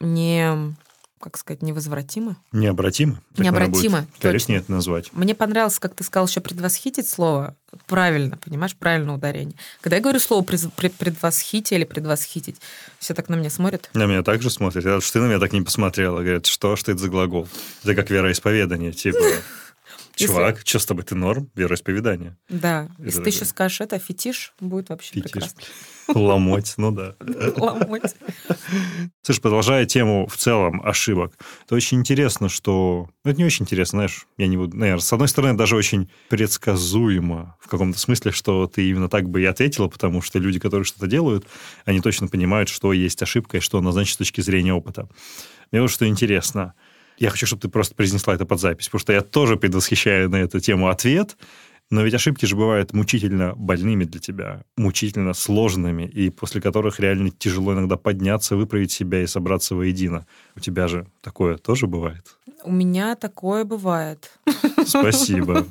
не 0.00 0.74
как 1.24 1.38
сказать, 1.38 1.62
невозвратимы. 1.62 2.36
Необратимы. 2.52 3.18
Необратимы. 3.38 4.06
Корректнее 4.20 4.60
это 4.60 4.70
назвать. 4.70 5.10
Мне 5.14 5.34
понравилось, 5.34 5.78
как 5.78 5.94
ты 5.94 6.04
сказал, 6.04 6.26
еще 6.26 6.42
предвосхитить 6.42 7.08
слово. 7.08 7.56
Правильно, 7.86 8.36
понимаешь, 8.36 8.76
правильное 8.76 9.14
ударение. 9.14 9.56
Когда 9.80 9.96
я 9.96 10.02
говорю 10.02 10.18
слово 10.20 10.44
предвосхитить 10.44 11.72
или 11.72 11.84
предвосхитить, 11.84 12.56
все 12.98 13.14
так 13.14 13.30
на 13.30 13.36
меня 13.36 13.48
смотрят. 13.48 13.88
На 13.94 14.04
меня 14.04 14.22
также 14.22 14.50
смотрят. 14.50 14.84
Я, 14.84 15.00
что 15.00 15.14
ты 15.14 15.20
на 15.20 15.28
меня 15.28 15.38
так 15.38 15.54
не 15.54 15.62
посмотрела. 15.62 16.20
Говорят, 16.20 16.44
что, 16.44 16.76
что 16.76 16.92
это 16.92 17.00
за 17.00 17.08
глагол? 17.08 17.48
Это 17.84 17.94
как 17.94 18.10
вероисповедание. 18.10 18.92
Типа, 18.92 19.18
Чувак, 20.16 20.56
Если... 20.56 20.68
что 20.68 20.78
с 20.78 20.86
тобой, 20.86 21.04
ты 21.04 21.14
норм? 21.14 21.50
Вероисповедание. 21.54 22.36
Да. 22.48 22.88
Если 22.98 23.22
ты 23.22 23.30
еще 23.30 23.44
скажешь 23.44 23.80
это, 23.80 23.98
фетиш, 23.98 24.52
будет 24.60 24.88
вообще 24.88 25.14
фетиш. 25.14 25.30
прекрасно. 25.30 25.60
Ломоть, 26.08 26.74
ну 26.76 26.92
да. 26.92 27.16
Ломоть. 27.56 28.14
Слушай, 29.22 29.40
продолжая 29.40 29.86
тему 29.86 30.26
в 30.26 30.36
целом 30.36 30.80
ошибок, 30.84 31.36
то 31.66 31.74
очень 31.74 31.98
интересно, 31.98 32.48
что... 32.48 33.08
Ну, 33.24 33.30
это 33.30 33.38
не 33.38 33.44
очень 33.44 33.64
интересно, 33.64 33.98
знаешь, 33.98 34.26
я 34.36 34.46
не 34.46 34.56
буду... 34.56 34.76
Наверное, 34.76 35.02
с 35.02 35.12
одной 35.12 35.28
стороны, 35.28 35.56
даже 35.56 35.76
очень 35.76 36.10
предсказуемо 36.28 37.56
в 37.60 37.68
каком-то 37.68 37.98
смысле, 37.98 38.32
что 38.32 38.66
ты 38.66 38.88
именно 38.88 39.08
так 39.08 39.28
бы 39.28 39.42
и 39.42 39.46
ответила, 39.46 39.88
потому 39.88 40.20
что 40.22 40.38
люди, 40.38 40.58
которые 40.58 40.84
что-то 40.84 41.06
делают, 41.06 41.46
они 41.86 42.00
точно 42.00 42.28
понимают, 42.28 42.68
что 42.68 42.92
есть 42.92 43.22
ошибка 43.22 43.56
и 43.56 43.60
что 43.60 43.78
она 43.78 43.92
значит 43.92 44.14
с 44.14 44.18
точки 44.18 44.42
зрения 44.42 44.74
опыта. 44.74 45.08
Мне 45.72 45.80
вот 45.80 45.90
что 45.90 46.06
интересно. 46.06 46.74
Я 47.18 47.30
хочу, 47.30 47.46
чтобы 47.46 47.62
ты 47.62 47.68
просто 47.68 47.94
произнесла 47.94 48.34
это 48.34 48.44
под 48.44 48.60
запись, 48.60 48.86
потому 48.86 49.00
что 49.00 49.12
я 49.12 49.20
тоже 49.20 49.56
предвосхищаю 49.56 50.28
на 50.30 50.36
эту 50.36 50.60
тему 50.60 50.88
ответ, 50.88 51.36
но 51.90 52.02
ведь 52.02 52.14
ошибки 52.14 52.46
же 52.46 52.56
бывают 52.56 52.92
мучительно 52.92 53.54
больными 53.54 54.04
для 54.04 54.20
тебя, 54.20 54.64
мучительно 54.76 55.34
сложными, 55.34 56.04
и 56.04 56.30
после 56.30 56.60
которых 56.60 56.98
реально 56.98 57.30
тяжело 57.30 57.72
иногда 57.72 57.96
подняться, 57.96 58.56
выправить 58.56 58.90
себя 58.90 59.22
и 59.22 59.26
собраться 59.26 59.74
воедино. 59.74 60.26
У 60.56 60.60
тебя 60.60 60.88
же 60.88 61.06
такое 61.20 61.56
тоже 61.56 61.86
бывает? 61.86 62.36
У 62.64 62.72
меня 62.72 63.14
такое 63.16 63.64
бывает. 63.64 64.30
Спасибо. 64.86 65.66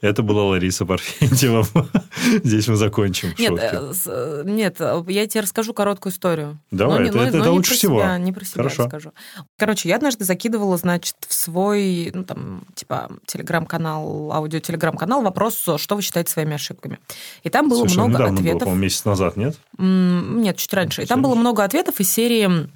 Это 0.00 0.22
была 0.22 0.44
Лариса 0.44 0.86
Парфентьева. 0.86 1.66
Здесь 2.44 2.68
мы 2.68 2.76
закончим 2.76 3.34
нет, 3.38 3.58
э, 3.58 3.92
э, 4.06 4.42
нет, 4.46 4.80
я 5.08 5.26
тебе 5.26 5.40
расскажу 5.40 5.74
короткую 5.74 6.12
историю. 6.12 6.58
Давай, 6.70 7.00
но, 7.00 7.04
это, 7.06 7.16
но, 7.16 7.22
это, 7.24 7.36
но 7.36 7.42
это 7.44 7.52
лучше 7.52 7.74
всего. 7.74 8.00
Себя, 8.00 8.18
не 8.18 8.32
про 8.32 8.44
себя 8.44 8.62
Хорошо. 8.62 8.84
расскажу. 8.84 9.12
Короче, 9.58 9.88
я 9.88 9.96
однажды 9.96 10.24
закидывала, 10.24 10.76
значит, 10.76 11.16
в 11.26 11.34
свой, 11.34 12.10
ну, 12.14 12.24
там, 12.24 12.62
типа, 12.74 13.10
телеграм-канал, 13.26 14.32
аудио-телеграм-канал 14.32 15.22
вопрос, 15.22 15.68
что 15.76 15.96
вы 15.96 16.02
считаете 16.02 16.32
своими 16.32 16.54
ошибками. 16.54 16.98
И 17.42 17.50
там 17.50 17.68
было 17.68 17.78
Совершенно 17.78 18.08
много 18.08 18.26
ответов. 18.26 18.68
Было, 18.68 18.74
месяц 18.74 19.04
назад, 19.04 19.36
нет? 19.36 19.56
Нет, 19.78 20.56
чуть 20.56 20.72
раньше. 20.72 21.02
И 21.02 21.06
там 21.06 21.22
было 21.22 21.34
много 21.34 21.64
ответов 21.64 22.00
из 22.00 22.10
серии 22.10 22.68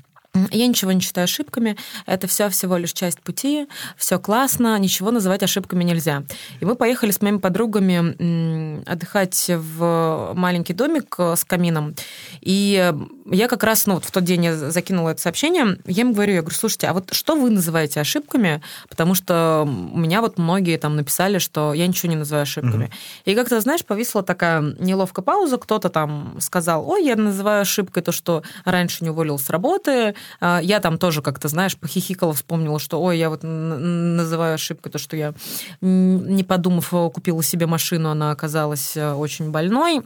я 0.50 0.66
ничего 0.66 0.92
не 0.92 1.00
считаю 1.00 1.24
ошибками, 1.24 1.76
это 2.06 2.26
все 2.26 2.48
всего 2.48 2.76
лишь 2.76 2.92
часть 2.92 3.20
пути, 3.20 3.68
все 3.96 4.18
классно, 4.18 4.76
ничего 4.78 5.10
называть 5.10 5.42
ошибками 5.42 5.84
нельзя. 5.84 6.24
И 6.60 6.64
мы 6.64 6.74
поехали 6.74 7.10
с 7.10 7.20
моими 7.20 7.38
подругами 7.38 8.82
отдыхать 8.88 9.48
в 9.48 10.32
маленький 10.34 10.72
домик 10.72 11.14
э, 11.18 11.36
с 11.36 11.44
камином. 11.44 11.94
И 12.40 12.92
я 13.26 13.48
как 13.48 13.62
раз, 13.62 13.86
ну, 13.86 13.94
вот 13.94 14.04
в 14.04 14.10
тот 14.10 14.24
день 14.24 14.44
я 14.44 14.56
закинула 14.56 15.10
это 15.10 15.20
сообщение, 15.20 15.78
я 15.86 16.02
им 16.02 16.12
говорю, 16.12 16.34
я 16.34 16.40
говорю, 16.40 16.56
слушайте, 16.56 16.88
а 16.88 16.92
вот 16.92 17.14
что 17.14 17.36
вы 17.36 17.50
называете 17.50 18.00
ошибками? 18.00 18.60
Потому 18.88 19.14
что 19.14 19.62
у 19.66 19.98
меня 19.98 20.20
вот 20.20 20.38
многие 20.38 20.76
там 20.78 20.96
написали, 20.96 21.38
что 21.38 21.72
я 21.74 21.86
ничего 21.86 22.10
не 22.10 22.16
называю 22.16 22.42
ошибками. 22.42 22.86
Mm-hmm. 22.86 23.32
И 23.32 23.34
как-то, 23.34 23.60
знаешь, 23.60 23.84
повисла 23.84 24.22
такая 24.22 24.60
неловкая 24.78 25.24
пауза, 25.24 25.58
кто-то 25.58 25.88
там 25.88 26.36
сказал, 26.40 26.88
ой, 26.88 27.04
я 27.04 27.16
называю 27.16 27.62
ошибкой 27.62 28.02
то, 28.02 28.12
что 28.12 28.42
раньше 28.64 29.04
не 29.04 29.10
уволил 29.10 29.38
с 29.38 29.48
работы, 29.48 30.14
я 30.40 30.80
там 30.80 30.98
тоже 30.98 31.22
как-то, 31.22 31.48
знаешь, 31.48 31.76
похихикала, 31.76 32.32
вспомнила, 32.34 32.78
что, 32.78 33.00
ой, 33.00 33.18
я 33.18 33.30
вот 33.30 33.42
называю 33.42 34.54
ошибкой 34.54 34.92
то, 34.92 34.98
что 34.98 35.16
я, 35.16 35.34
не 35.80 36.44
подумав, 36.44 36.90
купила 37.12 37.42
себе 37.42 37.66
машину, 37.66 38.10
она 38.10 38.30
оказалась 38.30 38.96
э, 38.96 39.12
очень 39.12 39.50
больной. 39.50 40.02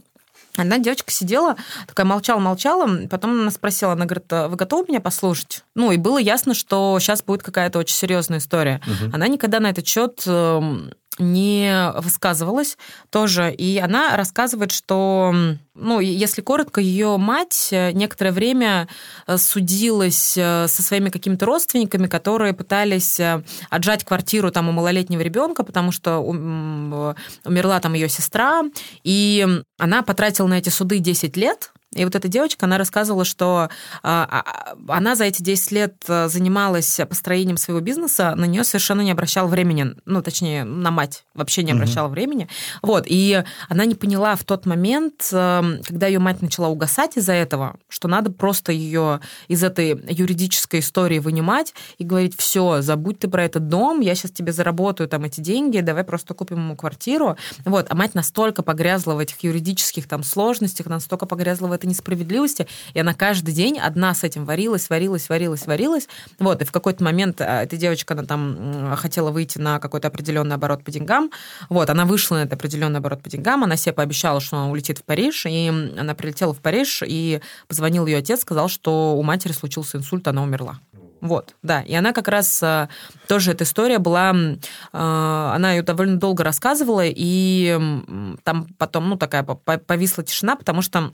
Одна 0.57 0.77
девочка 0.77 1.11
сидела, 1.11 1.55
такая 1.87 2.05
молчала-молчала, 2.05 3.07
потом 3.07 3.31
она 3.31 3.51
спросила, 3.51 3.93
она 3.93 4.05
говорит, 4.05 4.31
«А 4.33 4.47
вы 4.47 4.57
готовы 4.57 4.85
меня 4.89 4.99
послушать? 4.99 5.63
Ну, 5.75 5.91
и 5.91 5.97
было 5.97 6.17
ясно, 6.17 6.53
что 6.53 6.97
сейчас 6.99 7.23
будет 7.23 7.43
какая-то 7.43 7.79
очень 7.79 7.95
серьезная 7.95 8.39
история. 8.39 8.81
Угу. 8.85 9.11
Она 9.13 9.27
никогда 9.27 9.59
на 9.59 9.69
этот 9.69 9.87
счет 9.87 10.23
эм, 10.25 10.91
не 11.19 11.91
высказывалась 11.97 12.77
тоже. 13.09 13.53
И 13.53 13.77
она 13.77 14.15
рассказывает, 14.15 14.71
что, 14.71 15.33
ну, 15.75 15.99
если 15.99 16.41
коротко, 16.41 16.81
ее 16.81 17.17
мать 17.17 17.69
э, 17.71 17.91
некоторое 17.91 18.31
время 18.31 18.87
э, 19.27 19.37
судилась 19.37 20.35
э, 20.37 20.67
со 20.67 20.81
своими 20.81 21.09
какими-то 21.09 21.45
родственниками, 21.45 22.07
которые 22.07 22.53
пытались 22.53 23.19
отжать 23.69 24.03
квартиру 24.03 24.51
там 24.51 24.69
у 24.69 24.71
малолетнего 24.71 25.21
ребенка, 25.21 25.63
потому 25.63 25.91
что 25.91 26.19
умерла 26.19 27.79
там 27.79 27.93
ее 27.93 28.09
сестра, 28.09 28.63
и 29.03 29.47
она 29.77 30.01
потратила 30.01 30.47
на 30.47 30.55
эти 30.55 30.69
суды 30.69 30.99
10 30.99 31.35
лет, 31.37 31.71
и 31.95 32.05
вот 32.05 32.15
эта 32.15 32.27
девочка, 32.27 32.67
она 32.67 32.77
рассказывала, 32.77 33.25
что 33.25 33.69
а, 34.03 34.43
а, 34.83 34.95
она 34.95 35.15
за 35.15 35.23
эти 35.23 35.41
10 35.41 35.71
лет 35.71 35.95
э, 36.07 36.27
занималась 36.29 36.99
построением 37.09 37.57
своего 37.57 37.81
бизнеса, 37.81 38.35
на 38.35 38.45
нее 38.45 38.63
совершенно 38.63 39.01
не 39.01 39.09
обращала 39.09 39.47
времени, 39.47 39.95
ну, 40.05 40.21
точнее, 40.21 40.65
на 40.65 40.91
мать 40.91 41.25
вообще 41.33 41.63
не 41.63 41.71
обращала 41.71 42.05
угу. 42.05 42.13
времени. 42.13 42.47
Вот, 42.83 43.05
и 43.07 43.43
она 43.69 43.85
не 43.85 43.95
поняла 43.95 44.35
в 44.35 44.43
тот 44.43 44.67
момент, 44.67 45.29
эм, 45.31 45.81
когда 45.83 46.05
ее 46.05 46.19
мать 46.19 46.43
начала 46.43 46.67
угасать 46.67 47.17
из-за 47.17 47.33
этого, 47.33 47.77
что 47.87 48.07
надо 48.07 48.31
просто 48.31 48.71
ее 48.71 49.19
из 49.47 49.63
этой 49.63 49.99
юридической 50.09 50.81
истории 50.81 51.17
вынимать 51.17 51.73
и 51.97 52.03
говорить, 52.03 52.37
все, 52.37 52.81
забудь 52.81 53.17
ты 53.17 53.27
про 53.27 53.45
этот 53.45 53.67
дом, 53.67 54.01
я 54.01 54.13
сейчас 54.13 54.29
тебе 54.29 54.51
заработаю 54.51 55.09
там 55.09 55.23
эти 55.23 55.41
деньги, 55.41 55.79
давай 55.79 56.03
просто 56.03 56.35
купим 56.35 56.57
ему 56.57 56.75
квартиру. 56.75 57.35
Вот, 57.65 57.87
а 57.89 57.95
мать 57.95 58.13
настолько 58.13 58.61
погрязла 58.61 59.15
в 59.15 59.19
этих 59.19 59.43
юридических 59.43 60.07
там 60.07 60.21
сложностях, 60.21 60.85
настолько 60.85 61.25
погрязла 61.25 61.67
в 61.67 61.78
этой 61.79 61.87
несправедливости, 61.87 62.67
и 62.93 62.99
она 62.99 63.13
каждый 63.13 63.53
день 63.53 63.79
одна 63.79 64.13
с 64.13 64.23
этим 64.23 64.45
варилась, 64.45 64.89
варилась, 64.89 65.29
варилась, 65.29 65.65
варилась. 65.65 66.07
Вот, 66.37 66.61
и 66.61 66.65
в 66.65 66.71
какой-то 66.71 67.03
момент 67.03 67.41
а, 67.41 67.63
эта 67.63 67.77
девочка, 67.77 68.13
она 68.13 68.23
там 68.23 68.95
хотела 68.97 69.31
выйти 69.31 69.57
на 69.57 69.79
какой-то 69.79 70.07
определенный 70.07 70.55
оборот 70.55 70.83
по 70.83 70.91
деньгам. 70.91 71.31
Вот, 71.69 71.89
она 71.89 72.05
вышла 72.05 72.35
на 72.35 72.41
этот 72.41 72.53
определенный 72.53 72.99
оборот 72.99 73.23
по 73.23 73.29
деньгам, 73.29 73.63
она 73.63 73.75
себе 73.75 73.93
пообещала, 73.93 74.39
что 74.39 74.57
она 74.57 74.69
улетит 74.69 74.99
в 74.99 75.03
Париж, 75.03 75.45
и 75.45 75.67
она 75.67 76.13
прилетела 76.13 76.53
в 76.53 76.59
Париж, 76.59 77.03
и 77.05 77.41
позвонил 77.67 78.05
ее 78.05 78.17
отец, 78.17 78.41
сказал, 78.41 78.69
что 78.69 79.15
у 79.15 79.23
матери 79.23 79.51
случился 79.51 79.97
инсульт, 79.97 80.27
она 80.27 80.43
умерла. 80.43 80.79
Вот, 81.21 81.55
да. 81.63 81.81
И 81.81 81.93
она 81.93 82.13
как 82.13 82.27
раз 82.27 82.63
э, 82.63 82.87
тоже 83.27 83.51
эта 83.51 83.65
история 83.65 83.99
была, 83.99 84.31
э, 84.31 84.57
она 84.93 85.73
ее 85.73 85.81
довольно 85.81 86.17
долго 86.17 86.43
рассказывала, 86.43 87.03
и 87.05 87.77
там 88.43 88.67
потом, 88.77 89.09
ну, 89.09 89.17
такая 89.17 89.43
повисла 89.43 90.23
тишина, 90.23 90.55
потому 90.55 90.81
что 90.81 91.13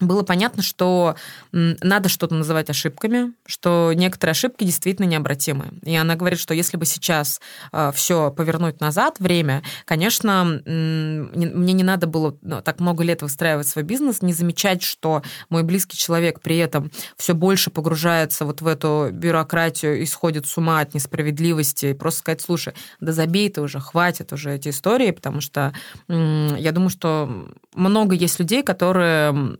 было 0.00 0.22
понятно, 0.22 0.62
что 0.62 1.14
надо 1.52 2.08
что-то 2.08 2.34
называть 2.34 2.70
ошибками, 2.70 3.32
что 3.46 3.92
некоторые 3.94 4.32
ошибки 4.32 4.64
действительно 4.64 5.06
необратимы. 5.06 5.72
И 5.82 5.94
она 5.94 6.16
говорит, 6.16 6.40
что 6.40 6.54
если 6.54 6.76
бы 6.76 6.86
сейчас 6.86 7.40
э, 7.72 7.92
все 7.94 8.30
повернуть 8.30 8.80
назад, 8.80 9.16
время, 9.18 9.62
конечно, 9.84 10.60
мне 10.64 11.72
не 11.72 11.82
надо 11.82 12.06
было 12.06 12.36
ну, 12.42 12.62
так 12.62 12.80
много 12.80 13.04
лет 13.04 13.22
выстраивать 13.22 13.68
свой 13.68 13.84
бизнес, 13.84 14.22
не 14.22 14.32
замечать, 14.32 14.82
что 14.82 15.22
мой 15.48 15.62
близкий 15.62 15.96
человек 15.96 16.40
при 16.40 16.58
этом 16.58 16.90
все 17.16 17.34
больше 17.34 17.70
погружается 17.70 18.44
вот 18.44 18.62
в 18.62 18.66
эту 18.66 19.10
бюрократию 19.12 20.00
и 20.00 20.06
сходит 20.06 20.46
с 20.46 20.56
ума 20.56 20.80
от 20.80 20.94
несправедливости, 20.94 21.86
и 21.86 21.94
просто 21.94 22.20
сказать, 22.20 22.40
слушай, 22.40 22.74
да 23.00 23.12
забей 23.12 23.50
ты 23.50 23.60
уже, 23.60 23.80
хватит 23.80 24.32
уже 24.32 24.54
эти 24.54 24.70
истории, 24.70 25.10
потому 25.10 25.40
что 25.40 25.72
я 26.08 26.72
думаю, 26.72 26.90
что 26.90 27.48
много 27.74 28.14
есть 28.14 28.38
людей, 28.38 28.62
которые 28.62 29.58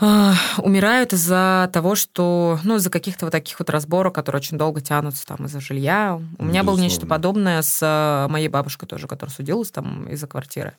умирают 0.00 1.12
из-за 1.12 1.68
того, 1.72 1.94
что, 1.94 2.58
ну, 2.64 2.76
из-за 2.76 2.88
каких-то 2.88 3.26
вот 3.26 3.32
таких 3.32 3.58
вот 3.58 3.68
разборок, 3.68 4.14
которые 4.14 4.40
очень 4.40 4.56
долго 4.56 4.80
тянутся 4.80 5.26
там 5.26 5.44
из-за 5.44 5.60
жилья. 5.60 6.20
У 6.38 6.44
меня 6.44 6.62
было 6.62 6.78
нечто 6.78 7.06
подобное 7.06 7.60
с 7.60 7.80
э, 7.82 8.30
моей 8.30 8.48
бабушкой 8.48 8.88
тоже, 8.88 9.06
которая 9.06 9.34
судилась 9.34 9.70
там 9.70 10.08
из-за 10.08 10.26
квартиры. 10.26 10.72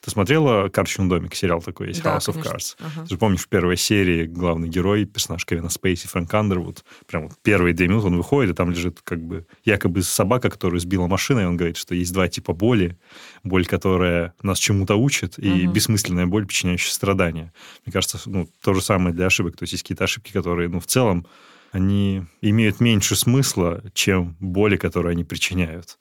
Ты 0.00 0.10
смотрела 0.10 0.68
«Карточный 0.68 1.08
домик», 1.08 1.34
сериал 1.34 1.60
такой 1.60 1.88
есть, 1.88 2.02
да, 2.02 2.16
House 2.16 2.32
конечно. 2.32 2.48
of 2.50 2.54
Cards? 2.54 2.76
Ага. 2.78 3.02
Ты 3.06 3.14
же 3.14 3.18
помнишь, 3.18 3.40
в 3.40 3.48
первой 3.48 3.76
серии 3.76 4.24
главный 4.26 4.68
герой, 4.68 5.04
персонаж 5.04 5.44
Кевина 5.44 5.68
Спейси, 5.68 6.06
Фрэнк 6.06 6.32
Андервуд, 6.32 6.84
прям 7.08 7.24
вот 7.28 7.32
первые 7.42 7.74
две 7.74 7.88
минуты 7.88 8.06
он 8.06 8.16
выходит, 8.16 8.52
и 8.52 8.54
там 8.54 8.70
лежит 8.70 9.00
как 9.02 9.20
бы 9.20 9.46
якобы 9.64 10.02
собака, 10.02 10.48
которую 10.48 10.78
сбила 10.78 11.08
машина, 11.08 11.40
и 11.40 11.44
он 11.44 11.56
говорит, 11.56 11.76
что 11.76 11.94
есть 11.94 12.12
два 12.12 12.28
типа 12.28 12.52
боли. 12.52 12.96
Боль, 13.42 13.66
которая 13.66 14.32
нас 14.42 14.58
чему-то 14.58 14.94
учит, 14.94 15.38
и 15.38 15.64
Мгм. 15.64 15.72
бессмысленная 15.72 16.26
боль, 16.26 16.46
причиняющая 16.46 16.92
страдания. 16.92 17.52
Мне 17.84 17.92
кажется, 17.92 18.20
ну, 18.26 18.48
то 18.62 18.74
же 18.74 18.82
самое 18.82 19.14
для 19.14 19.26
ошибок. 19.26 19.56
То 19.56 19.64
есть 19.64 19.72
есть 19.72 19.82
какие-то 19.82 20.04
ошибки, 20.04 20.30
которые, 20.32 20.68
ну, 20.68 20.78
в 20.78 20.86
целом, 20.86 21.26
они 21.72 22.22
имеют 22.42 22.80
меньше 22.80 23.16
смысла, 23.16 23.82
чем 23.92 24.36
боли, 24.40 24.76
которые 24.76 25.12
они 25.12 25.24
причиняют. 25.24 25.98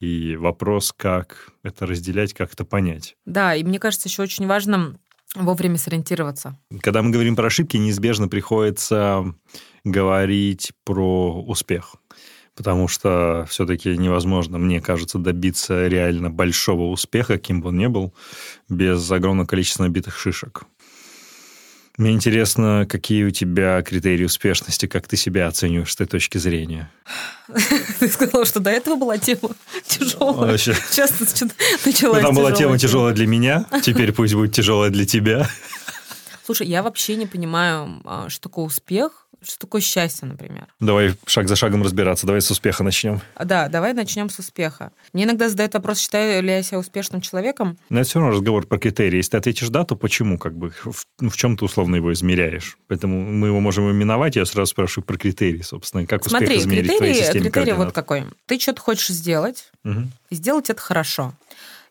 И 0.00 0.36
вопрос, 0.36 0.92
как 0.96 1.52
это 1.62 1.86
разделять, 1.86 2.34
как 2.34 2.52
это 2.52 2.64
понять. 2.64 3.16
Да, 3.24 3.54
и 3.54 3.64
мне 3.64 3.78
кажется, 3.78 4.08
еще 4.08 4.22
очень 4.22 4.46
важно 4.46 4.98
вовремя 5.34 5.78
сориентироваться. 5.78 6.58
Когда 6.80 7.02
мы 7.02 7.10
говорим 7.10 7.36
про 7.36 7.46
ошибки, 7.46 7.76
неизбежно 7.76 8.28
приходится 8.28 9.34
говорить 9.84 10.72
про 10.84 11.42
успех. 11.42 11.96
Потому 12.54 12.88
что 12.88 13.44
все-таки 13.50 13.96
невозможно, 13.98 14.56
мне 14.56 14.80
кажется, 14.80 15.18
добиться 15.18 15.88
реально 15.88 16.30
большого 16.30 16.90
успеха, 16.90 17.34
каким 17.34 17.60
бы 17.60 17.68
он 17.68 17.76
ни 17.76 17.86
был, 17.86 18.14
без 18.70 19.10
огромного 19.10 19.46
количества 19.46 19.84
набитых 19.84 20.18
шишек. 20.18 20.64
Мне 21.96 22.12
интересно, 22.12 22.86
какие 22.88 23.24
у 23.24 23.30
тебя 23.30 23.80
критерии 23.82 24.24
успешности, 24.24 24.86
как 24.86 25.08
ты 25.08 25.16
себя 25.16 25.48
оцениваешь 25.48 25.92
с 25.92 25.94
этой 25.94 26.06
точки 26.06 26.36
зрения? 26.36 26.90
Ты 28.00 28.08
сказала, 28.08 28.44
что 28.44 28.60
до 28.60 28.70
этого 28.70 28.96
была 28.96 29.16
тема 29.16 29.50
тяжелая. 29.86 30.50
Вообще. 30.50 30.74
Сейчас 30.90 31.10
что-то 31.14 31.54
началась 31.86 32.20
Ну, 32.20 32.26
там 32.28 32.34
была 32.34 32.52
тема 32.52 32.78
тяжелая 32.78 33.14
для 33.14 33.26
меня, 33.26 33.64
теперь 33.82 34.12
пусть 34.12 34.34
будет 34.34 34.52
тяжелая 34.52 34.90
для 34.90 35.06
тебя. 35.06 35.48
Слушай, 36.44 36.68
я 36.68 36.82
вообще 36.82 37.16
не 37.16 37.26
понимаю, 37.26 38.02
а, 38.04 38.28
что 38.28 38.42
такое 38.42 38.66
успех, 38.66 39.25
что 39.46 39.58
такое 39.58 39.80
счастье, 39.80 40.26
например. 40.28 40.66
Давай 40.80 41.14
шаг 41.26 41.48
за 41.48 41.56
шагом 41.56 41.82
разбираться. 41.82 42.26
Давай 42.26 42.40
с 42.40 42.50
успеха 42.50 42.82
начнем. 42.82 43.20
А, 43.34 43.44
Да, 43.44 43.68
давай 43.68 43.92
начнем 43.94 44.28
с 44.28 44.38
успеха. 44.38 44.92
Мне 45.12 45.24
иногда 45.24 45.48
задают 45.48 45.74
вопрос, 45.74 45.98
считаю 45.98 46.42
ли 46.42 46.50
я 46.50 46.62
себя 46.62 46.78
успешным 46.78 47.20
человеком. 47.20 47.78
Но 47.88 48.00
это 48.00 48.08
все 48.08 48.18
равно 48.18 48.34
разговор 48.34 48.66
про 48.66 48.78
критерии. 48.78 49.16
Если 49.18 49.30
ты 49.32 49.36
ответишь 49.38 49.68
«да», 49.68 49.84
то 49.84 49.96
почему? 49.96 50.38
Как 50.38 50.54
бы, 50.56 50.72
в, 50.84 51.04
ну, 51.20 51.30
в 51.30 51.36
чем 51.36 51.56
ты 51.56 51.64
условно 51.64 51.96
его 51.96 52.12
измеряешь? 52.12 52.76
Поэтому 52.88 53.20
мы 53.20 53.48
его 53.48 53.60
можем 53.60 53.90
именовать. 53.90 54.36
Я 54.36 54.44
сразу 54.46 54.70
спрашиваю 54.70 55.04
про 55.04 55.16
критерии, 55.16 55.62
собственно. 55.62 56.06
Как 56.06 56.26
успех 56.26 56.38
Смотри, 56.40 56.58
измерить 56.58 56.92
в 56.92 56.96
твоей 56.96 57.14
системе 57.14 57.50
критерий 57.50 57.72
вот 57.72 57.92
координат? 57.92 57.94
какой. 57.94 58.24
Ты 58.46 58.58
что-то 58.58 58.80
хочешь 58.80 59.08
сделать, 59.08 59.70
и 59.84 60.34
сделать 60.34 60.70
это 60.70 60.80
хорошо. 60.80 61.32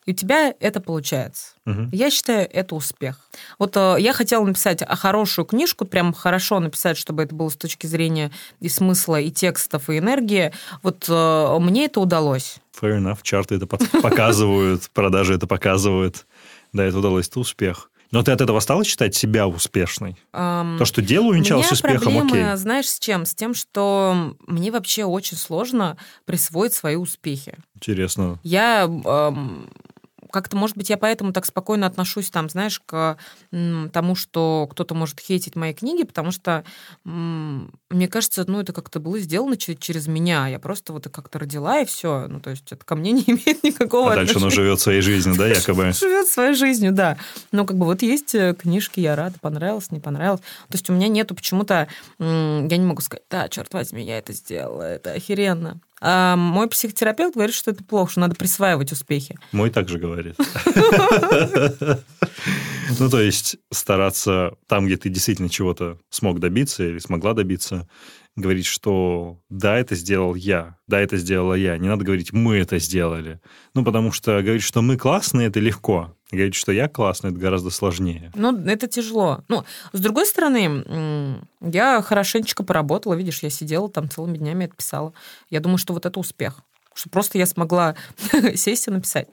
И 0.06 0.12
у 0.12 0.14
тебя 0.16 0.53
это 0.60 0.82
получается. 0.82 1.53
мгм. 1.66 1.89
Я 1.91 2.12
считаю, 2.12 2.47
это 2.51 2.76
успех. 2.76 3.20
Вот 3.58 3.76
э, 3.76 3.95
я 3.99 4.14
хотела 4.14 4.45
написать 4.45 4.84
хорошую 4.88 5.45
книжку, 5.45 5.86
прям 5.86 6.14
хорошо 6.14 6.60
написать, 6.60 6.95
чтобы 6.97 7.24
это 7.24 7.34
было 7.34 7.49
с 7.49 7.56
точки 7.56 7.88
зрения 7.88 8.32
и 8.60 8.70
смысла, 8.70 9.20
и 9.20 9.32
текстов, 9.32 9.89
и 9.89 9.97
энергии. 9.97 10.51
Вот 10.84 11.06
э, 11.10 11.58
мне 11.60 11.86
это 11.86 11.99
удалось. 12.01 12.58
Fair 12.80 12.99
enough. 12.99 13.20
Чарты 13.24 13.56
это 13.56 13.66
показывают, 14.01 14.89
продажи 14.93 15.34
это 15.34 15.47
показывают. 15.47 16.28
Да, 16.72 16.84
это 16.84 16.99
удалось, 16.99 17.28
это 17.28 17.39
успех. 17.39 17.89
Но 18.12 18.22
ты 18.22 18.32
от 18.32 18.39
этого 18.39 18.60
стала 18.60 18.84
считать 18.86 19.16
себя 19.16 19.47
успешной? 19.47 20.16
Ам, 20.32 20.78
То, 20.78 20.86
что 20.86 21.01
дело 21.01 21.26
увенчалось 21.30 21.72
успехом, 21.72 22.14
проблемы, 22.14 22.30
окей. 22.49 22.58
знаешь, 22.58 22.88
с 22.88 22.99
чем? 22.99 23.26
С 23.26 23.34
тем, 23.34 23.53
что 23.56 24.36
мне 24.45 24.72
вообще 24.72 25.03
очень 25.06 25.36
сложно 25.36 25.97
присвоить 26.26 26.74
свои 26.74 26.95
успехи. 26.95 27.58
Интересно. 27.76 28.39
Я 28.43 28.84
эм, 28.84 29.68
как-то, 30.36 30.57
может 30.57 30.75
быть, 30.77 30.89
я 30.89 30.97
поэтому 30.97 31.31
так 31.33 31.45
спокойно 31.45 31.88
отношусь, 31.88 32.29
там, 32.29 32.49
знаешь, 32.49 32.81
к 32.86 33.17
тому, 33.51 34.15
что 34.15 34.67
кто-то 34.69 34.93
может 34.93 35.19
хейтить 35.21 35.55
мои 35.55 35.73
книги, 35.73 36.03
потому 36.03 36.31
что 36.31 36.63
мне 37.05 38.07
кажется, 38.09 38.43
ну, 38.47 38.59
это 38.59 38.73
как-то 38.73 38.99
было 38.99 39.17
сделано 39.19 39.55
че- 39.57 39.75
через 39.75 40.07
меня. 40.07 40.47
Я 40.47 40.59
просто 40.59 40.91
вот 40.91 41.07
как-то 41.09 41.39
родила, 41.39 41.79
и 41.79 41.86
все. 41.86 42.27
Ну, 42.27 42.39
то 42.41 42.49
есть 42.49 42.69
это 42.71 42.83
ко 42.83 42.95
мне 42.95 43.11
не 43.13 43.23
имеет 43.23 43.63
никакого 43.63 44.11
А 44.11 44.15
дальше 44.15 44.33
оно 44.33 44.47
отношения. 44.47 44.65
живет 44.65 44.79
своей 44.81 45.01
жизнью, 45.01 45.36
да, 45.38 45.47
якобы? 45.47 45.91
Живет 45.93 46.27
своей 46.27 46.53
жизнью, 46.55 46.91
да. 46.91 47.17
Но 47.53 47.65
как 47.65 47.77
бы 47.77 47.86
вот 47.86 48.01
есть 48.01 48.36
э, 48.36 48.53
книжки, 48.53 48.99
я 48.99 49.15
рада, 49.15 49.38
понравилось, 49.39 49.91
не 49.91 49.99
понравилось. 50.01 50.41
То 50.41 50.73
есть 50.75 50.89
у 50.89 50.93
меня 50.93 51.07
нету 51.07 51.33
почему-то, 51.36 51.88
я 52.19 52.27
не 52.77 52.86
могу 52.86 53.01
сказать, 53.01 53.23
да, 53.29 53.47
черт 53.47 53.73
возьми, 53.73 54.03
я 54.03 54.17
это 54.17 54.33
сделала, 54.33 54.81
это 54.83 55.11
охеренно. 55.13 55.79
А 56.08 56.36
мой 56.36 56.68
психотерапевт 56.70 57.34
говорит, 57.34 57.56
что 57.56 57.72
это 57.72 57.84
плохо, 57.84 58.12
что 58.12 58.20
надо 58.20 58.36
присваивать 58.36 58.91
успехи. 58.91 59.39
Мой 59.51 59.72
также 59.72 59.97
говорит. 59.97 60.36
Ну, 62.99 63.10
то 63.10 63.20
есть 63.20 63.58
стараться 63.72 64.53
там, 64.68 64.86
где 64.86 64.95
ты 64.95 65.10
действительно 65.10 65.49
чего-то 65.49 65.97
смог 66.12 66.39
добиться 66.39 66.84
или 66.88 66.99
смогла 66.99 67.34
добиться, 67.34 67.89
говорить, 68.36 68.68
что 68.68 69.39
да, 69.49 69.76
это 69.78 69.95
сделал 69.95 70.36
я, 70.36 70.78
да, 70.88 70.99
это 70.99 71.18
сделала 71.18 71.56
я. 71.56 71.80
Не 71.80 71.88
надо 71.88 72.06
говорить, 72.06 72.32
мы 72.32 72.58
это 72.58 72.78
сделали. 72.78 73.41
Ну, 73.74 73.84
потому 73.84 74.12
что 74.12 74.39
говорить, 74.43 74.62
что 74.62 74.84
мы 74.84 74.97
классные, 74.97 75.47
это 75.47 75.60
легко. 75.60 76.14
Говорить, 76.36 76.55
что 76.55 76.71
я 76.71 76.88
классный, 76.88 77.31
это 77.31 77.39
гораздо 77.39 77.69
сложнее. 77.69 78.31
Ну, 78.36 78.57
это 78.67 78.88
тяжело. 78.88 79.43
Ну, 79.47 79.63
с 79.93 79.99
другой 79.99 80.25
стороны, 80.25 81.41
я 81.61 82.01
хорошенечко 82.01 82.63
поработала, 82.63 83.13
видишь, 83.13 83.43
я 83.43 83.49
сидела 83.49 83.89
там 83.89 84.09
целыми 84.09 84.38
днями, 84.38 84.65
это 84.65 84.75
писала. 84.75 85.13
Я 85.49 85.59
думаю, 85.59 85.77
что 85.77 85.93
вот 85.93 86.05
это 86.05 86.19
успех. 86.19 86.59
Что 86.93 87.09
просто 87.09 87.38
я 87.38 87.45
смогла 87.45 87.95
сесть 88.55 88.88
и 88.88 88.91
написать. 88.91 89.27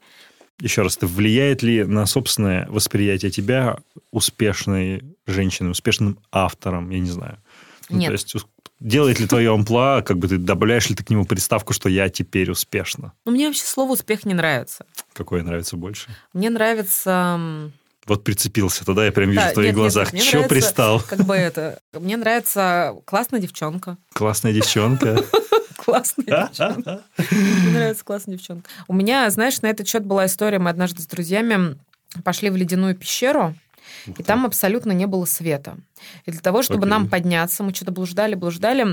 Еще 0.60 0.82
раз, 0.82 0.96
это 0.96 1.06
влияет 1.06 1.62
ли 1.62 1.84
на 1.84 2.06
собственное 2.06 2.66
восприятие 2.68 3.30
тебя 3.30 3.78
успешной 4.10 5.02
женщиной, 5.26 5.70
успешным 5.70 6.18
автором, 6.30 6.90
я 6.90 6.98
не 7.00 7.10
знаю. 7.10 7.38
Ну, 7.88 7.98
Нет. 7.98 8.08
То 8.08 8.12
есть 8.12 8.34
делает 8.80 9.20
ли 9.20 9.26
твое 9.26 9.52
амплуа, 9.52 10.02
как 10.02 10.18
бы 10.18 10.28
ты 10.28 10.38
добавляешь 10.38 10.88
ли 10.88 10.94
ты 10.96 11.04
к 11.04 11.10
нему 11.10 11.24
приставку, 11.24 11.72
что 11.72 11.88
я 11.88 12.08
теперь 12.08 12.50
успешна? 12.50 13.12
Но 13.24 13.32
мне 13.32 13.46
вообще 13.46 13.62
слово 13.64 13.92
«успех» 13.92 14.24
не 14.24 14.34
нравится. 14.34 14.86
Какое 15.12 15.42
нравится 15.42 15.76
больше? 15.76 16.10
Мне 16.32 16.50
нравится... 16.50 17.70
Вот 18.06 18.24
прицепился, 18.24 18.84
тогда 18.84 19.04
я 19.04 19.12
прям 19.12 19.30
вижу 19.30 19.42
Да, 19.42 19.50
в 19.50 19.52
твоих 19.52 19.68
нет, 19.68 19.76
глазах. 19.76 20.10
Че 20.10 20.16
нравится- 20.16 20.48
пристал? 20.48 21.00
Как 21.00 21.20
бы 21.20 21.34
это... 21.36 21.78
Мне 21.92 22.16
нравится 22.16 22.96
классная 23.04 23.38
девчонка. 23.38 23.96
Классная 24.12 24.52
девчонка. 24.52 25.24
Классная 25.76 26.48
девчонка. 26.48 27.02
Мне 27.30 27.70
нравится 27.72 28.04
классная 28.04 28.36
девчонка. 28.36 28.68
У 28.88 28.92
меня, 28.94 29.30
знаешь, 29.30 29.60
на 29.62 29.66
этот 29.68 29.86
счет 29.88 30.04
была 30.04 30.26
история. 30.26 30.58
Мы 30.58 30.70
однажды 30.70 31.00
с 31.02 31.06
друзьями 31.06 31.76
пошли 32.24 32.50
в 32.50 32.56
ледяную 32.56 32.96
пещеру, 32.96 33.54
и 34.06 34.22
там 34.22 34.46
абсолютно 34.46 34.92
не 34.92 35.06
было 35.06 35.24
света. 35.24 35.76
И 36.26 36.30
для 36.30 36.40
того, 36.40 36.62
чтобы 36.62 36.82
Окей. 36.82 36.90
нам 36.90 37.08
подняться, 37.08 37.62
мы 37.62 37.74
что-то 37.74 37.92
блуждали, 37.92 38.34
блуждали. 38.34 38.84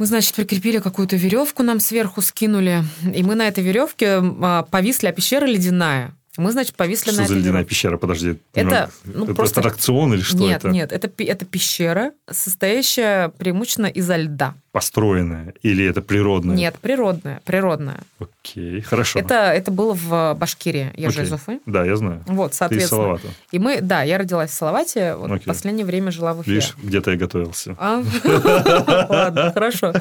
Мы, 0.00 0.06
значит, 0.06 0.34
прикрепили 0.34 0.78
какую-то 0.78 1.16
веревку, 1.16 1.62
нам 1.62 1.78
сверху 1.78 2.22
скинули, 2.22 2.84
и 3.02 3.22
мы 3.22 3.34
на 3.34 3.46
этой 3.46 3.62
веревке 3.62 4.22
а, 4.22 4.62
повисли, 4.62 5.08
а 5.08 5.12
пещера 5.12 5.44
ледяная. 5.44 6.14
Мы, 6.36 6.52
значит, 6.52 6.76
повисли 6.76 7.10
что 7.10 7.20
на 7.22 7.26
за 7.26 7.32
этой 7.34 7.42
ледяная 7.42 7.64
пещера? 7.64 7.96
Подожди. 7.96 8.36
Это, 8.54 8.88
ну, 9.04 9.24
это 9.24 9.34
просто- 9.34 9.60
аттракцион 9.60 10.14
или 10.14 10.20
что 10.20 10.36
нет, 10.38 10.58
это? 10.64 10.68
нет, 10.68 10.92
это, 10.92 11.08
пи- 11.08 11.24
это 11.24 11.44
пещера, 11.44 12.12
состоящая 12.30 13.30
преимущественно 13.30 13.86
изо 13.86 14.14
льда. 14.16 14.54
Построенная 14.70 15.54
или 15.62 15.84
это 15.84 16.00
природное? 16.02 16.54
Нет, 16.54 16.76
природная, 16.80 17.42
природная. 17.44 17.98
Окей, 18.20 18.80
хорошо. 18.80 19.18
Это, 19.18 19.34
это 19.52 19.72
было 19.72 19.92
в 19.94 20.34
Башкирии, 20.38 20.92
я 20.96 21.10
же 21.10 21.16
Окей. 21.22 21.28
из 21.28 21.32
Уфы. 21.32 21.58
Да, 21.66 21.84
я 21.84 21.96
знаю. 21.96 22.22
Вот, 22.28 22.52
Ты 22.52 22.54
из 22.54 22.58
соответственно. 22.58 23.18
И 23.50 23.58
мы, 23.58 23.80
да, 23.80 24.02
я 24.04 24.16
родилась 24.16 24.50
в 24.50 24.54
Салавате, 24.54 25.16
вот 25.16 25.26
Окей. 25.32 25.40
в 25.40 25.44
последнее 25.46 25.84
время 25.84 26.12
жила 26.12 26.32
в 26.34 26.40
Уфе. 26.40 26.50
Видишь, 26.52 26.76
где-то 26.80 27.10
я 27.10 27.16
готовился. 27.16 27.74
А? 27.80 28.04
Ладно, 29.08 29.50
хорошо. 29.52 29.92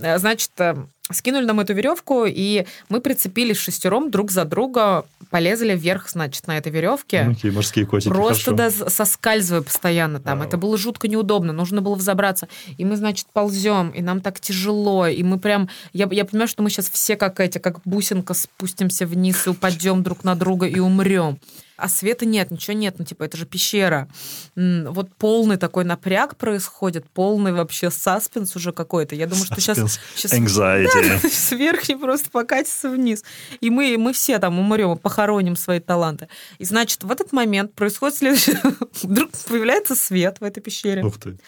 Э, 0.00 0.18
Значит, 0.18 0.50
э, 0.58 0.74
скинули 1.10 1.44
нам 1.44 1.60
эту 1.60 1.74
веревку, 1.74 2.24
и 2.26 2.66
мы 2.88 3.00
прицепились 3.00 3.58
шестером 3.58 4.10
друг 4.10 4.30
за 4.30 4.44
друга, 4.44 5.04
полезли 5.30 5.74
вверх, 5.74 6.08
значит, 6.08 6.46
на 6.46 6.58
этой 6.58 6.72
веревке. 6.72 7.28
Окей, 7.30 7.50
морские 7.50 7.86
котики, 7.86 8.08
Просто 8.08 8.52
да, 8.52 8.70
соскальзывая 8.70 9.62
постоянно 9.62 10.20
там. 10.20 10.38
Вау. 10.38 10.48
Это 10.48 10.56
было 10.56 10.76
жутко 10.76 11.08
неудобно. 11.08 11.52
Нужно 11.52 11.82
было 11.82 11.94
взобраться. 11.94 12.48
И 12.78 12.84
мы, 12.84 12.96
значит, 12.96 13.26
ползем, 13.32 13.90
и 13.90 14.02
нам 14.02 14.20
так 14.20 14.40
тяжело. 14.40 15.06
И 15.06 15.22
мы 15.22 15.38
прям... 15.38 15.68
Я, 15.92 16.08
я 16.10 16.24
понимаю, 16.24 16.48
что 16.48 16.62
мы 16.62 16.70
сейчас 16.70 16.90
все 16.90 17.16
как 17.16 17.40
эти, 17.40 17.58
как 17.58 17.80
бусинка 17.84 18.34
спустимся 18.34 19.06
вниз 19.06 19.46
и 19.46 19.50
упадем 19.50 20.02
друг 20.02 20.24
на 20.24 20.34
друга 20.34 20.66
и 20.66 20.78
умрем. 20.78 21.38
А 21.76 21.88
света 21.88 22.24
нет, 22.24 22.50
ничего 22.50 22.74
нет. 22.74 22.96
Ну, 22.98 23.04
типа, 23.04 23.24
это 23.24 23.36
же 23.36 23.46
пещера. 23.46 24.08
Вот 24.54 25.14
полный 25.16 25.56
такой 25.56 25.84
напряг 25.84 26.36
происходит, 26.36 27.08
полный 27.10 27.52
вообще 27.52 27.90
саспенс 27.90 28.56
уже 28.56 28.72
какой-то. 28.72 29.14
Я 29.14 29.26
думаю, 29.26 29.44
что 29.44 29.60
сейчас... 29.60 30.00
Сейчас 30.14 30.32
Anxiety. 30.32 31.28
сверхи 31.32 31.94
просто 31.94 32.30
покатится 32.30 32.88
вниз. 32.88 33.24
И 33.60 33.70
мы, 33.70 33.96
мы 33.98 34.12
все 34.12 34.38
там 34.38 34.58
умрем, 34.58 34.96
похороним 34.96 35.56
свои 35.56 35.80
таланты. 35.80 36.28
И, 36.58 36.64
значит, 36.64 37.04
в 37.04 37.10
этот 37.10 37.32
момент 37.32 37.74
происходит 37.74 38.16
следующее. 38.18 38.60
Вдруг 39.02 39.30
появляется 39.48 39.94
свет 39.94 40.38
в 40.40 40.44
этой 40.44 40.60
пещере. 40.60 41.04
Ух 41.04 41.18
ты. 41.18 41.38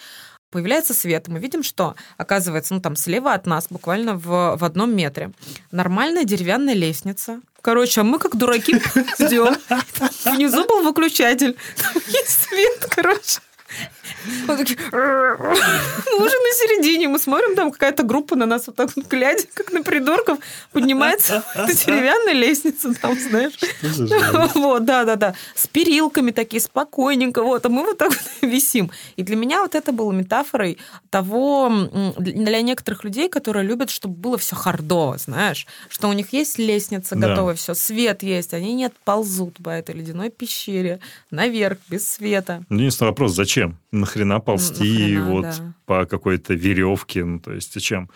Появляется 0.51 0.95
свет, 0.95 1.29
мы 1.29 1.39
видим, 1.41 1.63
что, 1.63 1.95
оказывается, 2.17 2.75
ну 2.75 2.81
там 2.81 2.97
слева 2.97 3.35
от 3.35 3.47
нас, 3.47 3.67
буквально 3.69 4.15
в, 4.15 4.57
в 4.57 4.65
одном 4.65 4.97
метре, 4.97 5.33
нормальная 5.71 6.25
деревянная 6.25 6.75
лестница. 6.75 7.41
Уже 7.67 8.03
мы 8.03 8.19
как 8.19 8.37
дураки 8.37 8.75
ждем. 9.19 9.55
Внизу 10.25 10.65
был 10.67 10.83
выключатель. 10.83 11.55
Там 11.77 12.03
есть 12.07 12.45
свет, 12.45 12.87
короче. 12.89 13.41
Мы 14.47 14.57
такие, 14.57 14.79
мы 14.91 14.97
уже 14.97 16.37
на 16.37 16.53
середине, 16.53 17.09
мы 17.09 17.19
смотрим, 17.19 17.55
там 17.55 17.71
какая-то 17.71 18.03
группа 18.03 18.37
на 18.37 18.47
нас 18.47 18.67
вот 18.67 18.77
так 18.77 18.91
вот 18.97 19.07
глядя, 19.07 19.45
как 19.55 19.73
на 19.73 19.83
придурков, 19.83 20.39
поднимается 20.73 21.45
эта 21.55 21.75
деревянная 21.75 22.35
лестница, 22.35 22.95
там, 22.95 23.19
знаешь. 23.19 23.55
Вот, 24.55 24.85
да, 24.85 25.05
да, 25.05 25.17
да. 25.17 25.35
С 25.55 25.67
перилками 25.67 26.31
такие, 26.31 26.61
спокойненько. 26.61 27.43
Вот, 27.43 27.65
а 27.67 27.69
мы 27.69 27.85
вот 27.85 27.99
так 27.99 28.11
вот 28.11 28.21
висим. 28.43 28.91
И 29.17 29.23
для 29.23 29.37
меня 29.37 29.63
вот 29.63 29.75
это 29.75 29.93
было 29.93 30.13
метафорой 30.13 30.79
того, 31.11 31.71
для 32.19 32.63
некоторых 32.63 33.05
людей, 33.05 33.29
которые 33.29 33.65
любят, 33.65 33.91
чтобы 33.91 34.15
было 34.15 34.39
все 34.39 34.57
хардово, 34.57 35.19
знаешь, 35.19 35.67
что 35.89 36.09
у 36.09 36.13
них 36.13 36.33
есть 36.33 36.59
лестница 36.59 37.17
готовая, 37.17 37.55
все, 37.55 37.75
свет 37.75 38.23
есть, 38.23 38.55
они 38.55 38.75
не 38.75 38.87
отползут 38.87 39.57
по 39.63 39.71
этой 39.71 39.95
ледяной 39.95 40.31
пещере 40.31 41.01
наверх, 41.31 41.79
без 41.89 42.09
света. 42.09 42.65
Ну, 42.69 42.79
Единственный 42.79 43.09
вопрос, 43.09 43.33
зачем? 43.35 43.58
Нахрена 43.93 44.41
ползти 44.41 45.15
нахрена, 45.15 45.31
вот 45.31 45.43
да. 45.43 45.75
по 45.87 46.07
какой-то 46.07 46.55
веревке? 46.55 47.25
Ну, 47.25 47.41
то 47.41 47.53
есть 47.53 47.75
зачем? 47.75 48.11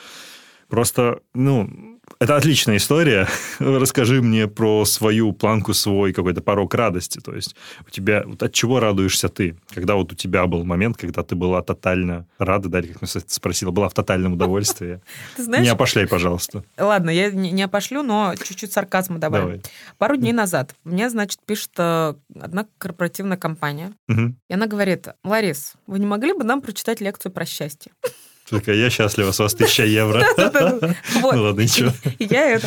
Просто, 0.68 1.20
ну, 1.34 2.00
это 2.18 2.36
отличная 2.36 2.76
история. 2.76 3.28
Расскажи 3.58 4.22
мне 4.22 4.48
про 4.48 4.84
свою 4.84 5.32
планку, 5.32 5.74
свой 5.74 6.12
какой-то 6.12 6.40
порог 6.40 6.74
радости. 6.74 7.18
То 7.18 7.34
есть 7.34 7.56
у 7.86 7.90
тебя, 7.90 8.22
вот 8.26 8.42
от 8.42 8.52
чего 8.52 8.80
радуешься 8.80 9.28
ты? 9.28 9.56
Когда 9.74 9.94
вот 9.94 10.12
у 10.12 10.14
тебя 10.14 10.46
был 10.46 10.64
момент, 10.64 10.96
когда 10.96 11.22
ты 11.22 11.34
была 11.34 11.62
тотально 11.62 12.26
рада, 12.38 12.68
да, 12.68 12.82
как 12.82 13.08
ты 13.08 13.22
спросила, 13.26 13.70
была 13.70 13.88
в 13.88 13.94
тотальном 13.94 14.34
удовольствии? 14.34 15.00
Ты 15.36 15.44
знаешь, 15.44 15.64
Не 15.64 15.70
опошляй, 15.70 16.06
пожалуйста. 16.06 16.64
ладно, 16.78 17.10
я 17.10 17.30
не, 17.30 17.62
опошлю, 17.62 18.02
но 18.02 18.34
чуть-чуть 18.36 18.72
сарказма. 18.72 19.18
Давай. 19.18 19.62
Пару 19.98 20.16
дней 20.16 20.32
назад 20.32 20.74
мне, 20.84 21.08
значит, 21.10 21.40
пишет 21.44 21.72
э, 21.78 22.14
одна 22.40 22.66
корпоративная 22.78 23.36
компания, 23.36 23.92
и 24.08 24.54
она 24.54 24.66
говорит, 24.66 25.08
Ларис, 25.24 25.74
вы 25.86 25.98
не 25.98 26.06
могли 26.06 26.32
бы 26.32 26.44
нам 26.44 26.60
прочитать 26.60 27.00
лекцию 27.00 27.32
про 27.32 27.44
счастье? 27.44 27.92
Только 28.52 28.74
я 28.74 28.90
счастлива, 28.90 29.32
с 29.32 29.38
вас 29.38 29.54
тысяча 29.54 29.84
евро. 29.84 30.22
Ну 31.22 31.42
ладно, 31.42 31.62
ничего. 31.62 31.90
Я 32.18 32.60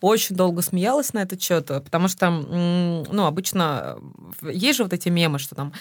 очень 0.00 0.36
долго 0.36 0.62
смеялась 0.62 1.12
на 1.12 1.22
этот 1.22 1.42
счет, 1.42 1.66
потому 1.66 2.06
что, 2.06 2.30
ну, 2.30 3.26
обычно 3.26 3.98
э, 4.42 4.52
есть 4.52 4.76
же 4.76 4.84
вот 4.84 4.92
эти 4.92 5.08
мемы, 5.08 5.40
что 5.40 5.56
там 5.56 5.72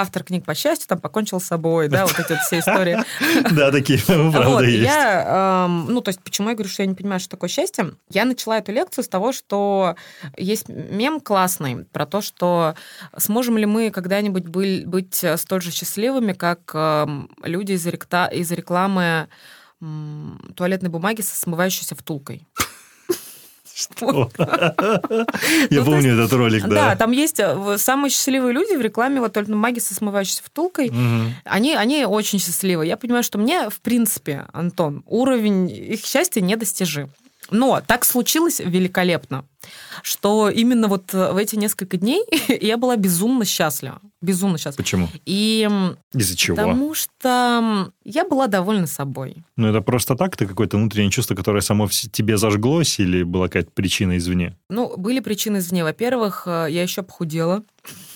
автор 0.00 0.22
книг 0.22 0.44
по 0.44 0.54
счастью 0.54 0.88
там 0.88 1.00
покончил 1.00 1.40
с 1.40 1.44
собой, 1.44 1.88
да, 1.88 2.06
вот 2.06 2.18
эти 2.18 2.32
вот 2.32 2.40
все 2.40 2.60
истории. 2.60 2.98
Да, 3.50 3.70
такие, 3.72 3.98
правда, 4.06 4.48
Вот, 4.48 4.64
есть. 4.64 4.84
я, 4.84 5.64
эм, 5.66 5.86
ну, 5.86 6.00
то 6.00 6.10
есть, 6.10 6.20
почему 6.22 6.48
я 6.48 6.54
говорю, 6.54 6.70
что 6.70 6.82
я 6.82 6.86
не 6.86 6.94
понимаю, 6.94 7.20
что 7.20 7.30
такое 7.30 7.50
счастье? 7.50 7.92
Я 8.10 8.24
начала 8.24 8.58
эту 8.58 8.72
лекцию 8.72 9.04
с 9.04 9.08
того, 9.08 9.32
что 9.32 9.96
есть 10.36 10.68
мем 10.68 11.20
классный 11.20 11.84
про 11.84 12.06
то, 12.06 12.20
что 12.20 12.74
сможем 13.16 13.58
ли 13.58 13.66
мы 13.66 13.90
когда-нибудь 13.90 14.46
быть 14.46 15.24
столь 15.36 15.62
же 15.62 15.70
счастливыми, 15.70 16.32
как 16.32 16.70
эм, 16.74 17.30
люди 17.42 17.72
из, 17.72 17.86
рекламы 17.86 19.28
туалетной 20.56 20.90
бумаги 20.90 21.20
со 21.20 21.36
смывающейся 21.36 21.94
втулкой. 21.94 22.46
Что? 23.78 24.28
Я 25.70 25.80
Ну, 25.80 25.84
помню 25.84 26.14
этот 26.14 26.32
ролик, 26.32 26.62
Да, 26.64 26.68
да. 26.90 26.96
там 26.96 27.12
есть 27.12 27.38
э, 27.38 27.76
самые 27.78 28.10
счастливые 28.10 28.52
люди 28.52 28.74
в 28.76 28.80
рекламе 28.80 29.20
вот 29.20 29.34
туалетной 29.34 29.54
бумаги 29.54 29.78
со 29.78 29.94
смывающейся 29.94 30.42
втулкой. 30.42 30.90
Они, 31.44 31.74
они 31.76 32.04
очень 32.04 32.40
счастливы. 32.40 32.86
Я 32.86 32.96
понимаю, 32.96 33.22
что 33.22 33.38
мне, 33.38 33.70
в 33.70 33.80
принципе, 33.80 34.46
Антон, 34.52 35.04
уровень 35.06 35.70
их 35.70 36.04
счастья 36.04 36.40
недостижим. 36.40 37.10
Но 37.50 37.80
так 37.86 38.04
случилось 38.04 38.60
великолепно, 38.60 39.44
что 40.02 40.50
именно 40.50 40.88
вот 40.88 41.12
в 41.12 41.36
эти 41.36 41.56
несколько 41.56 41.96
дней 41.96 42.22
я 42.60 42.76
была 42.76 42.96
безумно 42.96 43.44
счастлива. 43.44 44.00
Безумно 44.20 44.58
счастлива. 44.58 44.82
Почему? 44.82 45.08
И 45.24 45.68
Из-за 46.12 46.36
чего? 46.36 46.56
потому 46.56 46.94
что 46.94 47.92
я 48.04 48.24
была 48.24 48.48
довольна 48.48 48.86
собой. 48.86 49.36
Ну, 49.56 49.68
это 49.68 49.80
просто 49.80 50.16
так? 50.16 50.36
Ты 50.36 50.46
какое-то 50.46 50.76
внутреннее 50.76 51.10
чувство, 51.10 51.34
которое 51.34 51.60
само 51.60 51.86
в 51.86 51.92
тебе 51.92 52.36
зажглось, 52.36 52.98
или 52.98 53.22
была 53.22 53.46
какая-то 53.46 53.70
причина 53.70 54.16
извне? 54.18 54.56
Ну, 54.68 54.96
были 54.96 55.20
причины 55.20 55.58
извне. 55.58 55.84
Во-первых, 55.84 56.44
э, 56.46 56.66
я 56.70 56.82
еще 56.82 57.02
похудела. 57.02 57.62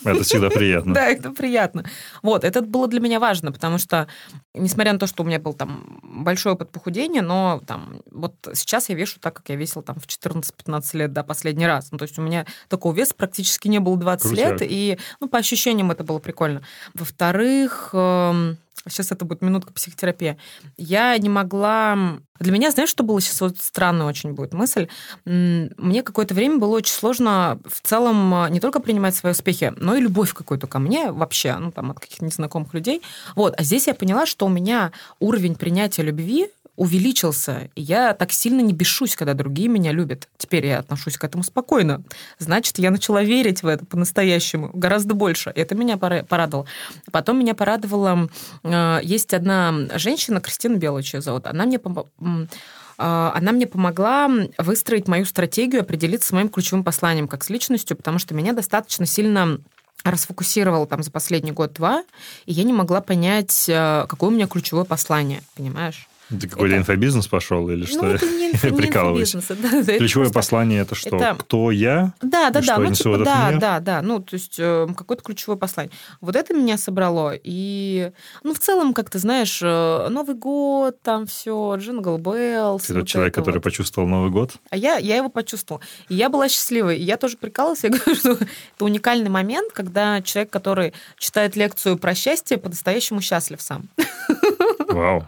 Это 0.04 0.24
всегда 0.24 0.50
приятно. 0.50 0.94
Да, 1.02 1.06
это 1.06 1.30
приятно. 1.30 1.84
Вот, 2.22 2.44
это 2.44 2.60
было 2.60 2.88
для 2.88 3.00
меня 3.00 3.20
важно, 3.20 3.52
потому 3.52 3.78
что, 3.78 4.08
несмотря 4.54 4.92
на 4.92 4.98
то, 4.98 5.06
что 5.06 5.22
у 5.22 5.26
меня 5.26 5.38
был 5.38 5.54
там 5.54 6.00
большой 6.02 6.52
опыт 6.52 6.70
похудения, 6.70 7.22
но 7.22 7.62
там 7.66 8.02
вот 8.10 8.34
сейчас 8.54 8.88
я 8.88 8.94
вешу 8.94 9.20
так, 9.20 9.34
как 9.34 9.48
я 9.48 9.56
весила 9.56 9.82
там 9.82 9.96
в 9.98 10.06
14-15 10.06 10.96
лет, 10.96 11.12
да, 11.12 11.22
последний 11.22 11.66
раз. 11.66 11.92
Ну, 11.92 11.98
то 11.98 12.02
есть 12.02 12.18
у 12.18 12.22
меня 12.22 12.46
такого 12.68 12.94
веса 12.94 13.14
практически 13.16 13.68
не 13.68 13.78
было 13.78 13.96
20 13.96 14.26
Крутяк. 14.28 14.60
лет, 14.60 14.68
и, 14.70 14.98
ну, 15.20 15.28
по 15.28 15.38
ощущениям 15.38 15.90
это 15.90 16.04
было 16.04 16.18
прикольно. 16.18 16.62
Во-вторых, 16.94 17.90
эм, 17.92 18.58
сейчас 18.88 19.12
это 19.12 19.24
будет 19.24 19.42
минутка 19.42 19.72
психотерапии, 19.72 20.36
я 20.76 21.16
не 21.18 21.28
могла... 21.28 22.18
Для 22.40 22.52
меня, 22.52 22.70
знаешь, 22.72 22.90
что 22.90 23.04
было 23.04 23.20
сейчас 23.20 23.40
вот 23.40 23.58
странная 23.58 24.06
очень 24.06 24.32
будет 24.32 24.52
мысль? 24.52 24.88
Мне 25.24 26.02
какое-то 26.02 26.34
время 26.34 26.58
было 26.58 26.76
очень 26.76 26.94
сложно 26.94 27.60
в 27.64 27.80
целом 27.86 28.34
а, 28.34 28.50
не 28.50 28.58
только 28.58 28.80
принимать 28.80 29.14
свои 29.14 29.32
успехи, 29.32 29.72
но 29.76 29.94
и 29.94 30.00
любовь 30.00 30.34
какую-то 30.34 30.66
ко 30.66 30.80
мне 30.80 31.12
вообще, 31.12 31.56
ну, 31.56 31.70
там, 31.70 31.92
от 31.92 32.00
каких-то 32.00 32.24
незнакомых 32.24 32.74
людей. 32.74 33.02
Вот. 33.36 33.54
А 33.56 33.62
здесь 33.62 33.86
я 33.86 33.94
поняла, 33.94 34.26
что 34.26 34.46
у 34.46 34.48
меня 34.48 34.90
уровень 35.20 35.54
принятия 35.54 36.02
любви 36.02 36.48
увеличился, 36.76 37.70
я 37.76 38.14
так 38.14 38.32
сильно 38.32 38.60
не 38.60 38.72
бешусь, 38.72 39.14
когда 39.14 39.34
другие 39.34 39.68
меня 39.68 39.92
любят. 39.92 40.28
Теперь 40.38 40.66
я 40.66 40.78
отношусь 40.78 41.18
к 41.18 41.24
этому 41.24 41.44
спокойно. 41.44 42.02
Значит, 42.38 42.78
я 42.78 42.90
начала 42.90 43.22
верить 43.22 43.62
в 43.62 43.66
это 43.66 43.84
по-настоящему 43.84 44.70
гораздо 44.72 45.14
больше. 45.14 45.52
Это 45.54 45.74
меня 45.74 45.96
пора- 45.96 46.24
порадовало. 46.24 46.66
Потом 47.10 47.38
меня 47.38 47.54
порадовало... 47.54 48.28
э, 48.62 49.00
Есть 49.02 49.34
одна 49.34 49.74
женщина, 49.96 50.40
Кристина 50.40 50.76
Белочь 50.76 51.14
ее 51.14 51.20
зовут, 51.20 51.46
она 51.46 51.66
мне 51.66 51.78
а, 52.98 53.32
она 53.34 53.52
мне 53.52 53.66
помогла 53.66 54.30
выстроить 54.58 55.08
мою 55.08 55.24
стратегию, 55.24 55.80
определиться 55.80 56.28
с 56.28 56.32
моим 56.32 56.48
ключевым 56.48 56.84
посланием 56.84 57.26
как 57.26 57.42
с 57.42 57.50
личностью, 57.50 57.96
потому 57.96 58.18
что 58.18 58.34
меня 58.34 58.52
достаточно 58.52 59.06
сильно 59.06 59.58
расфокусировала 60.04 60.86
там 60.86 61.02
за 61.02 61.10
последний 61.10 61.52
год-два, 61.52 62.04
и 62.46 62.52
я 62.52 62.64
не 62.64 62.72
могла 62.72 63.00
понять, 63.00 63.66
э, 63.68 64.06
какое 64.08 64.30
у 64.30 64.32
меня 64.32 64.46
ключевое 64.46 64.84
послание, 64.84 65.42
понимаешь? 65.56 66.08
Ты 66.40 66.48
какой-то 66.48 66.74
Это- 66.74 66.80
инфобизнес 66.82 67.26
пошел 67.26 67.68
или 67.70 67.84
что? 67.84 68.02
Ну, 68.02 68.08
это 68.10 68.26
не, 68.26 68.48
не 68.70 68.76
Прикалываюсь. 68.76 69.32
да, 69.32 69.78
это 69.78 69.98
Ключевое 69.98 70.26
просто- 70.26 70.32
послание 70.34 70.80
это 70.82 70.94
что? 70.94 71.16
это- 71.16 71.36
Кто 71.38 71.70
я? 71.70 72.14
Да, 72.22 72.50
да, 72.50 72.60
да, 72.60 72.78
ну 72.78 72.92
типа, 72.92 73.18
да, 73.18 73.50
мир? 73.50 73.60
да, 73.60 73.80
да, 73.80 74.02
ну 74.02 74.20
то 74.20 74.34
есть 74.34 74.56
э, 74.58 74.88
какое-то 74.96 75.22
ключевое 75.22 75.56
послание. 75.58 75.90
Вот 76.20 76.36
это 76.36 76.54
меня 76.54 76.76
собрало, 76.78 77.32
и, 77.42 78.12
ну 78.42 78.54
в 78.54 78.58
целом, 78.58 78.94
как 78.94 79.10
ты 79.10 79.18
знаешь, 79.18 79.60
э, 79.62 80.08
Новый 80.08 80.34
год, 80.34 81.00
там 81.02 81.26
все, 81.26 81.74
Jingle 81.78 82.18
Bells. 82.18 82.84
Ты 82.84 82.94
тот 82.94 83.06
человек, 83.06 83.34
который 83.34 83.60
почувствовал 83.60 84.08
Новый 84.08 84.30
год? 84.30 84.52
А 84.70 84.76
я, 84.76 84.96
я 84.96 85.16
его 85.16 85.28
почувствовала. 85.28 85.82
И 86.08 86.14
я 86.14 86.28
была 86.28 86.48
счастливой. 86.48 86.98
И 86.98 87.02
я 87.02 87.16
тоже 87.16 87.36
прикалывалась. 87.36 87.82
Я 87.84 87.90
говорю, 87.90 88.14
что 88.14 88.30
это 88.32 88.48
уникальный 88.80 89.30
момент, 89.30 89.72
когда 89.72 90.20
человек, 90.22 90.50
который 90.50 90.92
читает 91.18 91.56
лекцию 91.56 91.98
про 91.98 92.14
счастье, 92.14 92.58
по-настоящему 92.58 93.20
счастлив 93.20 93.60
сам. 93.60 93.88
Вау. 94.88 95.26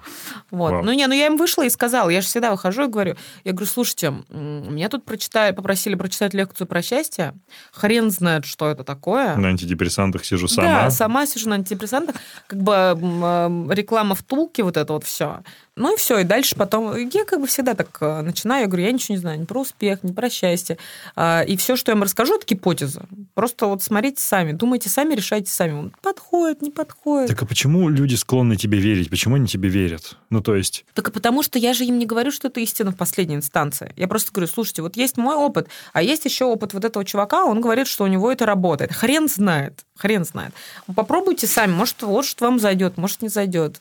Вот. 0.50 0.72
Вау. 0.72 0.82
Ну, 0.84 0.92
не, 0.94 1.06
ну 1.06 1.14
я 1.14 1.26
им 1.26 1.36
вышла 1.36 1.64
и 1.64 1.70
сказала, 1.70 2.08
я 2.08 2.20
же 2.20 2.26
всегда 2.26 2.50
выхожу 2.50 2.84
и 2.84 2.88
говорю, 2.88 3.16
я 3.44 3.52
говорю, 3.52 3.66
слушайте, 3.66 4.14
меня 4.28 4.88
тут 4.88 5.04
прочитали, 5.04 5.54
попросили 5.54 5.94
прочитать 5.94 6.34
лекцию 6.34 6.66
про 6.66 6.82
счастье, 6.82 7.34
хрен 7.72 8.10
знает, 8.10 8.44
что 8.44 8.68
это 8.68 8.84
такое. 8.84 9.36
На 9.36 9.48
антидепрессантах 9.48 10.24
сижу 10.24 10.48
сама. 10.48 10.84
Да, 10.84 10.90
сама 10.90 11.26
сижу 11.26 11.48
на 11.48 11.56
антидепрессантах, 11.56 12.16
как 12.46 12.60
бы 12.60 12.72
э, 12.74 13.66
реклама 13.74 14.14
втулки, 14.14 14.62
вот 14.62 14.76
это 14.76 14.92
вот 14.92 15.04
все. 15.04 15.42
Ну 15.76 15.92
и 15.92 15.98
все, 15.98 16.20
и 16.20 16.24
дальше 16.24 16.54
потом, 16.54 16.96
я 16.96 17.24
как 17.24 17.40
бы 17.40 17.48
всегда 17.48 17.74
так 17.74 17.98
э, 18.00 18.20
начинаю, 18.22 18.62
я 18.62 18.66
говорю, 18.68 18.84
я 18.84 18.92
ничего 18.92 19.16
не 19.16 19.20
знаю, 19.20 19.40
ни 19.40 19.44
про 19.44 19.60
успех, 19.60 20.04
ни 20.04 20.12
про 20.12 20.30
счастье. 20.30 20.78
А, 21.16 21.42
И 21.42 21.56
все, 21.56 21.74
что 21.74 21.90
я 21.90 21.96
вам 21.96 22.04
расскажу, 22.04 22.36
это 22.36 22.46
гипотеза. 22.46 23.02
Просто 23.34 23.66
вот 23.66 23.82
смотрите 23.82 24.22
сами, 24.22 24.52
думайте 24.52 24.88
сами, 24.88 25.14
решайте 25.14 25.50
сами. 25.50 25.90
Подходит, 26.00 26.62
не 26.62 26.70
подходит. 26.70 27.28
Так 27.28 27.42
а 27.42 27.46
почему 27.46 27.88
люди 27.88 28.14
склонны 28.14 28.54
тебе 28.54 28.78
верить? 28.78 29.10
Почему 29.10 29.34
они 29.34 29.48
тебе 29.48 29.68
верят? 29.68 30.16
Ну, 30.30 30.40
то 30.40 30.54
есть, 30.54 30.84
Так 30.94 31.08
и 31.08 31.10
потому 31.10 31.42
что 31.42 31.58
я 31.58 31.74
же 31.74 31.84
им 31.84 31.98
не 31.98 32.06
говорю, 32.06 32.30
что 32.30 32.46
это 32.46 32.60
истина 32.60 32.92
в 32.92 32.96
последней 32.96 33.34
инстанции. 33.34 33.92
Я 33.96 34.06
просто 34.06 34.30
говорю, 34.32 34.46
слушайте, 34.46 34.80
вот 34.82 34.96
есть 34.96 35.16
мой 35.16 35.34
опыт, 35.34 35.66
а 35.92 36.02
есть 36.02 36.24
еще 36.24 36.44
опыт 36.44 36.72
вот 36.72 36.84
этого 36.84 37.04
чувака, 37.04 37.44
он 37.44 37.60
говорит, 37.60 37.88
что 37.88 38.04
у 38.04 38.06
него 38.06 38.30
это 38.30 38.46
работает. 38.46 38.92
Хрен 38.92 39.28
знает, 39.28 39.84
хрен 39.96 40.24
знает. 40.24 40.54
Попробуйте 40.94 41.48
сами, 41.48 41.72
может, 41.72 42.00
может 42.02 42.40
вам 42.40 42.60
зайдет, 42.60 42.96
может, 42.96 43.22
не 43.22 43.28
зайдет. 43.28 43.80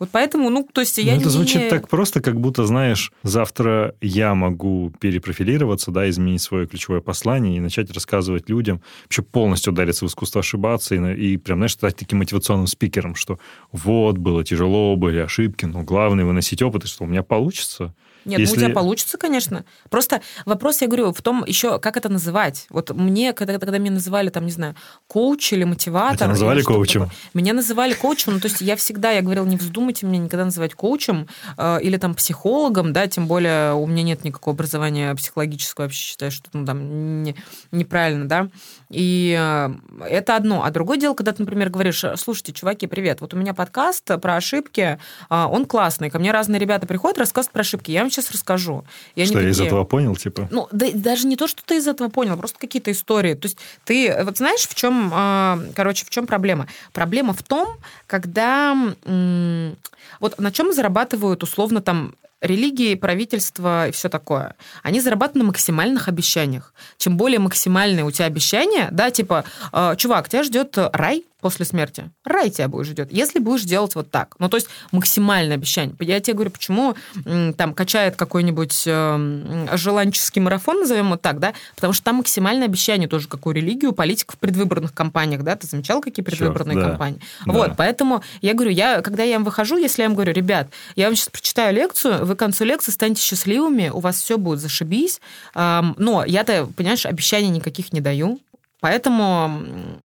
Вот 0.00 0.08
поэтому, 0.10 0.50
ну, 0.50 0.68
то 0.70 0.80
есть 0.80 0.98
я 0.98 1.12
ну, 1.12 1.18
не... 1.18 1.20
это 1.20 1.30
звучит 1.30 1.62
не- 1.62 1.70
так 1.70 1.88
просто, 1.88 2.20
как 2.20 2.40
будто, 2.40 2.66
знаешь, 2.66 3.12
завтра 3.22 3.94
я 4.00 4.34
могу 4.34 4.92
перепрофилироваться, 4.98 5.92
да, 5.92 6.08
изменить 6.10 6.42
свое 6.42 6.66
ключевое 6.66 7.00
послание 7.00 7.56
и 7.56 7.60
начать 7.60 7.92
рассказывать 7.92 8.48
людям, 8.48 8.82
вообще 9.04 9.22
полностью 9.22 9.72
удариться 9.72 10.04
в 10.04 10.08
искусство 10.08 10.40
ошибаться 10.40 10.96
и, 10.96 11.34
и 11.34 11.36
прям, 11.36 11.58
знаешь, 11.58 11.74
стать 11.74 11.96
таким 11.96 12.18
мотивационным 12.18 12.66
спикером, 12.66 13.14
что 13.14 13.38
вот, 13.70 14.18
было 14.18 14.42
тяжело, 14.42 14.96
были 14.96 15.18
ошибки, 15.18 15.64
но 15.64 15.82
главное 15.82 16.24
выносить 16.24 16.60
опыт, 16.60 16.84
и 16.84 16.88
что 16.88 17.04
у 17.04 17.06
меня 17.06 17.22
получится. 17.22 17.94
Нет, 18.24 18.38
ну, 18.38 18.42
Если- 18.42 18.56
у 18.56 18.60
тебя 18.60 18.70
получится, 18.70 19.18
конечно. 19.18 19.64
Просто 19.90 20.20
вопрос, 20.46 20.80
я 20.82 20.88
говорю, 20.88 21.12
в 21.12 21.22
том 21.22 21.44
еще, 21.46 21.78
как 21.78 21.96
это 21.96 22.08
называть. 22.08 22.66
Вот 22.70 22.90
мне, 22.90 23.32
когда, 23.32 23.58
когда 23.58 23.78
меня 23.78 23.92
называли, 23.92 24.30
там, 24.30 24.46
не 24.46 24.52
знаю, 24.52 24.74
коуч 25.06 25.52
или 25.52 25.64
мотиватор... 25.64 26.14
А 26.14 26.16
тебя 26.16 26.28
называли 26.28 26.62
коучем? 26.62 27.02
такое. 27.02 27.16
Меня 27.34 27.52
называли 27.52 27.94
коучем, 27.94 28.34
ну, 28.34 28.40
то 28.40 28.48
есть 28.48 28.60
я 28.60 28.76
всегда, 28.76 29.10
я 29.10 29.22
говорила, 29.22 29.44
не 29.44 29.56
вздумайте 29.56 30.06
меня 30.06 30.18
никогда 30.18 30.44
называть 30.44 30.74
коучем 30.74 31.28
э, 31.56 31.78
или 31.82 31.96
там 31.96 32.14
психологом, 32.14 32.92
да, 32.92 33.06
тем 33.06 33.26
более 33.26 33.74
у 33.74 33.86
меня 33.86 34.02
нет 34.02 34.24
никакого 34.24 34.54
образования 34.54 35.14
психологического, 35.14 35.84
вообще 35.84 36.00
считаю, 36.00 36.30
что 36.30 36.48
ну, 36.52 36.64
там 36.64 37.22
не- 37.22 37.36
неправильно, 37.72 38.26
да. 38.26 38.48
И 38.90 39.36
э, 39.38 39.74
это 40.08 40.36
одно. 40.36 40.64
А 40.64 40.70
другое 40.70 40.98
дело, 40.98 41.14
когда 41.14 41.32
ты, 41.32 41.42
например, 41.42 41.70
говоришь, 41.70 42.04
слушайте, 42.16 42.52
чуваки, 42.52 42.86
привет, 42.86 43.20
вот 43.20 43.34
у 43.34 43.36
меня 43.36 43.54
подкаст 43.54 44.04
про 44.20 44.36
ошибки, 44.36 44.98
а, 45.28 45.48
он 45.48 45.66
классный, 45.66 46.10
ко 46.10 46.18
мне 46.18 46.32
разные 46.32 46.58
ребята 46.58 46.86
приходят, 46.86 47.18
рассказывают 47.18 47.52
про 47.52 47.60
ошибки, 47.60 47.90
я 47.90 48.00
вам 48.00 48.10
сейчас 48.14 48.30
расскажу. 48.30 48.84
Они 49.16 49.26
что 49.26 49.40
я 49.40 49.50
из 49.50 49.60
этого 49.60 49.84
понял, 49.84 50.16
типа? 50.16 50.48
ну, 50.50 50.68
да, 50.72 50.86
даже 50.94 51.26
не 51.26 51.36
то, 51.36 51.48
что 51.48 51.62
ты 51.64 51.76
из 51.78 51.86
этого 51.86 52.08
понял, 52.08 52.36
просто 52.36 52.58
какие-то 52.58 52.90
истории. 52.92 53.34
То 53.34 53.46
есть 53.46 53.58
ты, 53.84 54.16
вот 54.24 54.38
знаешь, 54.38 54.66
в 54.68 54.74
чем, 54.74 55.10
а, 55.12 55.58
короче, 55.74 56.04
в 56.04 56.10
чем 56.10 56.26
проблема? 56.26 56.66
Проблема 56.92 57.32
в 57.32 57.42
том, 57.42 57.76
когда 58.06 58.76
вот 60.20 60.38
на 60.38 60.52
чем 60.52 60.72
зарабатывают 60.72 61.42
условно 61.42 61.80
там 61.80 62.14
религии, 62.40 62.94
правительство 62.94 63.88
и 63.88 63.90
все 63.90 64.08
такое. 64.08 64.54
Они 64.82 65.00
зарабатывают 65.00 65.36
на 65.36 65.44
максимальных 65.44 66.08
обещаниях. 66.08 66.74
Чем 66.98 67.16
более 67.16 67.38
максимальные 67.38 68.04
у 68.04 68.10
тебя 68.10 68.26
обещания, 68.26 68.88
да, 68.90 69.10
типа, 69.10 69.44
э, 69.72 69.94
чувак, 69.96 70.28
тебя 70.28 70.42
ждет 70.42 70.76
рай 70.76 71.24
после 71.44 71.66
смерти. 71.66 72.10
Рай 72.24 72.48
тебя 72.48 72.68
будет 72.68 72.86
ждет, 72.86 73.12
если 73.12 73.38
будешь 73.38 73.64
делать 73.64 73.94
вот 73.96 74.10
так. 74.10 74.34
Ну, 74.38 74.48
то 74.48 74.56
есть 74.56 74.66
максимальное 74.92 75.56
обещание. 75.56 75.94
Я 76.00 76.18
тебе 76.18 76.32
говорю, 76.32 76.50
почему 76.50 76.94
там 77.58 77.74
качает 77.74 78.16
какой-нибудь 78.16 78.84
э, 78.86 78.90
м, 78.90 79.68
желанческий 79.76 80.40
марафон, 80.40 80.80
назовем 80.80 81.10
вот 81.10 81.20
так, 81.20 81.40
да, 81.40 81.52
потому 81.74 81.92
что 81.92 82.02
там 82.02 82.16
максимальное 82.16 82.66
обещание 82.66 83.10
тоже, 83.10 83.28
как 83.28 83.46
у 83.46 83.50
религии, 83.50 83.84
у 83.84 83.92
политиков 83.92 84.36
в 84.36 84.38
предвыборных 84.38 84.94
кампаниях, 84.94 85.42
да, 85.42 85.54
ты 85.54 85.66
замечал, 85.66 86.00
какие 86.00 86.24
предвыборные 86.24 86.78
да. 86.78 86.88
кампании? 86.88 87.20
Да. 87.44 87.52
Вот, 87.52 87.72
поэтому 87.76 88.22
я 88.40 88.54
говорю, 88.54 88.70
я, 88.70 89.02
когда 89.02 89.22
я 89.22 89.34
им 89.34 89.44
выхожу, 89.44 89.76
если 89.76 90.00
я 90.00 90.06
им 90.06 90.14
говорю, 90.14 90.32
ребят, 90.32 90.68
я 90.96 91.08
вам 91.08 91.14
сейчас 91.14 91.28
прочитаю 91.28 91.74
лекцию, 91.74 92.24
вы 92.24 92.36
к 92.36 92.38
концу 92.38 92.64
лекции 92.64 92.90
станете 92.90 93.20
счастливыми, 93.20 93.90
у 93.90 94.00
вас 94.00 94.16
все 94.16 94.38
будет 94.38 94.60
зашибись, 94.60 95.20
Ам, 95.52 95.94
но 95.98 96.24
я-то, 96.24 96.70
понимаешь, 96.74 97.04
обещаний 97.04 97.50
никаких 97.50 97.92
не 97.92 98.00
даю, 98.00 98.40
поэтому 98.84 99.62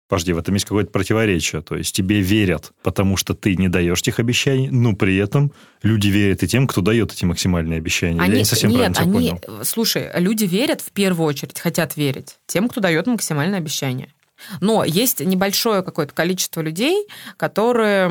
Подожди, 0.08 0.32
в 0.32 0.38
этом 0.38 0.54
есть 0.54 0.66
какое-то 0.66 0.90
противоречие. 0.90 1.62
То 1.62 1.76
есть 1.76 1.94
тебе 1.94 2.22
верят, 2.22 2.72
потому 2.82 3.18
что 3.18 3.34
ты 3.34 3.58
не 3.58 3.68
даешь 3.68 4.02
тех 4.02 4.20
обещаний, 4.20 4.70
но 4.70 4.96
при 4.96 5.18
этом 5.18 5.52
люди 5.84 6.08
верят 6.08 6.44
и 6.44 6.48
тем, 6.48 6.66
кто 6.66 6.80
дает 6.80 7.12
эти 7.12 7.26
максимальные 7.26 7.80
обещания. 7.80 8.22
Я 8.22 8.28
не 8.28 8.46
совсем 8.46 8.70
нет, 8.70 8.96
правильно 8.96 9.18
они, 9.20 9.30
понял. 9.32 9.66
слушай, 9.66 10.10
люди 10.16 10.46
верят 10.46 10.80
в 10.80 10.92
первую 10.92 11.28
очередь, 11.28 11.60
хотят 11.60 11.98
верить 11.98 12.38
тем, 12.48 12.70
кто 12.70 12.80
дает 12.80 13.06
максимальное 13.06 13.60
обещание. 13.60 14.14
Но 14.62 14.86
есть 14.86 15.20
небольшое 15.20 15.84
какое-то 15.84 16.14
количество 16.14 16.62
людей, 16.62 17.06
которые 17.36 18.08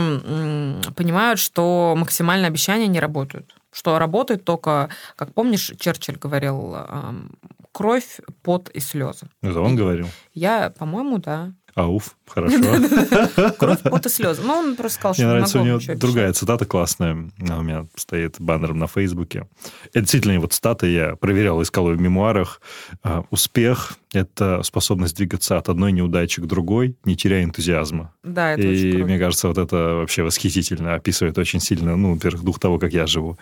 понимают, 0.95 1.41
что 1.41 1.95
максимальные 1.97 2.49
обещания 2.49 2.89
не 2.89 3.01
работают. 3.01 3.55
Что 3.79 3.97
работает 4.01 4.45
только, 4.45 4.89
как 5.14 5.33
помнишь, 5.35 5.70
Черчилль 5.79 6.16
говорил, 6.16 6.74
эм, 6.74 7.31
кровь, 7.70 8.18
пот 8.43 8.68
и 8.70 8.81
слезы. 8.81 9.29
Это 9.41 9.61
он 9.61 9.76
говорил. 9.76 10.09
Я, 10.35 10.70
по-моему, 10.70 11.18
да. 11.18 11.53
Ауф, 11.79 12.16
хорошо. 12.26 12.59
Кровь, 13.59 13.83
пот 13.83 14.05
и 14.05 14.09
слезы. 14.09 14.43
Ну, 14.43 14.53
он 14.53 14.74
просто 14.74 14.99
сказал, 14.99 15.14
что 15.14 15.22
Мне 15.22 15.29
не 15.29 15.35
нравится, 15.35 15.61
у 15.61 15.64
него 15.64 15.81
другая 15.95 16.33
цитата 16.33 16.64
классная. 16.64 17.31
Она 17.39 17.59
у 17.59 17.62
меня 17.62 17.87
стоит 17.95 18.41
баннером 18.41 18.79
на 18.79 18.89
Фейсбуке. 18.89 19.47
Это 19.91 20.01
действительно 20.01 20.41
вот 20.41 20.53
цитата, 20.53 20.89
я 20.89 21.14
проверял, 21.14 21.62
искал 21.62 21.89
ее 21.89 21.97
в 21.97 22.01
мемуарах. 22.01 22.61
А, 23.05 23.22
Успех– 23.31 23.97
это 24.12 24.64
способность 24.64 25.16
двигаться 25.16 25.57
от 25.57 25.68
одной 25.68 25.93
неудачи 25.93 26.43
к 26.43 26.47
другой, 26.47 26.97
не 27.05 27.14
теряя 27.14 27.45
энтузиазма. 27.45 28.12
Да, 28.24 28.55
это 28.55 28.62
И 28.62 28.89
очень 28.89 29.05
мне 29.05 29.18
кажется, 29.20 29.47
вот 29.47 29.59
это 29.59 29.76
вообще 29.76 30.24
восхитительно 30.24 30.95
описывает 30.95 31.39
очень 31.39 31.61
сильно, 31.61 31.95
ну, 31.95 32.14
во-первых, 32.14 32.43
дух 32.43 32.59
того, 32.59 32.81
как 32.81 32.93
я 32.93 33.07
живу. 33.07 33.39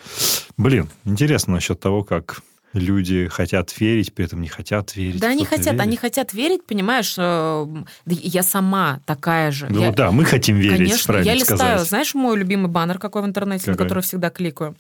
Блин, 0.58 0.90
интересно 1.06 1.54
насчет 1.54 1.80
того, 1.80 2.04
как 2.04 2.42
люди 2.72 3.26
хотят 3.28 3.78
верить, 3.80 4.14
при 4.14 4.26
этом 4.26 4.40
не 4.42 4.48
хотят 4.48 4.94
верить. 4.96 5.20
Да, 5.20 5.28
они 5.28 5.44
хотят, 5.44 5.66
верит. 5.66 5.80
они 5.80 5.96
хотят 5.96 6.32
верить, 6.34 6.66
понимаешь? 6.66 7.14
э, 7.16 7.66
Да 8.04 8.14
я 8.22 8.42
сама 8.42 9.00
такая 9.06 9.50
же. 9.50 9.66
Ну 9.70 9.80
Я- 9.80 9.92
да, 9.92 10.10
мы 10.10 10.24
хотим 10.24 10.56
верить, 10.56 10.76
Конечно, 10.78 11.06
правильно 11.06 11.28
я 11.30 11.34
листаю. 11.34 11.58
сказать. 11.58 11.88
Знаешь, 11.88 12.14
мой 12.14 12.36
любимый 12.36 12.68
баннер 12.68 12.98
какой 12.98 13.22
в 13.22 13.26
интернете, 13.26 13.70
на 13.70 13.72
Какой? 13.74 13.86
который 13.86 14.02
всегда 14.02 14.28
кликаю? 14.30 14.76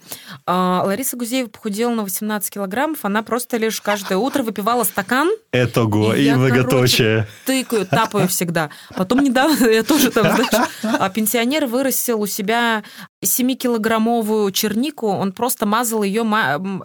А, 0.46 0.82
Лариса 0.84 1.16
Гузеева 1.16 1.48
похудела 1.48 1.90
на 1.94 2.02
18 2.02 2.50
килограммов. 2.50 2.98
Она 3.04 3.22
просто 3.22 3.56
лишь 3.56 3.80
каждое 3.80 4.18
утро 4.18 4.42
выпивала 4.42 4.84
стакан, 4.84 5.30
Этого 5.52 6.14
И 6.14 6.20
и, 6.20 6.24
я, 6.24 6.36
многоточие. 6.36 7.26
тыкаю, 7.46 7.86
тапаю 7.86 8.28
всегда. 8.28 8.68
Потом 8.94 9.20
недавно 9.20 9.66
я 9.68 9.82
тоже 9.82 10.10
там, 10.10 10.24
знаешь, 10.36 10.68
а 10.82 11.08
пенсионер 11.08 11.66
вырастил 11.66 12.20
у 12.20 12.26
себя 12.26 12.82
7-килограммовую 13.24 14.52
чернику, 14.52 15.08
он 15.08 15.32
просто 15.32 15.66
мазал 15.66 16.02
ее 16.02 16.22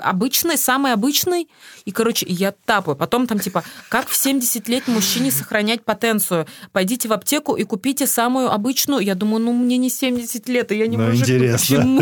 обычной, 0.02 0.58
самой 0.58 0.94
обычной, 0.94 1.48
и, 1.86 1.92
короче, 1.92 2.26
я 2.30 2.54
тапаю. 2.66 2.96
Потом 2.96 3.28
там 3.28 3.40
типа, 3.40 3.64
как 3.90 4.08
в 4.08 4.16
70 4.16 4.68
лет 4.70 4.88
мужчине 4.88 5.32
сохранять 5.32 5.84
потенцию? 5.84 6.48
Пойдите 6.72 7.10
в 7.10 7.14
аптеку 7.14 7.56
и 7.56 7.64
купите 7.64 8.08
самую 8.08 8.52
обычную. 8.52 9.02
Я 9.02 9.16
думаю, 9.16 9.44
ну 9.44 9.54
мне 9.54 9.78
не 9.78 9.90
70 9.90 10.48
лет, 10.48 10.72
и 10.72 10.78
я 10.78 10.88
не 10.88 10.98
Ну, 10.98 11.08
мужик. 11.08 11.28
ну 11.28 11.34
интересно. 11.36 11.78
Почему? 11.78 12.02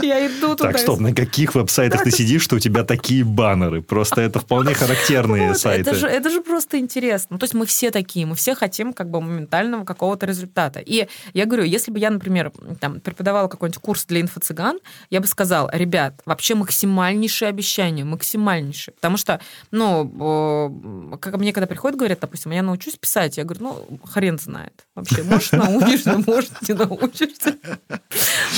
Я 0.02 0.26
иду 0.26 0.56
туда. 0.56 0.70
Так, 0.70 0.78
стоп, 0.78 1.00
на 1.00 1.14
каких 1.14 1.54
веб-сайтах 1.54 2.02
ты 2.02 2.10
сидишь, 2.10 2.42
что 2.42 2.56
у 2.56 2.58
тебя 2.58 2.84
такие 2.84 3.24
баннеры? 3.24 3.82
Просто 3.82 4.20
это 4.20 4.40
вполне 4.40 4.74
характерные 4.74 5.54
сайты. 5.54 5.90
Это 5.90 6.30
же, 6.30 6.40
просто 6.40 6.78
интересно. 6.78 7.38
То 7.38 7.44
есть 7.44 7.54
мы 7.54 7.66
все 7.66 7.90
такие, 7.90 8.26
мы 8.26 8.34
все 8.34 8.54
хотим 8.54 8.92
как 8.92 9.10
бы 9.10 9.20
моментального 9.20 9.84
какого-то 9.84 10.26
результата. 10.26 10.80
И 10.80 11.06
я 11.34 11.46
говорю, 11.46 11.64
если 11.64 11.90
бы 11.90 11.98
я, 11.98 12.10
например, 12.10 12.52
там, 12.80 13.00
преподавала 13.00 13.48
какой-нибудь 13.60 13.82
курс 13.82 14.06
для 14.06 14.22
инфо-цыган, 14.22 14.78
я 15.10 15.20
бы 15.20 15.26
сказала, 15.26 15.70
ребят, 15.72 16.14
вообще 16.24 16.54
максимальнейшие 16.54 17.50
обещания, 17.50 18.04
максимальнейшие. 18.04 18.94
Потому 18.94 19.18
что, 19.18 19.38
ну, 19.70 21.12
э, 21.12 21.16
как 21.18 21.36
мне 21.36 21.52
когда 21.52 21.66
приходят, 21.66 21.98
говорят, 21.98 22.20
допустим, 22.20 22.52
я 22.52 22.62
научусь 22.62 22.96
писать, 22.96 23.36
я 23.36 23.44
говорю, 23.44 23.62
ну, 23.62 24.00
хрен 24.06 24.38
знает. 24.38 24.86
Вообще, 24.94 25.22
может, 25.22 25.52
научишься, 25.52 26.16
может, 26.26 26.68
не 26.68 26.74
научишься. 26.74 27.56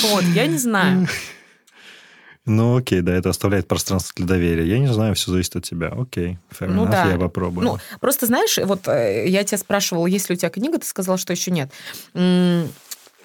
Вот, 0.03 0.23
я 0.23 0.47
не 0.47 0.59
знаю. 0.59 1.09
Ну, 2.45 2.77
окей, 2.77 3.03
да, 3.03 3.15
это 3.15 3.31
оставляет 3.31 3.69
пространство 3.69 4.13
для 4.17 4.27
доверия. 4.27 4.67
Я 4.67 4.79
не 4.81 4.93
знаю, 4.93 5.15
все 5.15 5.31
зависит 5.31 5.55
от 5.57 5.65
тебя. 5.65 5.89
Окей, 5.97 6.39
fair 6.51 6.67
Ну 6.69 6.85
enough, 6.87 6.91
да. 6.91 7.11
я 7.11 7.17
попробую. 7.17 7.65
Ну, 7.65 7.79
просто 8.01 8.27
знаешь, 8.27 8.59
вот 8.65 8.89
э, 8.89 9.29
я 9.29 9.45
тебя 9.45 9.59
спрашивала, 9.59 10.07
есть 10.07 10.29
ли 10.29 10.35
у 10.35 10.39
тебя 10.39 10.51
книга, 10.51 10.79
ты 10.79 10.87
сказал, 10.87 11.19
что 11.19 11.33
еще 11.33 11.53
нет. 11.53 11.71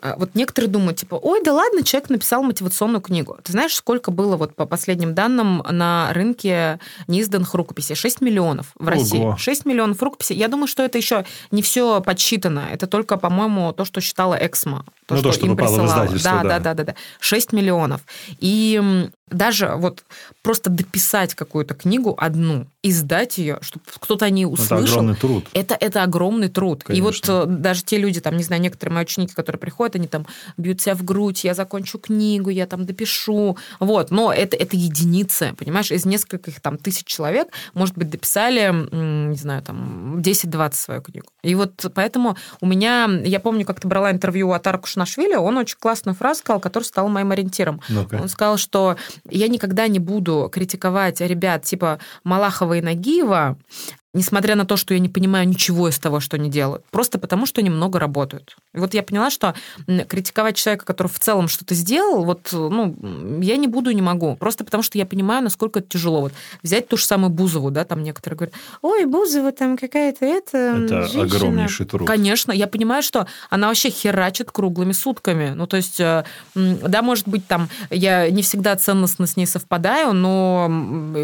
А 0.01 0.15
Вот 0.17 0.35
некоторые 0.35 0.69
думают, 0.69 0.97
типа, 0.97 1.15
ой, 1.15 1.43
да 1.43 1.53
ладно, 1.53 1.83
человек 1.83 2.09
написал 2.09 2.43
мотивационную 2.43 3.01
книгу. 3.01 3.37
Ты 3.43 3.51
знаешь, 3.51 3.75
сколько 3.75 4.11
было 4.11 4.35
вот 4.37 4.55
по 4.55 4.65
последним 4.65 5.13
данным 5.13 5.63
на 5.69 6.11
рынке 6.13 6.79
неизданных 7.07 7.53
рукописей? 7.53 7.95
6 7.95 8.21
миллионов 8.21 8.71
в 8.75 8.87
России. 8.87 9.19
Ого. 9.19 9.37
6 9.37 9.65
миллионов 9.65 10.01
рукописей. 10.01 10.35
Я 10.35 10.47
думаю, 10.47 10.67
что 10.67 10.83
это 10.83 10.97
еще 10.97 11.25
не 11.51 11.61
все 11.61 12.01
подсчитано. 12.01 12.67
Это 12.71 12.87
только, 12.87 13.17
по-моему, 13.17 13.73
то, 13.73 13.85
что 13.85 14.01
считала 14.01 14.37
Эксмо. 14.39 14.85
Ну, 15.09 15.21
то, 15.21 15.31
что 15.31 15.45
им 15.45 15.55
попало 15.55 15.77
в 15.77 15.79
присылало. 15.81 16.05
издательство, 16.05 16.31
да, 16.31 16.43
да. 16.43 16.49
да, 16.49 16.59
да, 16.59 16.73
да, 16.73 16.83
да. 16.83 16.95
6 17.19 17.53
миллионов. 17.53 18.01
И 18.39 19.09
даже 19.29 19.73
вот 19.75 20.03
просто 20.41 20.69
дописать 20.69 21.35
какую-то 21.35 21.73
книгу 21.75 22.15
одну, 22.17 22.65
издать 22.81 23.37
ее, 23.37 23.57
чтобы 23.61 23.83
кто-то 23.99 24.25
о 24.25 24.29
ней 24.29 24.45
Ну, 24.45 24.53
это 24.53 24.63
услышал, 24.63 24.85
огромный 24.99 25.15
труд. 25.15 25.45
это, 25.53 25.75
это 25.79 26.03
огромный 26.03 26.47
труд. 26.47 26.83
И 26.89 27.01
вот 27.01 27.15
Конечно. 27.19 27.43
э, 27.43 27.45
даже 27.57 27.83
те 27.83 27.97
люди, 27.97 28.21
там, 28.21 28.37
не 28.37 28.43
знаю, 28.43 28.61
некоторые 28.61 28.95
мои 28.95 29.03
ученики, 29.03 29.33
которые 29.33 29.59
приходят, 29.59 29.95
они 29.95 30.07
там 30.07 30.25
бьют 30.55 30.79
себя 30.79 30.95
в 30.95 31.03
грудь, 31.03 31.43
я 31.43 31.53
закончу 31.53 31.99
книгу, 31.99 32.49
я 32.49 32.65
там 32.67 32.85
допишу. 32.85 33.57
Вот, 33.79 34.11
но 34.11 34.31
это, 34.31 34.55
это 34.55 34.77
единицы, 34.77 35.53
понимаешь? 35.57 35.91
Из 35.91 36.05
нескольких 36.05 36.61
там 36.61 36.77
тысяч 36.77 37.05
человек, 37.05 37.49
может 37.73 37.97
быть, 37.97 38.09
дописали, 38.09 38.71
не 38.91 39.35
знаю, 39.35 39.61
там, 39.61 40.19
10-20 40.19 40.73
свою 40.75 41.01
книгу. 41.01 41.27
И 41.43 41.53
вот 41.55 41.85
поэтому 41.93 42.37
у 42.61 42.65
меня, 42.65 43.09
я 43.25 43.39
помню, 43.41 43.65
как 43.65 43.81
ты 43.81 43.87
брала 43.89 44.11
интервью 44.11 44.51
от 44.53 44.65
Арку 44.67 44.87
Шнашвили, 44.97 45.35
он 45.35 45.57
очень 45.57 45.77
классную 45.79 46.15
фразу 46.15 46.39
сказал, 46.39 46.59
которая 46.59 46.87
стала 46.87 47.07
моим 47.07 47.29
ориентиром. 47.29 47.81
Ну-ка. 47.87 48.15
Он 48.15 48.27
сказал, 48.29 48.57
что 48.57 48.97
я 49.29 49.47
никогда 49.47 49.87
не 49.87 49.99
буду 49.99 50.49
критиковать 50.51 51.21
ребят 51.21 51.63
типа 51.63 51.99
Малахова 52.23 52.77
и 52.77 52.81
Нагиева, 52.81 53.59
несмотря 54.17 54.55
на 54.55 54.65
то, 54.65 54.75
что 54.77 54.93
я 54.93 54.99
не 54.99 55.09
понимаю 55.09 55.47
ничего 55.47 55.87
из 55.87 55.99
того, 55.99 56.19
что 56.19 56.35
они 56.35 56.49
делают, 56.49 56.83
просто 56.91 57.19
потому, 57.19 57.45
что 57.45 57.61
они 57.61 57.69
много 57.69 57.99
работают. 57.99 58.57
И 58.73 58.79
вот 58.79 58.93
я 58.93 59.03
поняла, 59.03 59.29
что 59.29 59.53
критиковать 60.09 60.57
человека, 60.57 60.85
который 60.85 61.07
в 61.07 61.19
целом 61.19 61.47
что-то 61.47 61.75
сделал, 61.75 62.25
вот, 62.25 62.49
ну, 62.51 62.95
я 63.41 63.57
не 63.57 63.67
буду 63.67 63.91
и 63.91 63.95
не 63.95 64.01
могу, 64.01 64.35
просто 64.35 64.65
потому 64.65 64.83
что 64.83 64.97
я 64.97 65.05
понимаю, 65.05 65.43
насколько 65.43 65.79
это 65.79 65.87
тяжело. 65.87 66.21
Вот 66.21 66.33
взять 66.63 66.87
ту 66.87 66.97
же 66.97 67.05
самую 67.05 67.29
Бузову, 67.29 67.71
да, 67.71 67.85
там 67.85 68.03
некоторые 68.03 68.37
говорят, 68.37 68.55
ой, 68.81 69.05
Бузова 69.05 69.51
там 69.51 69.77
какая-то 69.77 70.25
это 70.25 70.57
Это 70.57 71.01
женщина». 71.03 71.23
огромнейший 71.23 71.85
труд. 71.85 72.07
Конечно, 72.07 72.51
я 72.51 72.67
понимаю, 72.67 73.03
что 73.03 73.27
она 73.49 73.67
вообще 73.67 73.89
херачит 73.89 74.51
круглыми 74.51 74.93
сутками. 74.93 75.53
Ну, 75.55 75.67
то 75.67 75.77
есть, 75.77 75.99
э, 75.99 76.23
да, 76.55 77.01
может 77.01 77.27
быть, 77.27 77.45
там 77.47 77.69
я 77.91 78.29
не 78.31 78.41
всегда 78.41 78.75
ценностно 78.75 79.27
с 79.27 79.37
ней 79.37 79.45
совпадаю, 79.45 80.13
но 80.13 80.69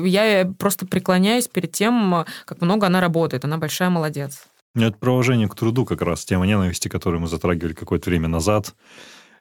я 0.06 0.52
просто 0.60 0.86
преклоняюсь 0.86 1.48
перед 1.48 1.72
тем, 1.72 2.26
как 2.46 2.62
много 2.62 2.83
она 2.88 3.02
работает. 3.02 3.46
Она 3.46 3.58
большая 3.58 3.90
молодец. 3.90 4.44
Ну, 4.76 4.86
Это 4.86 4.98
про 4.98 5.14
уважение 5.14 5.48
к 5.48 5.56
труду 5.56 5.86
как 5.86 6.02
раз, 6.02 6.26
тема 6.26 6.48
ненависти, 6.48 6.88
которую 6.88 7.22
мы 7.22 7.28
затрагивали 7.28 7.74
какое-то 7.74 8.10
время 8.10 8.28
назад. 8.28 8.74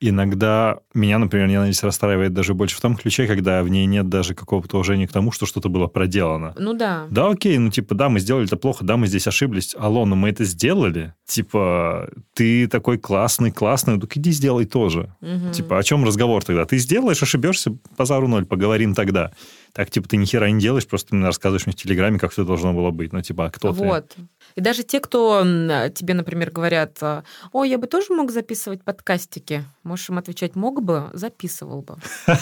Иногда 0.04 0.80
меня, 0.94 1.18
например, 1.18 1.46
ненависть 1.46 1.84
расстраивает 1.84 2.32
даже 2.32 2.54
больше 2.54 2.76
в 2.76 2.80
том 2.80 2.96
ключе, 2.96 3.28
когда 3.28 3.62
в 3.62 3.68
ней 3.68 3.86
нет 3.86 4.08
даже 4.08 4.34
какого-то 4.34 4.76
уважения 4.76 5.06
к 5.06 5.12
тому, 5.12 5.30
что 5.30 5.46
что-то 5.46 5.68
было 5.68 5.86
проделано. 5.86 6.54
Ну 6.58 6.74
да. 6.74 7.06
Да, 7.08 7.28
окей, 7.28 7.56
ну 7.58 7.70
типа, 7.70 7.94
да, 7.94 8.08
мы 8.08 8.18
сделали 8.18 8.46
это 8.46 8.56
плохо, 8.56 8.84
да, 8.84 8.96
мы 8.96 9.06
здесь 9.06 9.28
ошиблись. 9.28 9.76
Алло, 9.78 10.04
но 10.04 10.16
мы 10.16 10.30
это 10.30 10.44
сделали. 10.44 11.14
Типа, 11.24 12.10
ты 12.34 12.66
такой 12.66 12.98
классный, 12.98 13.52
классный, 13.52 13.94
ну 13.94 14.00
так 14.00 14.16
иди 14.16 14.32
сделай 14.32 14.64
тоже. 14.64 15.14
Мгм. 15.20 15.52
Типа, 15.52 15.78
о 15.78 15.82
чем 15.84 16.04
разговор 16.04 16.42
тогда? 16.42 16.64
Ты 16.64 16.78
сделаешь, 16.78 17.22
ошибешься, 17.22 17.72
базару 17.96 18.26
ноль, 18.26 18.44
поговорим 18.44 18.94
тогда. 18.96 19.30
Так, 19.72 19.90
типа, 19.90 20.08
ты 20.08 20.18
ни 20.18 20.26
хера 20.26 20.50
не 20.50 20.60
делаешь, 20.60 20.86
просто 20.86 21.14
мне 21.14 21.24
рассказываешь 21.24 21.66
мне 21.66 21.72
в 21.72 21.76
Телеграме, 21.76 22.18
как 22.18 22.32
все 22.32 22.44
должно 22.44 22.74
было 22.74 22.90
быть. 22.90 23.12
Ну, 23.12 23.22
типа, 23.22 23.46
а 23.46 23.50
кто 23.50 23.72
ты? 23.72 23.78
Вот. 23.78 24.16
И 24.54 24.60
даже 24.60 24.82
те, 24.82 25.00
кто 25.00 25.40
м, 25.40 25.90
тебе, 25.92 26.12
например, 26.12 26.50
говорят, 26.50 27.02
о, 27.02 27.64
я 27.64 27.78
бы 27.78 27.86
тоже 27.86 28.12
мог 28.12 28.30
записывать 28.30 28.84
подкастики. 28.84 29.64
Можешь 29.84 30.10
им 30.10 30.18
отвечать, 30.18 30.54
мог 30.54 30.82
бы, 30.82 31.10
записывал 31.12 31.82
бы. 31.82 31.96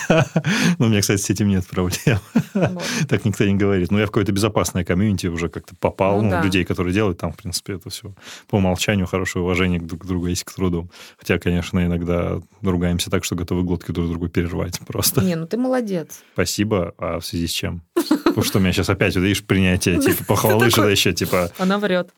Ну, 0.78 0.86
у 0.86 0.88
меня, 0.88 1.00
кстати, 1.00 1.20
с 1.20 1.30
этим 1.30 1.48
нет 1.48 1.66
проблем. 1.66 2.18
Так 3.08 3.24
никто 3.24 3.44
не 3.44 3.54
говорит. 3.54 3.90
Ну, 3.90 3.98
я 3.98 4.04
в 4.04 4.08
какое-то 4.08 4.32
безопасное 4.32 4.84
комьюнити 4.84 5.26
уже 5.26 5.48
как-то 5.48 5.74
попал. 5.76 6.22
Ну 6.22 6.30
Ну, 6.30 6.42
людей, 6.44 6.64
которые 6.64 6.92
делают 6.92 7.18
там, 7.18 7.32
в 7.32 7.36
принципе, 7.36 7.74
это 7.74 7.88
все 7.90 8.14
по 8.48 8.56
умолчанию 8.56 9.06
хорошее 9.06 9.42
уважение 9.42 9.80
друг 9.80 10.02
к 10.02 10.06
другу 10.06 10.26
есть 10.26 10.44
к 10.44 10.52
труду. 10.52 10.90
Хотя, 11.18 11.38
конечно, 11.38 11.84
иногда 11.84 12.40
ругаемся 12.62 13.10
так, 13.10 13.24
что 13.24 13.36
готовы 13.36 13.62
глотки 13.62 13.92
друг 13.92 14.08
другу 14.08 14.28
перервать 14.28 14.78
просто. 14.86 15.22
Не, 15.22 15.36
ну 15.36 15.46
ты 15.46 15.56
молодец. 15.56 16.20
Спасибо, 16.34 16.94
а 16.98 17.20
в 17.20 17.24
связи 17.26 17.46
с 17.46 17.50
чем? 17.52 17.82
Потому 17.94 18.44
что 18.44 18.58
у 18.58 18.60
меня 18.60 18.72
сейчас 18.72 18.88
опять, 18.88 19.16
видишь, 19.16 19.42
принятие, 19.44 19.98
типа, 20.00 20.24
похвалы, 20.24 20.70
что 20.70 20.88
еще, 20.88 21.12
типа, 21.12 21.50
Она 21.58 21.78
врет. 21.78 22.10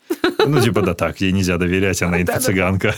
ну, 0.46 0.60
типа, 0.60 0.82
да 0.82 0.94
так, 0.94 1.20
ей 1.20 1.32
нельзя 1.32 1.56
доверять, 1.58 2.02
она 2.02 2.20
инфо-цыганка. 2.20 2.94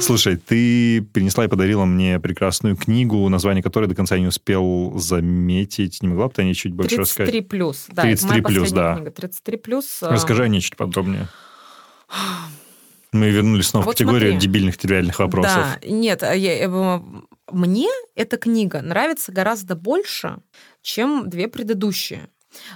Слушай, 0.00 0.36
ты 0.46 1.02
принесла 1.02 1.44
и 1.44 1.48
подарила 1.48 1.84
мне 1.84 2.18
прекрасную 2.20 2.76
книгу, 2.76 3.28
название 3.28 3.62
которой 3.62 3.86
до 3.88 3.94
конца 3.94 4.18
не 4.18 4.26
успел 4.26 4.92
заметить. 4.98 6.02
Не 6.02 6.08
могла 6.08 6.28
бы 6.28 6.34
ты 6.34 6.42
о 6.42 6.44
ней 6.44 6.54
чуть 6.54 6.72
больше 6.72 6.96
33 6.96 7.24
рассказать? 7.24 7.48
плюс. 7.48 7.86
Да, 7.88 8.02
это 8.08 8.22
33 8.26 8.30
моя 8.30 8.42
плюс, 8.42 8.72
да. 8.72 8.94
книга. 8.96 9.10
33 9.10 9.56
плюс. 9.58 10.02
э, 10.02 10.08
Расскажи 10.10 10.42
о 10.44 10.48
ней 10.48 10.60
чуть 10.60 10.76
подробнее. 10.76 11.28
Мы 13.12 13.28
вернулись 13.30 13.66
снова 13.66 13.84
Вот 13.84 13.94
в 13.94 13.98
категорию 13.98 14.32
смотри. 14.32 14.48
дебильных 14.48 14.78
тривиальных 14.78 15.18
вопросов. 15.18 15.54
Да, 15.54 15.78
нет, 15.86 16.22
а 16.22 16.34
я- 16.34 16.64
э, 16.66 17.00
мне 17.52 17.88
эта 18.14 18.38
книга 18.38 18.80
нравится 18.80 19.32
гораздо 19.32 19.76
больше, 19.76 20.38
чем 20.80 21.28
две 21.28 21.48
предыдущие. 21.48 22.28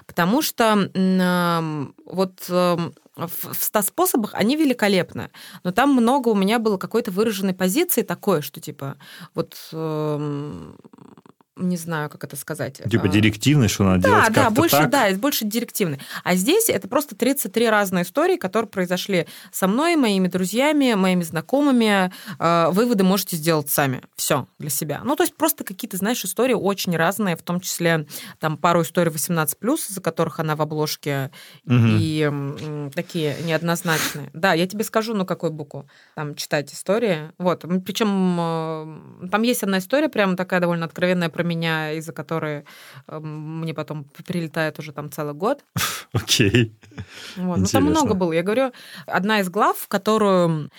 Потому 0.06 0.42
что 0.42 0.90
ам, 0.94 1.94
вот 2.04 2.46
ам, 2.50 2.92
в 3.16 3.52
в 3.54 3.62
100 3.62 3.82
способах 3.82 4.34
они 4.34 4.56
великолепны, 4.56 5.30
но 5.64 5.72
там 5.72 5.92
много 5.92 6.28
у 6.28 6.34
меня 6.34 6.58
было 6.58 6.76
какой-то 6.76 7.10
выраженной 7.10 7.54
позиции 7.54 8.02
такой, 8.02 8.42
что 8.42 8.60
типа 8.60 8.96
вот 9.34 9.56
ам, 9.72 10.76
не 11.56 11.76
знаю, 11.76 12.10
как 12.10 12.22
это 12.24 12.36
сказать. 12.36 12.82
Типа 12.90 13.06
а, 13.06 13.08
директивный, 13.08 13.68
что 13.68 13.84
надо 13.84 14.02
да, 14.02 14.08
делать 14.08 14.32
да, 14.32 14.44
как-то 14.44 14.54
больше, 14.54 14.76
так. 14.76 14.90
да, 14.90 15.10
больше 15.16 15.44
директивный. 15.46 15.98
А 16.22 16.34
здесь 16.34 16.68
это 16.68 16.86
просто 16.86 17.14
33 17.16 17.70
разные 17.70 18.04
истории, 18.04 18.36
которые 18.36 18.68
произошли 18.68 19.26
со 19.52 19.66
мной, 19.66 19.96
моими 19.96 20.28
друзьями, 20.28 20.92
моими 20.94 21.22
знакомыми. 21.22 22.12
Э, 22.38 22.68
Выводы 22.70 23.04
можете 23.04 23.36
сделать 23.36 23.70
сами. 23.70 24.02
Все 24.16 24.46
для 24.58 24.68
себя. 24.68 25.00
Ну, 25.02 25.16
то 25.16 25.22
есть 25.22 25.34
просто 25.34 25.64
какие-то, 25.64 25.96
знаешь, 25.96 26.22
истории 26.24 26.52
очень 26.54 26.94
разные, 26.94 27.36
в 27.36 27.42
том 27.42 27.60
числе 27.60 28.06
там 28.38 28.58
пару 28.58 28.82
историй 28.82 29.10
18+, 29.10 29.56
за 29.88 30.00
которых 30.02 30.40
она 30.40 30.56
в 30.56 30.62
обложке, 30.62 31.30
Мгм. 31.64 31.98
и 31.98 32.20
м, 32.20 32.90
такие 32.94 33.36
неоднозначные. 33.44 34.30
Да, 34.34 34.52
я 34.52 34.66
тебе 34.66 34.84
скажу, 34.84 35.14
ну, 35.14 35.24
какую 35.24 35.52
букву 35.52 35.88
там 36.14 36.34
читать 36.34 36.72
истории. 36.72 37.32
Вот. 37.38 37.64
Причем 37.84 39.28
там 39.30 39.42
есть 39.42 39.62
одна 39.62 39.78
история, 39.78 40.08
прям 40.08 40.36
такая 40.36 40.60
довольно 40.60 40.84
откровенная 40.84 41.30
про 41.30 41.45
меня, 41.46 41.92
из-за 41.92 42.12
которой 42.12 42.64
э, 43.08 43.18
мне 43.18 43.72
потом 43.74 44.04
прилетает 44.26 44.78
уже 44.78 44.92
там 44.92 45.10
целый 45.10 45.34
год. 45.34 45.64
Окей. 46.12 46.72
Вот. 47.36 47.58
Ну, 47.58 47.66
там 47.66 47.84
много 47.84 48.14
было. 48.14 48.32
Я 48.32 48.42
говорю, 48.42 48.72
одна 49.06 49.40
из 49.40 49.48
глав, 49.48 49.86
которую 49.88 50.70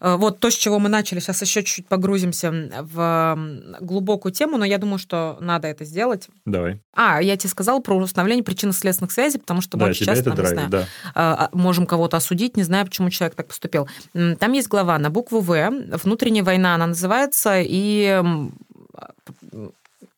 э, 0.00 0.16
вот 0.16 0.38
то, 0.38 0.50
с 0.50 0.54
чего 0.54 0.78
мы 0.78 0.88
начали, 0.88 1.20
сейчас 1.20 1.42
еще 1.42 1.62
чуть-чуть 1.62 1.86
погрузимся 1.88 2.52
в 2.80 3.38
глубокую 3.80 4.32
тему, 4.32 4.56
но 4.56 4.64
я 4.64 4.78
думаю, 4.78 4.98
что 4.98 5.36
надо 5.40 5.66
это 5.68 5.84
сделать. 5.84 6.28
Давай. 6.44 6.78
А, 6.94 7.20
я 7.20 7.36
тебе 7.36 7.50
сказала 7.50 7.80
про 7.80 7.96
установление 7.96 8.44
причинно-следственных 8.44 9.10
связей, 9.12 9.38
потому 9.38 9.60
что 9.60 9.76
Да, 9.76 9.86
больше 9.86 10.04
часто, 10.04 10.30
это 10.30 10.30
там, 10.30 10.36
не 10.36 10.42
драйвит, 10.42 10.68
знаю, 10.70 10.70
да. 10.70 10.86
а, 11.14 11.48
можем 11.52 11.86
кого-то 11.86 12.16
осудить, 12.16 12.56
не 12.56 12.62
знаю, 12.62 12.86
почему 12.86 13.10
человек 13.10 13.34
так 13.34 13.48
поступил. 13.48 13.88
Там 14.12 14.52
есть 14.52 14.68
глава 14.68 14.98
на 14.98 15.10
букву 15.10 15.40
В, 15.40 15.70
внутренняя 16.02 16.44
война 16.44 16.74
она 16.74 16.86
называется, 16.86 17.60
и 17.60 18.04
м, 18.22 18.52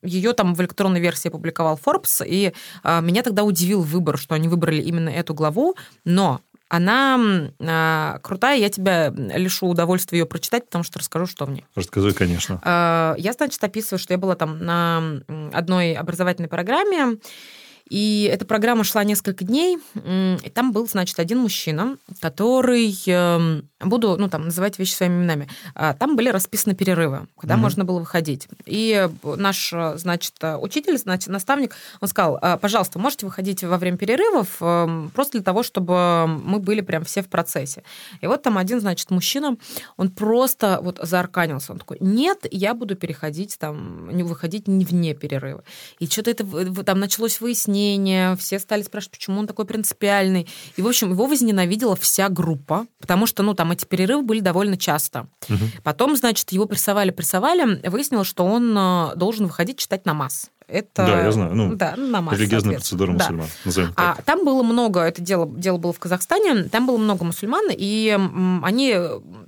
ее 0.02 0.32
там 0.32 0.54
в 0.54 0.60
электронной 0.60 1.00
версии 1.00 1.28
опубликовал 1.28 1.78
Forbes, 1.82 2.24
и 2.26 2.52
а, 2.82 3.00
меня 3.00 3.22
тогда 3.22 3.44
удивил 3.44 3.82
выбор, 3.82 4.18
что 4.18 4.34
они 4.34 4.48
выбрали 4.48 4.80
именно 4.82 5.08
эту 5.08 5.34
главу, 5.34 5.76
но 6.04 6.40
она 6.68 7.20
а, 7.60 8.18
крутая, 8.22 8.58
я 8.58 8.70
тебя 8.70 9.10
лишу 9.10 9.66
удовольствия 9.66 10.20
ее 10.20 10.26
прочитать, 10.26 10.66
потому 10.66 10.84
что 10.84 11.00
расскажу, 11.00 11.26
что 11.26 11.44
в 11.44 11.50
ней. 11.50 11.64
Рассказывай, 11.74 12.14
конечно. 12.14 12.60
Э, 12.64 13.14
Я, 13.18 13.32
значит, 13.32 13.62
описываю, 13.64 13.98
что 13.98 14.14
я 14.14 14.18
была 14.18 14.36
там 14.36 14.64
на 14.64 15.20
одной 15.52 15.94
образовательной 15.94 16.48
программе, 16.48 17.18
и 17.88 18.30
эта 18.32 18.44
программа 18.46 18.84
шла 18.84 19.02
несколько 19.02 19.44
дней, 19.44 19.78
и 20.04 20.50
там 20.54 20.70
был, 20.70 20.86
значит, 20.86 21.18
один 21.18 21.38
мужчина, 21.38 21.96
который 22.20 22.94
эм, 23.08 23.68
буду, 23.80 24.16
ну, 24.16 24.28
там, 24.28 24.44
называть 24.44 24.78
вещи 24.78 24.92
своими 24.92 25.14
именами. 25.14 25.48
А, 25.74 25.94
там 25.94 26.16
были 26.16 26.28
расписаны 26.28 26.74
перерывы, 26.74 27.26
когда 27.38 27.54
mm-hmm. 27.54 27.58
можно 27.58 27.84
было 27.84 27.98
выходить. 28.00 28.48
И 28.66 29.08
наш, 29.22 29.72
значит, 29.96 30.34
учитель, 30.60 30.98
значит, 30.98 31.28
наставник, 31.28 31.74
он 32.00 32.08
сказал, 32.08 32.38
«А, 32.40 32.56
пожалуйста, 32.56 32.98
можете 32.98 33.26
выходить 33.26 33.62
во 33.62 33.78
время 33.78 33.96
перерывов 33.96 34.56
эм, 34.60 35.10
просто 35.14 35.38
для 35.38 35.44
того, 35.44 35.62
чтобы 35.62 36.26
мы 36.26 36.58
были 36.58 36.80
прям 36.80 37.04
все 37.04 37.22
в 37.22 37.28
процессе. 37.28 37.82
И 38.20 38.26
вот 38.26 38.42
там 38.42 38.58
один, 38.58 38.80
значит, 38.80 39.10
мужчина, 39.10 39.56
он 39.96 40.10
просто 40.10 40.80
вот 40.82 40.98
заарканился. 41.02 41.72
Он 41.72 41.78
такой, 41.78 41.98
нет, 42.00 42.46
я 42.50 42.74
буду 42.74 42.96
переходить 42.96 43.58
там, 43.58 44.10
не 44.14 44.22
выходить 44.22 44.68
не 44.68 44.84
вне 44.84 45.14
перерыва. 45.14 45.64
И 45.98 46.06
что-то 46.06 46.30
это 46.30 46.84
там 46.84 47.00
началось 47.00 47.40
выяснение, 47.40 48.36
все 48.36 48.58
стали 48.58 48.82
спрашивать, 48.82 49.12
почему 49.12 49.40
он 49.40 49.46
такой 49.46 49.64
принципиальный. 49.64 50.48
И, 50.76 50.82
в 50.82 50.88
общем, 50.88 51.10
его 51.10 51.26
возненавидела 51.26 51.96
вся 51.96 52.28
группа, 52.28 52.86
потому 53.00 53.26
что, 53.26 53.42
ну, 53.42 53.54
там 53.54 53.69
эти 53.72 53.84
перерывы 53.84 54.22
были 54.22 54.40
довольно 54.40 54.76
часто. 54.76 55.28
Угу. 55.48 55.82
Потом, 55.82 56.16
значит, 56.16 56.52
его 56.52 56.66
прессовали, 56.66 57.10
прессовали, 57.10 57.80
выяснилось, 57.88 58.28
что 58.28 58.44
он 58.44 58.76
э, 58.76 59.16
должен 59.16 59.46
выходить 59.46 59.78
читать 59.78 60.06
намаз. 60.06 60.50
Это, 60.70 61.06
да, 61.06 61.24
я 61.24 61.32
знаю. 61.32 61.54
Ну, 61.54 61.74
да, 61.74 61.94
намаз, 61.96 62.38
религиозная 62.38 62.74
процедура 62.74 63.12
мусульман. 63.12 63.48
Да. 63.64 63.92
А 63.96 64.16
там 64.24 64.44
было 64.44 64.62
много, 64.62 65.00
это 65.00 65.20
дело, 65.20 65.46
дело 65.46 65.78
было 65.78 65.92
в 65.92 65.98
Казахстане, 65.98 66.64
там 66.64 66.86
было 66.86 66.96
много 66.96 67.24
мусульман, 67.24 67.66
и 67.70 68.16
они 68.62 68.96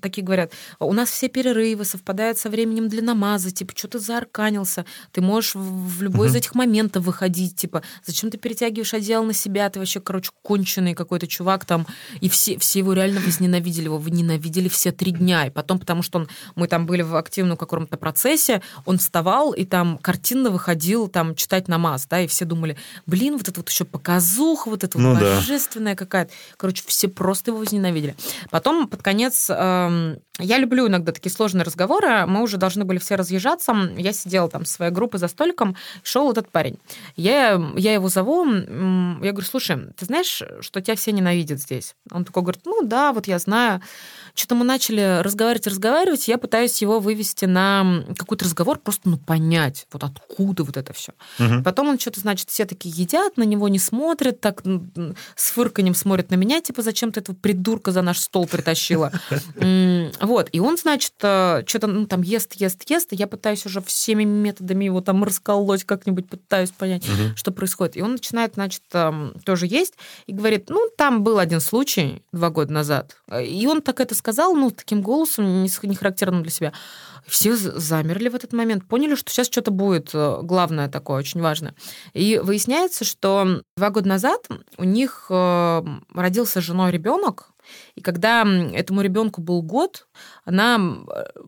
такие 0.01 0.25
говорят, 0.25 0.53
у 0.81 0.93
нас 0.93 1.11
все 1.11 1.29
перерывы 1.29 1.85
совпадают 1.85 2.39
со 2.39 2.51
временем 2.51 2.89
для 2.89 3.03
намаза, 3.03 3.51
типа, 3.51 3.73
что 3.77 3.89
ты 3.89 3.99
заарканился, 3.99 4.85
ты 5.13 5.21
можешь 5.21 5.55
в 5.55 6.03
любой 6.03 6.27
угу. 6.27 6.33
из 6.33 6.37
этих 6.37 6.55
моментов 6.55 7.05
выходить, 7.05 7.57
типа, 7.57 7.83
зачем 8.05 8.31
ты 8.31 8.39
перетягиваешь 8.39 8.95
одеяло 8.95 9.25
на 9.25 9.35
себя, 9.35 9.71
ты 9.71 9.79
вообще, 9.79 10.01
короче, 10.01 10.31
конченый 10.43 10.95
какой-то 10.95 11.27
чувак 11.27 11.65
там, 11.65 11.87
и 12.21 12.29
все, 12.29 12.59
все 12.59 12.81
его 12.81 12.93
реально 12.93 13.21
возненавидели, 13.21 13.85
его 13.85 14.03
ненавидели 14.07 14.69
все 14.69 14.93
три 14.93 15.13
дня, 15.13 15.47
и 15.47 15.51
потом, 15.51 15.79
потому 15.79 16.03
что 16.03 16.19
он, 16.19 16.29
мы 16.55 16.67
там 16.67 16.87
были 16.87 17.03
в 17.03 17.15
активном 17.17 17.57
каком-то 17.57 17.97
процессе, 17.97 18.63
он 18.85 18.99
вставал 18.99 19.53
и 19.53 19.65
там 19.65 19.99
картинно 19.99 20.51
выходил 20.51 21.09
там 21.13 21.35
читать 21.35 21.69
намаз, 21.69 22.07
да, 22.07 22.21
и 22.21 22.27
все 22.27 22.45
думали, 22.45 22.77
блин, 23.07 23.37
вот 23.37 23.49
это 23.49 23.61
вот 23.61 23.69
еще 23.69 23.85
показуха, 23.85 24.69
вот 24.69 24.85
это 24.85 24.99
ну, 24.99 25.11
вот 25.11 25.21
да. 25.21 25.37
божественная 25.37 25.95
какая-то. 25.95 26.33
Короче, 26.57 26.83
все 26.87 27.09
просто 27.09 27.51
его 27.51 27.59
возненавидели. 27.61 28.17
Потом 28.51 28.89
под 28.89 29.03
конец 29.03 29.49
э, 29.49 30.17
я 30.39 30.59
люблю 30.59 30.89
иногда 30.89 31.13
такие 31.13 31.31
сложные 31.31 31.63
разговоры. 31.63 32.27
Мы 32.27 32.43
уже 32.43 32.57
должны 32.57 32.85
были 32.85 32.99
все 32.99 33.17
разъезжаться. 33.17 33.73
Я 33.97 34.13
сидела 34.13 34.49
там 34.49 34.65
со 34.65 34.75
своей 34.75 34.93
группой 34.93 35.19
за 35.19 35.29
столиком, 35.29 35.77
шел 36.03 36.31
этот 36.31 36.51
парень. 36.51 36.79
Я, 37.17 37.63
я 37.77 37.93
его 37.93 38.09
зову, 38.09 38.47
я 38.47 39.33
говорю, 39.33 39.47
слушай, 39.47 39.77
ты 39.97 40.07
знаешь, 40.07 40.43
что 40.61 40.81
тебя 40.81 40.97
все 40.97 41.13
ненавидят 41.13 41.61
здесь? 41.61 41.95
Он 42.11 42.25
такой 42.25 42.43
говорит, 42.43 42.63
ну 42.65 42.83
да, 42.83 43.13
вот 43.13 43.27
я 43.27 43.39
знаю. 43.39 43.83
Что-то 44.35 44.55
мы 44.55 44.65
начали 44.65 45.21
разговаривать, 45.21 45.67
разговаривать, 45.67 46.29
я 46.29 46.39
пытаюсь 46.39 46.81
его 46.81 46.99
вывести 46.99 47.45
на 47.45 48.05
какой-то 48.17 48.47
разговор, 48.47 48.79
просто 48.79 49.11
ну, 49.11 49.19
понять, 49.19 49.87
вот 49.93 50.03
откуда 50.05 50.65
вот 50.65 50.79
это 50.79 50.95
все. 50.95 51.02
Угу. 51.39 51.63
Потом 51.65 51.89
он 51.89 51.99
что-то, 51.99 52.21
значит, 52.21 52.49
все 52.51 52.65
такие 52.65 52.95
едят, 52.95 53.37
на 53.37 53.43
него 53.43 53.69
не 53.69 53.79
смотрят, 53.79 54.41
так 54.41 54.63
с 55.37 55.51
фырканем 55.51 55.95
смотрят 55.95 56.31
на 56.31 56.37
меня, 56.37 56.61
типа, 56.61 56.83
зачем 56.83 57.13
ты 57.13 57.21
этого 57.21 57.37
придурка 57.37 57.93
за 57.93 58.03
наш 58.03 58.19
стол 58.19 58.47
притащила? 58.47 59.13
Вот, 60.23 60.49
и 60.53 60.61
он, 60.61 60.77
значит, 60.77 61.15
э, 61.23 61.63
что-то 61.67 61.87
ну, 61.87 62.07
там 62.07 62.23
ест, 62.23 62.55
ест, 62.55 62.89
ест, 62.89 63.13
и 63.13 63.17
я 63.17 63.27
пытаюсь 63.27 63.67
уже 63.67 63.81
всеми 63.81 64.25
методами 64.25 64.85
его 64.85 65.01
там 65.01 65.25
расколоть 65.25 65.85
как-нибудь, 65.85 66.29
пытаюсь 66.29 66.71
понять, 66.71 67.05
угу. 67.09 67.37
что 67.37 67.51
происходит. 67.51 67.97
И 67.97 68.03
он 68.03 68.13
начинает, 68.13 68.55
значит, 68.55 68.83
тоже 69.45 69.67
есть 69.67 69.95
и 70.27 70.33
говорит, 70.33 70.71
ну, 70.71 70.89
там 70.97 71.23
был 71.23 71.39
один 71.39 71.61
случай 71.61 72.23
два 72.33 72.51
года 72.51 72.73
назад. 72.73 73.17
И 73.45 73.67
он 73.67 73.83
так 73.83 74.01
это 74.01 74.15
сказал, 74.15 74.55
ну, 74.55 74.71
таким 74.71 75.03
голосом, 75.03 75.63
не 75.63 75.95
характерным 75.95 76.43
для 76.43 76.51
себя. 76.51 76.73
Все 77.27 77.55
замерли 77.55 78.29
в 78.29 78.35
этот 78.35 78.53
момент, 78.53 78.87
поняли, 78.87 79.15
что 79.15 79.31
сейчас 79.31 79.47
что-то 79.47 79.71
будет 79.71 80.11
э, 80.13 80.41
главное 80.43 80.89
такое, 80.89 81.19
очень 81.19 81.41
важное. 81.41 81.75
И 82.13 82.41
выясняется, 82.43 83.05
что 83.05 83.63
два 83.77 83.91
года 83.91 84.09
назад 84.09 84.49
у 84.77 84.85
них 84.85 85.27
э, 85.31 85.85
родился 86.15 86.61
женой 86.61 86.91
ребенок, 86.91 87.52
и 87.95 88.01
когда 88.01 88.47
этому 88.73 89.03
ребенку 89.03 89.41
был 89.41 89.63
год, 89.63 90.07
она 90.45 90.81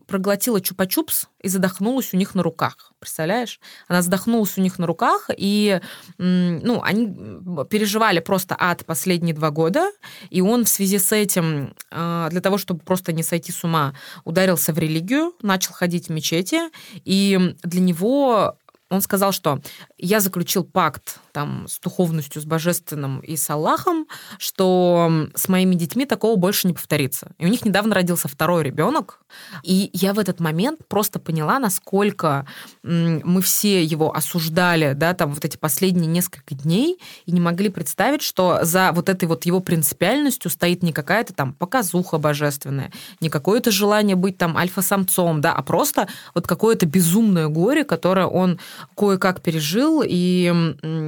проглотила 0.07 0.57
чупа-чупс 0.57 1.27
и 1.41 1.47
задохнулась 1.47 2.13
у 2.13 2.17
них 2.17 2.35
на 2.35 2.43
руках. 2.43 2.93
Представляешь? 2.99 3.59
Она 3.87 4.01
задохнулась 4.01 4.57
у 4.57 4.61
них 4.61 4.79
на 4.79 4.87
руках, 4.87 5.29
и 5.35 5.79
ну, 6.17 6.81
они 6.81 7.07
переживали 7.69 8.19
просто 8.19 8.55
ад 8.57 8.85
последние 8.85 9.35
два 9.35 9.51
года, 9.51 9.91
и 10.29 10.41
он 10.41 10.65
в 10.65 10.69
связи 10.69 10.97
с 10.97 11.11
этим, 11.11 11.75
э, 11.91 12.27
для 12.31 12.41
того, 12.41 12.57
чтобы 12.57 12.79
просто 12.79 13.13
не 13.13 13.23
сойти 13.23 13.51
с 13.51 13.63
ума, 13.63 13.93
ударился 14.23 14.73
в 14.73 14.79
религию, 14.79 15.33
начал 15.41 15.73
ходить 15.73 16.07
в 16.07 16.11
мечети, 16.11 16.61
и 16.93 17.55
для 17.63 17.81
него 17.81 18.57
он 18.89 19.01
сказал, 19.01 19.31
что 19.31 19.59
я 19.97 20.19
заключил 20.19 20.63
пакт 20.63 21.19
там, 21.31 21.67
с 21.67 21.79
духовностью, 21.79 22.41
с 22.41 22.45
божественным 22.45 23.19
и 23.19 23.35
с 23.35 23.49
Аллахом, 23.49 24.07
что 24.37 25.27
с 25.33 25.47
моими 25.47 25.75
детьми 25.75 26.05
такого 26.05 26.35
больше 26.35 26.67
не 26.67 26.73
повторится. 26.73 27.31
И 27.39 27.45
у 27.45 27.49
них 27.49 27.65
недавно 27.65 27.95
родился 27.95 28.27
второй 28.27 28.63
ребенок, 28.63 29.19
и 29.63 29.89
я 29.93 30.13
в 30.13 30.19
этот 30.19 30.39
момент 30.39 30.87
просто 30.87 31.19
поняла, 31.19 31.57
насколько 31.59 32.45
мы 32.83 33.41
все 33.41 33.83
его 33.83 34.15
осуждали, 34.15 34.93
да, 34.93 35.13
там 35.13 35.33
вот 35.33 35.43
эти 35.43 35.57
последние 35.57 36.07
несколько 36.07 36.53
дней, 36.53 36.99
и 37.25 37.31
не 37.31 37.41
могли 37.41 37.69
представить, 37.69 38.21
что 38.21 38.59
за 38.61 38.91
вот 38.93 39.09
этой 39.09 39.25
вот 39.25 39.45
его 39.45 39.59
принципиальностью 39.61 40.51
стоит 40.51 40.83
не 40.83 40.93
какая-то 40.93 41.33
там 41.33 41.53
показуха 41.53 42.19
божественная, 42.19 42.91
не 43.19 43.29
какое-то 43.29 43.71
желание 43.71 44.15
быть 44.15 44.37
там 44.37 44.55
альфа-самцом, 44.57 45.41
да, 45.41 45.53
а 45.53 45.63
просто 45.63 46.07
вот 46.35 46.47
какое-то 46.47 46.85
безумное 46.85 47.47
горе, 47.47 47.83
которое 47.83 48.27
он 48.27 48.59
кое-как 48.95 49.41
пережил, 49.41 50.03
и 50.05 50.53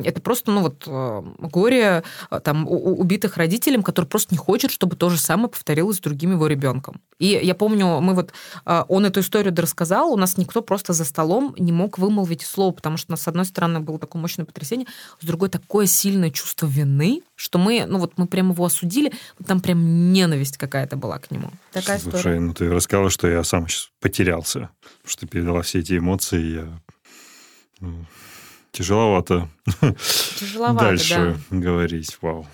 это 0.04 0.22
просто, 0.22 0.52
ну 0.52 0.62
вот, 0.62 0.84
э, 0.88 1.24
горе 1.40 2.04
э, 2.32 2.40
там 2.44 2.68
убитых 2.68 3.38
родителям, 3.38 3.84
который 3.84 4.06
просто 4.06 4.34
не 4.34 4.38
хочет, 4.38 4.72
чтобы 4.72 4.96
то 4.96 5.10
же 5.10 5.18
самое 5.18 5.50
повторилось 5.50 5.98
с 5.98 6.00
другим 6.00 6.32
его 6.34 6.48
ребенком. 6.48 7.02
И 7.20 7.40
я 7.42 7.56
помню, 7.56 8.00
мы 8.00 8.14
вот, 8.14 8.32
э, 8.66 8.84
он 8.88 9.06
эту 9.06 9.22
историю 9.22 9.56
рассказал, 9.56 10.12
у 10.12 10.18
нас 10.18 10.38
никто 10.38 10.62
просто 10.62 10.94
за 10.94 11.06
столом 11.06 11.56
не 11.58 11.72
мог 11.72 11.98
вымолвить 11.98 12.44
слово, 12.44 12.72
потому 12.72 12.98
что 12.98 13.12
у 13.12 13.14
нас, 13.14 13.22
с 13.22 13.28
одной 13.28 13.46
стороны, 13.46 13.80
было 13.80 14.00
такое 14.00 14.22
мощное 14.22 14.46
потрясение, 14.46 14.88
с 15.20 15.26
другой 15.26 15.50
такое 15.50 15.88
сильное 15.88 16.30
чувство 16.30 16.68
вины, 16.68 17.22
что 17.36 17.58
мы, 17.58 17.86
ну 17.88 18.00
вот 18.00 18.14
мы 18.18 18.28
прям 18.28 18.52
его 18.52 18.66
осудили, 18.66 19.14
там 19.46 19.62
прям 19.62 20.12
ненависть 20.14 20.58
какая-то 20.58 20.96
была 20.96 21.20
к 21.20 21.32
нему. 21.32 21.50
Такая 21.72 22.00
Слушай, 22.00 22.18
история. 22.18 22.40
ну 22.40 22.54
ты 22.54 22.70
рассказала, 22.70 23.10
что 23.10 23.28
я 23.28 23.44
сам 23.44 23.68
сейчас 23.68 23.90
потерялся, 24.00 24.70
что 25.06 25.28
передала 25.28 25.62
все 25.62 25.80
эти 25.80 25.98
эмоции, 25.98 26.56
я 26.56 26.82
тяжеловато, 28.72 29.50
тяжеловато 30.40 30.86
дальше 30.86 31.38
да. 31.50 31.58
говорить. 31.58 32.18
Вау. 32.22 32.48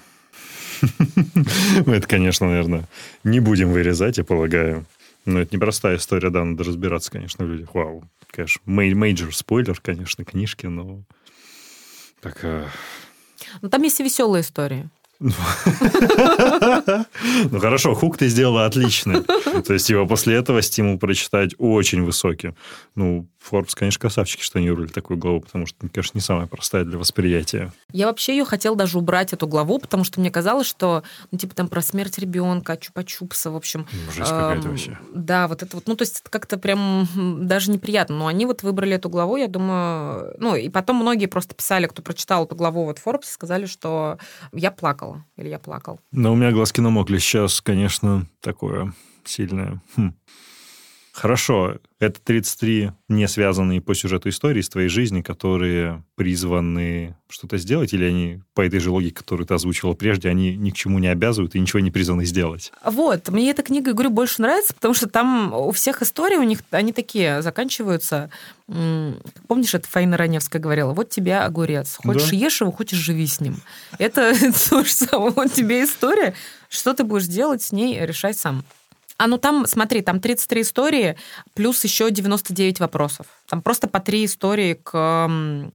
Мы 1.85 1.95
это, 1.95 2.07
конечно, 2.07 2.47
наверное, 2.47 2.87
не 3.23 3.39
будем 3.39 3.71
вырезать, 3.71 4.17
я 4.17 4.23
полагаю. 4.23 4.85
Но 5.25 5.39
это 5.39 5.55
непростая 5.55 5.97
история, 5.97 6.29
да, 6.29 6.43
надо 6.43 6.63
разбираться, 6.63 7.11
конечно, 7.11 7.45
в 7.45 7.49
людях. 7.49 7.73
Вау. 7.73 8.03
Конечно, 8.31 8.61
major 8.65 9.33
spoiler, 9.33 9.79
конечно, 9.79 10.25
книжки, 10.25 10.65
но... 10.65 11.03
Так, 12.21 12.39
а... 12.43 12.67
Ну, 13.61 13.69
там 13.69 13.81
есть 13.83 13.99
и 13.99 14.03
веселые 14.03 14.41
истории. 14.41 14.89
Ну 15.19 15.31
хорошо, 17.59 17.93
хук 17.93 18.17
ты 18.17 18.27
сделала 18.27 18.65
отличный. 18.65 19.21
То 19.21 19.73
есть 19.73 19.89
его 19.89 20.05
после 20.05 20.35
этого 20.35 20.61
стимул 20.61 20.99
прочитать 20.99 21.55
очень 21.57 22.03
высокий. 22.03 22.53
Ну, 22.95 23.29
Forbes, 23.49 23.71
конечно, 23.75 23.99
красавчики, 23.99 24.41
что 24.41 24.59
они 24.59 24.69
выбрали 24.69 24.87
такую 24.87 25.17
главу, 25.17 25.41
потому 25.41 25.65
что, 25.65 25.87
конечно, 25.89 26.17
не 26.17 26.21
самая 26.21 26.47
простая 26.47 26.85
для 26.85 26.97
восприятия. 26.97 27.73
Я 27.91 28.07
вообще 28.07 28.37
ее 28.37 28.45
хотела 28.45 28.75
даже 28.75 28.97
убрать, 28.97 29.33
эту 29.33 29.47
главу, 29.47 29.79
потому 29.79 30.03
что 30.03 30.19
мне 30.19 30.31
казалось, 30.31 30.67
что, 30.67 31.03
ну, 31.31 31.37
типа, 31.37 31.55
там 31.55 31.67
про 31.67 31.81
смерть 31.81 32.17
ребенка, 32.17 32.73
чупа-чупса, 32.73 33.51
в 33.51 33.55
общем. 33.55 33.85
Жесть 34.15 34.29
какая-то 34.29 34.69
вообще. 34.69 34.97
Да, 35.13 35.47
вот 35.47 35.63
это 35.63 35.75
вот, 35.75 35.87
ну, 35.87 35.95
то 35.95 36.03
есть 36.03 36.21
это 36.21 36.29
как-то 36.29 36.57
прям 36.57 37.07
даже 37.41 37.71
неприятно. 37.71 38.17
Но 38.17 38.27
они 38.27 38.45
вот 38.45 38.63
выбрали 38.63 38.95
эту 38.95 39.09
главу, 39.09 39.37
я 39.37 39.47
думаю... 39.47 40.35
Ну, 40.39 40.55
и 40.55 40.69
потом 40.69 40.97
многие 40.97 41.25
просто 41.25 41.55
писали, 41.55 41.87
кто 41.87 42.01
прочитал 42.01 42.45
эту 42.45 42.55
главу 42.55 42.85
вот 42.85 42.99
Forbes, 43.03 43.25
сказали, 43.25 43.65
что 43.65 44.17
я 44.53 44.71
плакала 44.71 45.25
или 45.37 45.49
я 45.49 45.59
плакал. 45.59 45.99
Но 46.11 46.31
у 46.31 46.35
меня 46.35 46.51
глазки 46.51 46.81
намокли. 46.81 47.17
Сейчас, 47.17 47.61
конечно, 47.61 48.25
такое 48.41 48.93
сильное. 49.25 49.81
Хм. 49.95 50.13
Хорошо, 51.13 51.75
это 51.99 52.19
33 52.19 52.91
не 53.07 53.27
связанные 53.27 53.81
по 53.81 53.93
сюжету 53.93 54.29
истории 54.29 54.61
из 54.61 54.69
твоей 54.69 54.89
жизни, 54.89 55.21
которые 55.21 56.03
призваны 56.15 57.15
что-то 57.29 57.59
сделать, 57.59 57.93
или 57.93 58.03
они 58.05 58.41
по 58.55 58.61
этой 58.61 58.79
же 58.79 58.89
логике, 58.89 59.13
которую 59.13 59.45
ты 59.45 59.53
озвучивала 59.53 59.93
прежде, 59.93 60.27
они 60.27 60.55
ни 60.55 60.71
к 60.71 60.75
чему 60.75 60.97
не 60.97 61.07
обязывают 61.07 61.53
и 61.53 61.59
ничего 61.59 61.81
не 61.81 61.91
призваны 61.91 62.25
сделать? 62.25 62.71
Вот, 62.83 63.29
мне 63.29 63.51
эта 63.51 63.61
книга, 63.61 63.93
говорю, 63.93 64.09
больше 64.09 64.41
нравится, 64.41 64.73
потому 64.73 64.95
что 64.95 65.07
там 65.07 65.53
у 65.53 65.71
всех 65.71 66.01
истории, 66.01 66.37
у 66.37 66.43
них 66.43 66.61
они 66.71 66.91
такие 66.93 67.43
заканчиваются. 67.43 68.31
Помнишь, 68.67 69.75
это 69.75 69.87
Фаина 69.87 70.17
Раневская 70.17 70.59
говорила, 70.59 70.93
вот 70.93 71.11
тебе 71.11 71.37
огурец, 71.37 71.99
хочешь 72.03 72.31
да. 72.31 72.35
ешь 72.37 72.61
его, 72.61 72.71
хочешь 72.71 72.97
живи 72.97 73.27
с 73.27 73.39
ним. 73.39 73.57
Это 73.99 74.33
то 74.69 74.83
же 74.83 74.91
самое, 74.91 75.31
вот 75.31 75.53
тебе 75.53 75.83
история, 75.83 76.33
что 76.69 76.93
ты 76.93 77.03
будешь 77.03 77.27
делать 77.27 77.61
с 77.61 77.71
ней, 77.71 78.03
решай 78.03 78.33
сам. 78.33 78.65
А 79.17 79.27
ну 79.27 79.37
там, 79.37 79.65
смотри, 79.67 80.01
там 80.01 80.19
33 80.19 80.61
истории, 80.61 81.17
плюс 81.53 81.83
еще 81.83 82.09
99 82.09 82.79
вопросов. 82.79 83.27
Там 83.47 83.61
просто 83.61 83.87
по 83.87 83.99
три 83.99 84.25
истории 84.25 84.73
к... 84.73 84.91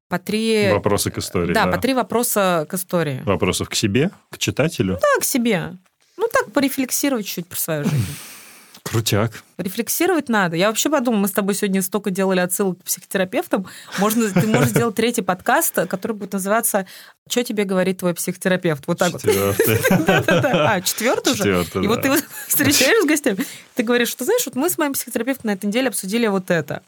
По 0.09 0.19
три... 0.19 0.71
Вопросы 0.73 1.11
к 1.11 1.19
истории, 1.19 1.55
да. 1.55 1.67
да. 1.67 1.73
по 1.73 1.79
три 1.79 1.95
вопроса 1.95 2.67
к 2.69 2.75
истории. 2.75 3.23
Вопросов 3.25 3.69
к 3.69 3.75
себе, 3.75 4.11
к 4.31 4.39
читателю? 4.39 4.95
Да, 4.95 5.21
к 5.21 5.25
себе. 5.25 5.77
Ну 6.17 6.29
так, 6.33 6.53
порефлексировать 6.53 7.27
чуть 7.27 7.47
про 7.47 7.57
свою 7.57 7.85
жизнь. 7.85 8.07
Крутяк. 8.89 9.33
Рефлексировать 9.59 10.29
надо. 10.29 10.57
Я 10.57 10.69
вообще 10.69 10.89
подумала, 10.89 11.21
мы 11.21 11.29
с 11.29 11.33
тобой 11.33 11.55
сегодня 11.55 11.83
столько 11.83 12.11
делали 12.11 12.41
отсылок 12.41 12.79
к 12.79 12.85
психотерапевтам. 12.85 13.67
Можно, 13.99 14.31
ты 14.31 14.47
можешь 14.47 14.71
сделать 14.71 14.95
третий 14.95 15.21
подкаст, 15.21 15.75
который 15.89 16.13
будет 16.13 16.33
называться 16.33 16.87
«Что 17.29 17.45
тебе 17.45 17.65
говорит 17.65 17.99
твой 17.99 18.15
психотерапевт?» 18.15 18.87
Вот 18.87 18.99
так 18.99 19.13
вот. 19.13 19.25
А, 19.29 20.81
четвертый 20.81 21.35
уже? 21.35 21.65
И 21.83 21.87
вот 21.87 22.03
ты 22.03 22.11
встречаешь 22.49 23.03
с 23.03 23.07
гостями, 23.07 23.45
ты 23.75 23.83
говоришь, 23.83 24.09
что 24.09 24.25
знаешь, 24.25 24.45
вот 24.47 24.55
мы 24.55 24.71
с 24.71 24.79
моим 24.79 24.95
психотерапевтом 24.95 25.49
на 25.49 25.53
этой 25.53 25.67
неделе 25.67 25.89
обсудили 25.89 26.27
вот 26.27 26.51
это. 26.51 26.83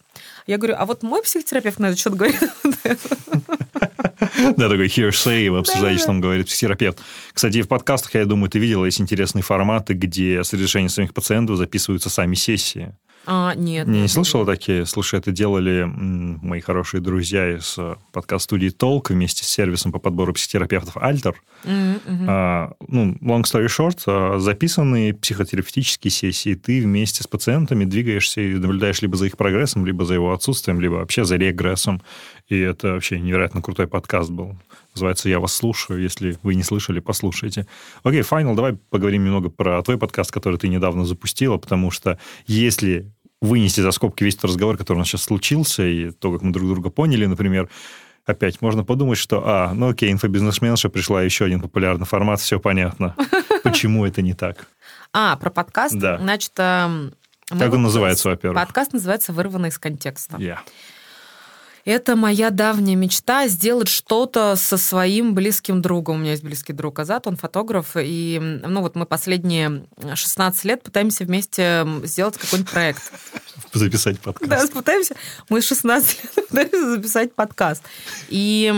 Я 0.46 0.56
говорю, 0.56 0.76
а 0.78 0.86
вот 0.86 1.02
мой 1.02 1.22
психотерапевт 1.22 1.78
на 1.78 1.86
этот 1.86 1.98
счет 1.98 2.14
говорит 2.14 2.40
вот 2.64 2.74
это. 2.82 3.89
Да, 4.56 4.68
такой 4.68 4.86
hearsay, 4.86 5.50
вы 5.50 5.58
обсуждаете, 5.58 6.02
что 6.02 6.10
он 6.10 6.20
говорит 6.20 6.46
психотерапевт. 6.46 6.98
Кстати, 7.32 7.62
в 7.62 7.68
подкастах, 7.68 8.14
я 8.14 8.24
думаю, 8.24 8.50
ты 8.50 8.58
видела, 8.58 8.84
есть 8.84 9.00
интересные 9.00 9.42
форматы, 9.42 9.94
где 9.94 10.42
с 10.42 10.52
разрешения 10.52 10.88
самих 10.88 11.14
пациентов 11.14 11.56
записываются 11.56 12.10
сами 12.10 12.34
сессии. 12.34 12.94
А, 13.26 13.54
нет. 13.54 13.86
Не, 13.86 14.08
слышала 14.08 14.46
такие? 14.46 14.86
Слушай, 14.86 15.20
это 15.20 15.30
делали 15.30 15.84
мои 15.84 16.60
хорошие 16.60 17.02
друзья 17.02 17.56
из 17.56 17.76
э, 17.76 17.96
подкаст-студии 18.12 18.70
«Толк» 18.70 19.10
вместе 19.10 19.44
с 19.44 19.48
сервисом 19.48 19.92
по 19.92 19.98
подбору 19.98 20.32
психотерапевтов 20.32 20.96
«Альтер». 20.96 21.40
А, 21.64 22.72
ну, 22.88 23.14
long 23.20 23.42
story 23.42 23.66
short, 23.66 24.00
а, 24.06 24.38
записанные 24.38 25.12
психотерапевтические 25.12 26.10
сессии, 26.10 26.54
ты 26.54 26.80
вместе 26.80 27.22
с 27.22 27.26
пациентами 27.26 27.84
двигаешься 27.84 28.40
и 28.40 28.54
наблюдаешь 28.54 29.02
либо 29.02 29.16
за 29.16 29.26
их 29.26 29.36
прогрессом, 29.36 29.84
либо 29.84 30.06
за 30.06 30.14
его 30.14 30.32
отсутствием, 30.32 30.80
либо 30.80 30.94
вообще 30.94 31.24
за 31.24 31.36
регрессом. 31.36 32.02
И 32.50 32.58
это 32.58 32.94
вообще 32.94 33.20
невероятно 33.20 33.62
крутой 33.62 33.86
подкаст 33.86 34.28
был. 34.30 34.56
Называется 34.94 35.28
«Я 35.28 35.38
вас 35.38 35.54
слушаю». 35.54 36.02
Если 36.02 36.36
вы 36.42 36.56
не 36.56 36.64
слышали, 36.64 36.98
послушайте. 36.98 37.68
Окей, 38.02 38.22
Final, 38.22 38.56
давай 38.56 38.74
поговорим 38.74 39.24
немного 39.24 39.50
про 39.50 39.80
твой 39.82 39.98
подкаст, 39.98 40.32
который 40.32 40.58
ты 40.58 40.66
недавно 40.66 41.06
запустила, 41.06 41.58
потому 41.58 41.92
что 41.92 42.18
если 42.48 43.12
вынести 43.40 43.80
за 43.80 43.92
скобки 43.92 44.24
весь 44.24 44.34
этот 44.34 44.46
разговор, 44.46 44.76
который 44.76 44.96
у 44.96 44.98
нас 44.98 45.08
сейчас 45.08 45.22
случился, 45.22 45.86
и 45.86 46.10
то, 46.10 46.32
как 46.32 46.42
мы 46.42 46.52
друг 46.52 46.68
друга 46.68 46.90
поняли, 46.90 47.24
например, 47.24 47.70
опять 48.26 48.60
можно 48.60 48.82
подумать, 48.82 49.16
что, 49.16 49.42
а, 49.46 49.72
ну 49.72 49.90
окей, 49.90 50.10
инфобизнесменша 50.10 50.88
пришла 50.88 51.22
еще 51.22 51.44
один 51.44 51.60
популярный 51.60 52.04
формат, 52.04 52.40
все 52.40 52.58
понятно. 52.58 53.14
Почему 53.62 54.04
это 54.04 54.22
не 54.22 54.34
так? 54.34 54.66
А, 55.12 55.36
про 55.36 55.50
подкаст? 55.50 55.94
Да. 55.94 56.18
Значит, 56.18 56.52
эм, 56.56 57.14
Как 57.48 57.72
он 57.72 57.82
называется, 57.82 58.28
во-первых? 58.28 58.60
Подкаст 58.60 58.92
называется 58.92 59.32
«Вырванный 59.32 59.68
из 59.68 59.78
контекста». 59.78 60.36
Я. 60.38 60.62
Это 61.84 62.16
моя 62.16 62.50
давняя 62.50 62.96
мечта 62.96 63.48
сделать 63.48 63.88
что-то 63.88 64.56
со 64.56 64.76
своим 64.76 65.34
близким 65.34 65.80
другом. 65.80 66.16
У 66.16 66.18
меня 66.20 66.32
есть 66.32 66.42
близкий 66.42 66.72
друг 66.72 66.98
Азат, 66.98 67.26
он 67.26 67.36
фотограф, 67.36 67.92
и 67.96 68.38
ну 68.40 68.80
вот 68.80 68.96
мы 68.96 69.06
последние 69.06 69.84
16 70.14 70.64
лет 70.64 70.82
пытаемся 70.82 71.24
вместе 71.24 71.86
сделать 72.04 72.36
какой-нибудь 72.36 72.70
проект. 72.70 73.12
Записать 73.72 74.16
Да, 74.16 74.32
подкаст. 74.32 74.72
пытаемся. 74.72 75.14
Мы 75.48 75.60
16 75.60 76.24
лет 76.24 76.34
пытаемся 76.48 76.90
записать 76.90 77.34
подкаст. 77.34 77.82
И 78.28 78.72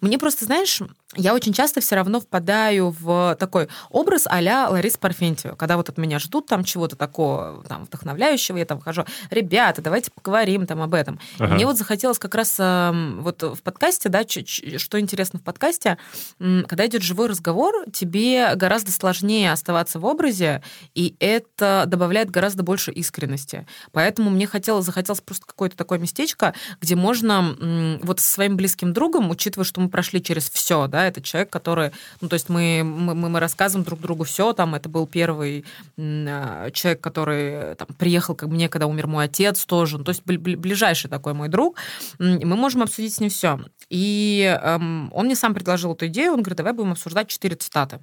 мне 0.00 0.18
просто, 0.18 0.44
знаешь, 0.44 0.80
я 1.16 1.34
очень 1.34 1.52
часто 1.52 1.80
все 1.80 1.96
равно 1.96 2.20
впадаю 2.20 2.94
в 2.98 3.36
такой 3.40 3.68
образ 3.88 4.24
а-ля 4.26 4.68
Ларисы 4.68 4.96
Парфентьева, 4.96 5.56
когда 5.56 5.76
вот 5.76 5.88
от 5.88 5.98
меня 5.98 6.20
ждут 6.20 6.46
там 6.46 6.62
чего-то 6.62 6.94
такого 6.94 7.64
там, 7.68 7.84
вдохновляющего, 7.84 8.58
я 8.58 8.64
там 8.64 8.80
хожу, 8.80 9.04
ребята, 9.28 9.82
давайте 9.82 10.12
поговорим 10.12 10.68
там 10.68 10.80
об 10.80 10.94
этом. 10.94 11.18
И 11.38 11.42
Ага. 11.42 11.54
Мне 11.54 11.66
вот 11.66 11.76
захотелось 11.76 12.20
как 12.20 12.36
раз 12.36 12.54
эм, 12.60 13.22
вот 13.22 13.42
в 13.42 13.60
подкасте, 13.62 14.08
да, 14.08 14.22
что 14.24 15.00
интересно 15.00 15.40
в 15.40 15.42
подкасте, 15.42 15.98
когда 16.38 16.86
идет 16.86 17.02
живой 17.02 17.26
разговор, 17.26 17.74
тебе 17.92 18.54
гораздо 18.54 18.92
сложнее 18.92 19.50
оставаться 19.50 19.98
в 19.98 20.04
образе, 20.04 20.62
и 20.94 21.16
это 21.18 21.84
добавляет 21.88 22.30
гораздо 22.30 22.62
больше 22.62 22.92
искренности. 22.92 23.66
Поэтому 23.90 24.30
мне 24.30 24.46
хотелось, 24.46 24.84
захотелось 24.84 25.22
просто 25.22 25.44
какое-то 25.44 25.76
такое 25.76 25.98
местечко, 25.98 26.54
где 26.80 26.94
можно 26.94 27.98
вот 28.02 28.20
со 28.20 28.28
своим 28.32 28.56
близким 28.56 28.92
другом, 28.92 29.30
учитывая, 29.30 29.64
что 29.64 29.80
мы 29.80 29.88
прошли 29.88 30.22
через 30.22 30.48
все, 30.48 30.86
да, 30.86 30.99
это 31.06 31.20
человек, 31.20 31.50
который, 31.50 31.90
ну, 32.20 32.28
то 32.28 32.34
есть 32.34 32.48
мы, 32.48 32.82
мы, 32.84 33.14
мы- 33.14 33.40
рассказываем 33.40 33.84
друг 33.84 34.00
другу 34.00 34.24
все, 34.24 34.52
там, 34.52 34.74
это 34.74 34.88
был 34.88 35.06
первый 35.06 35.64
а, 35.98 36.70
человек, 36.72 37.00
который 37.00 37.74
там, 37.76 37.88
приехал 37.98 38.34
ко 38.34 38.46
мне, 38.46 38.68
когда 38.68 38.86
умер 38.86 39.06
мой 39.06 39.24
отец 39.24 39.64
тоже, 39.64 39.98
ну, 39.98 40.04
то 40.04 40.10
есть 40.10 40.22
бли- 40.24 40.36
бли- 40.36 40.56
ближайший 40.56 41.08
такой 41.08 41.32
мой 41.32 41.48
друг, 41.48 41.76
мы 42.18 42.56
можем 42.56 42.82
обсудить 42.82 43.14
с 43.14 43.20
ним 43.20 43.30
все. 43.30 43.60
И 43.88 44.58
эм, 44.62 45.10
он 45.12 45.26
мне 45.26 45.34
сам 45.36 45.54
предложил 45.54 45.92
эту 45.94 46.06
идею, 46.06 46.32
он 46.32 46.42
говорит, 46.42 46.58
давай 46.58 46.72
будем 46.72 46.92
обсуждать 46.92 47.28
четыре 47.28 47.56
цитаты. 47.56 48.00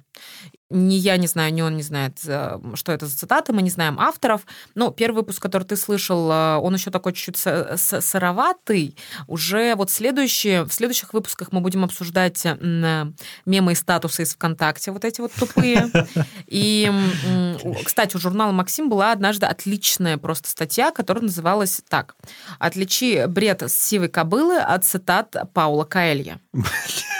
Ни 0.70 0.96
я 0.96 1.16
не 1.16 1.26
знаю, 1.26 1.54
ни 1.54 1.62
он 1.62 1.76
не 1.76 1.82
знает, 1.82 2.18
э, 2.26 2.60
что 2.74 2.92
это 2.92 3.06
за 3.06 3.16
цитаты, 3.16 3.54
мы 3.54 3.62
не 3.62 3.70
знаем 3.70 3.98
авторов. 3.98 4.42
Но 4.74 4.90
первый 4.90 5.16
выпуск, 5.18 5.40
который 5.40 5.64
ты 5.64 5.76
слышал, 5.76 6.30
э, 6.30 6.56
он 6.56 6.74
еще 6.74 6.90
такой 6.90 7.14
чуть-чуть 7.14 7.38
сыроватый. 7.38 8.94
Уже 9.26 9.74
вот 9.76 9.90
следующие, 9.90 10.64
в 10.64 10.72
следующих 10.72 11.14
выпусках 11.14 11.52
мы 11.52 11.60
будем 11.60 11.84
обсуждать 11.84 12.44
э, 12.44 13.06
мемы 13.46 13.72
и 13.72 13.74
статусы 13.74 14.24
из 14.24 14.34
ВКонтакте, 14.34 14.90
вот 14.90 15.06
эти 15.06 15.22
вот 15.22 15.32
тупые. 15.32 15.90
И, 16.46 16.92
кстати, 17.84 18.16
у 18.16 18.20
журнала 18.20 18.52
«Максим» 18.52 18.90
была 18.90 19.12
однажды 19.12 19.46
отличная 19.46 20.18
просто 20.18 20.50
статья, 20.50 20.90
которая 20.90 21.24
называлась 21.24 21.80
так. 21.88 22.14
«Отличи 22.58 23.24
бред 23.26 23.62
с 23.62 23.74
сивой 23.74 24.08
кобылы 24.08 24.58
от 24.58 24.84
цитат 24.84 25.34
Паула 25.54 25.84
Каэлья». 25.84 26.40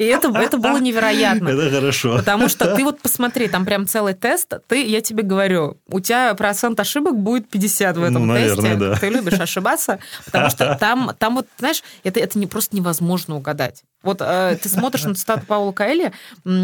И 0.00 0.04
это, 0.04 0.28
это 0.28 0.56
было 0.56 0.78
невероятно. 0.78 1.50
Это 1.50 1.70
хорошо. 1.70 2.16
Потому 2.16 2.48
что 2.48 2.74
ты 2.74 2.84
вот 2.84 3.00
посмотри, 3.02 3.48
там 3.48 3.66
прям 3.66 3.86
целый 3.86 4.14
тест, 4.14 4.50
ты, 4.66 4.82
я 4.86 5.02
тебе 5.02 5.22
говорю, 5.22 5.76
у 5.88 6.00
тебя 6.00 6.32
процент 6.34 6.80
ошибок 6.80 7.18
будет 7.18 7.50
50 7.50 7.96
в 7.98 8.02
этом 8.02 8.14
Ну, 8.14 8.32
наверное, 8.32 8.70
тесте. 8.72 8.76
да. 8.78 8.94
Ты 8.96 9.08
любишь 9.10 9.38
ошибаться, 9.38 9.98
потому 10.24 10.48
что 10.48 10.74
там, 10.80 11.14
там 11.18 11.34
вот, 11.34 11.46
знаешь, 11.58 11.82
это, 12.02 12.18
это 12.18 12.38
не, 12.38 12.46
просто 12.46 12.74
невозможно 12.76 13.36
угадать. 13.36 13.82
Вот 14.02 14.22
э, 14.22 14.56
ты 14.62 14.70
смотришь 14.70 15.04
на 15.04 15.14
цитату 15.14 15.44
Паула 15.44 15.72
Каэли, 15.72 16.12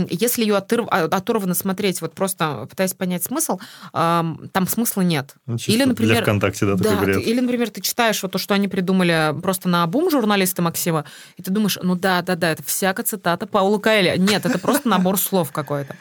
если 0.08 0.40
ее 0.40 0.54
оторв- 0.54 0.88
а, 0.90 1.04
оторванно 1.04 1.52
смотреть, 1.54 2.00
вот 2.00 2.14
просто 2.14 2.66
пытаясь 2.70 2.94
понять 2.94 3.24
смысл, 3.24 3.58
ам, 3.92 4.48
там 4.54 4.66
смысла 4.66 5.02
нет. 5.02 5.34
Ну, 5.44 5.56
Или, 5.66 5.76
Для 5.76 5.86
например, 5.86 6.22
ВКонтакте, 6.22 6.64
да, 6.64 6.76
такой 6.78 6.94
да, 6.96 7.02
бред. 7.02 7.16
ты- 7.16 7.20
или, 7.30 7.40
например, 7.40 7.68
ты 7.68 7.82
читаешь 7.82 8.22
вот 8.22 8.32
то, 8.32 8.38
что 8.38 8.54
они 8.54 8.68
придумали 8.68 9.34
просто 9.42 9.68
на 9.68 9.82
обум 9.82 10.10
журналиста 10.10 10.62
Максима, 10.62 11.04
и 11.36 11.42
ты 11.42 11.50
думаешь, 11.50 11.78
ну 11.82 11.94
да, 11.94 12.22
да, 12.22 12.36
да, 12.36 12.52
это 12.52 12.62
всяко 12.62 13.02
цитата 13.02 13.25
Паула 13.46 13.78
Каэля. 13.78 14.16
Нет, 14.16 14.46
это 14.46 14.58
просто 14.58 14.88
набор 14.88 15.18
слов 15.18 15.52
какой-то. 15.52 15.96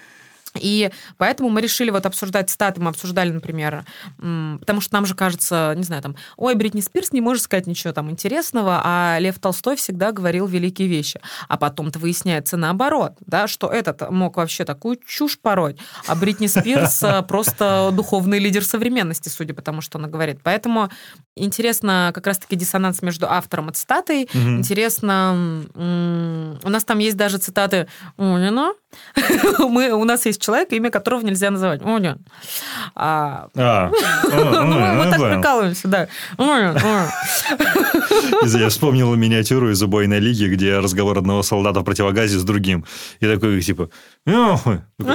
И 0.60 0.92
поэтому 1.18 1.50
мы 1.50 1.62
решили 1.62 1.90
вот 1.90 2.06
обсуждать 2.06 2.50
цитаты. 2.50 2.82
Мы 2.82 2.90
обсуждали, 2.90 3.32
например, 3.32 3.86
потому 4.18 4.82
что 4.82 4.94
нам 4.94 5.06
же 5.06 5.16
кажется, 5.16 5.74
не 5.76 5.84
знаю, 5.84 6.02
там, 6.02 6.16
ой, 6.38 6.56
Бритни 6.56 6.82
Спирс 6.82 7.12
не 7.12 7.22
может 7.22 7.44
сказать 7.44 7.68
ничего 7.68 7.94
там 7.94 8.10
интересного, 8.10 8.82
а 8.84 9.18
Лев 9.20 9.40
Толстой 9.40 9.76
всегда 9.76 10.12
говорил 10.12 10.48
великие 10.48 10.88
вещи. 10.88 11.20
А 11.48 11.58
потом-то 11.58 12.00
выясняется 12.00 12.58
наоборот, 12.58 13.14
да, 13.26 13.48
что 13.48 13.68
этот 13.68 14.10
мог 14.10 14.38
вообще 14.38 14.66
такую 14.66 14.98
чушь 15.06 15.40
пороть, 15.40 15.78
а 16.08 16.16
Бритни 16.16 16.48
Спирс 16.48 17.04
э, 17.04 17.22
просто 17.28 17.92
духовный 17.94 18.40
лидер 18.40 18.64
современности, 18.64 19.30
судя 19.30 19.54
по 19.54 19.62
тому, 19.62 19.82
что 19.82 20.00
она 20.00 20.08
говорит. 20.08 20.40
Поэтому 20.44 20.90
интересно 21.36 22.12
как 22.14 22.28
раз-таки 22.28 22.56
диссонанс 22.56 23.02
между 23.02 23.28
автором 23.30 23.70
и 23.70 23.74
цитатой. 23.74 24.30
Интересно, 24.34 25.64
у 26.64 26.70
нас 26.70 26.84
там 26.84 27.00
есть 27.00 27.18
даже 27.18 27.38
цитаты 27.38 27.88
Унина. 28.18 28.74
Мы, 29.60 29.92
у 29.92 30.04
нас 30.04 30.26
есть 30.26 30.42
человек, 30.42 30.72
имя 30.72 30.90
которого 30.90 31.22
нельзя 31.22 31.52
называть. 31.52 31.82
Унин. 31.82 32.18
А, 32.96 33.48
А, 33.56 33.92
ну, 34.24 34.80
мы 34.80 35.12
так 35.12 35.20
прикалываемся, 35.20 35.88
да. 35.88 36.08
Я 38.46 38.70
вспомнил 38.70 39.14
миниатюру 39.16 39.72
из 39.72 39.82
убойной 39.82 40.20
лиги, 40.20 40.46
где 40.46 40.80
разговор 40.80 41.18
одного 41.18 41.44
солдата 41.44 41.80
в 41.82 41.84
противогазе 41.84 42.38
с 42.38 42.44
другим. 42.44 42.86
И 43.20 43.26
такой, 43.26 43.62
типа, 43.62 43.90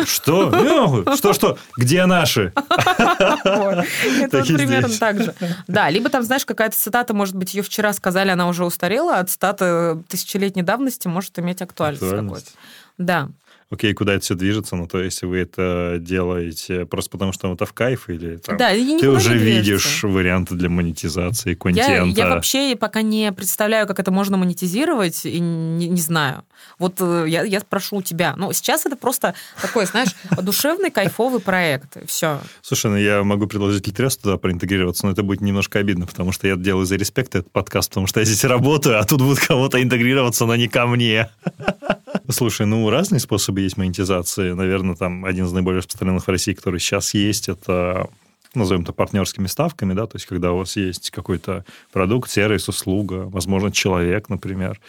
что? 0.07 0.51
Нюхай? 0.51 1.17
Что-что? 1.17 1.59
Где 1.77 2.07
наши? 2.07 2.53
Это 2.55 4.45
примерно 4.45 4.89
так 4.99 5.23
же. 5.23 5.35
Да, 5.67 5.91
либо 5.91 6.09
там, 6.09 6.23
знаешь, 6.23 6.45
какая-то 6.45 6.77
цитата, 6.77 7.15
может 7.15 7.35
быть, 7.35 7.55
ее 7.55 7.63
вчера 7.63 7.93
сказали, 7.93 8.31
она 8.31 8.49
уже 8.49 8.65
устарела, 8.65 9.19
а 9.19 9.25
цитата 9.25 10.03
тысячелетней 10.09 10.63
давности 10.63 11.09
может 11.09 11.39
иметь 11.39 11.63
актуальность 11.63 12.01
какую-то. 12.03 12.25
Актуальность. 12.25 12.55
Да. 12.99 13.29
Окей, 13.71 13.95
куда 13.95 14.15
это 14.15 14.25
все 14.25 14.35
движется? 14.35 14.75
Ну, 14.75 14.89
то 14.89 15.01
есть 15.01 15.23
вы 15.23 15.39
это 15.39 15.99
делаете 16.01 16.87
просто 16.87 17.11
потому, 17.11 17.33
что 17.33 17.53
это 17.53 17.67
в 17.67 17.73
кайф 17.73 18.11
или 18.11 18.37
там, 18.39 18.57
Да, 18.57 18.71
ты 18.71 19.09
уже 19.09 19.39
видишь 19.39 20.03
варианты 20.03 20.57
для 20.57 20.69
монетизации 20.69 21.51
Я, 21.51 21.57
контента? 21.57 22.21
я 22.21 22.29
вообще 22.29 22.75
пока 22.75 23.03
не 23.03 23.31
представляю, 23.31 23.87
как 23.87 24.01
это 24.01 24.11
можно 24.11 24.37
монетизировать, 24.37 25.25
и 25.25 25.39
не, 25.39 25.87
не 25.87 26.01
знаю. 26.01 26.43
Вот 26.81 26.97
э, 27.01 27.27
я, 27.29 27.45
я 27.45 27.61
спрошу 27.61 27.97
у 27.97 28.03
тебя. 28.03 28.35
Ну, 28.37 28.53
сейчас 28.53 28.87
это 28.87 28.97
просто 28.97 29.35
такой, 29.63 29.87
знаешь, 29.87 30.11
душевный, 30.43 30.91
кайфовый 30.91 31.41
проект. 31.41 31.97
Все. 32.09 32.41
Слушай, 32.63 32.91
ну 32.91 32.97
я 32.97 33.23
могу 33.23 33.47
предложить 33.47 33.87
Литрес 33.87 34.17
туда 34.17 34.37
проинтегрироваться, 34.37 35.07
но 35.07 35.13
это 35.13 35.23
будет 35.23 35.43
немножко 35.43 35.79
обидно, 35.79 36.07
потому 36.07 36.33
что 36.33 36.49
я 36.49 36.57
делаю 36.57 36.87
за 36.87 36.97
респект 36.97 37.37
этот 37.37 37.53
подкаст, 37.53 37.91
потому 37.91 38.09
что 38.09 38.19
я 38.19 38.27
здесь 38.27 38.43
работаю, 38.51 38.99
а 38.99 39.05
тут 39.05 39.21
будут 39.21 39.39
кого-то 39.39 39.81
интегрироваться, 39.81 40.45
но 40.45 40.57
не 40.57 40.67
ко 40.67 40.87
мне. 40.87 41.31
Слушай, 42.29 42.67
ну 42.67 42.89
разные 42.91 43.21
способы 43.21 43.60
есть 43.63 43.77
монетизации. 43.77 44.53
Наверное, 44.53 44.95
там 44.95 45.25
один 45.25 45.47
из 45.47 45.53
наиболее 45.53 45.79
распространенных 45.79 46.25
в 46.25 46.29
России, 46.29 46.55
который 46.55 46.81
сейчас 46.81 47.15
есть, 47.15 47.49
это 47.49 48.09
назовем 48.55 48.83
это 48.83 48.93
партнерскими 48.93 49.47
ставками, 49.47 49.95
да, 49.95 50.07
то 50.07 50.17
есть 50.17 50.27
когда 50.27 50.53
у 50.53 50.59
вас 50.59 50.77
есть 50.77 51.11
какой-то 51.11 51.65
продукт, 51.93 52.31
сервис, 52.31 52.69
услуга, 52.69 53.27
возможно, 53.27 53.71
человек, 53.71 54.29
например, 54.29 54.81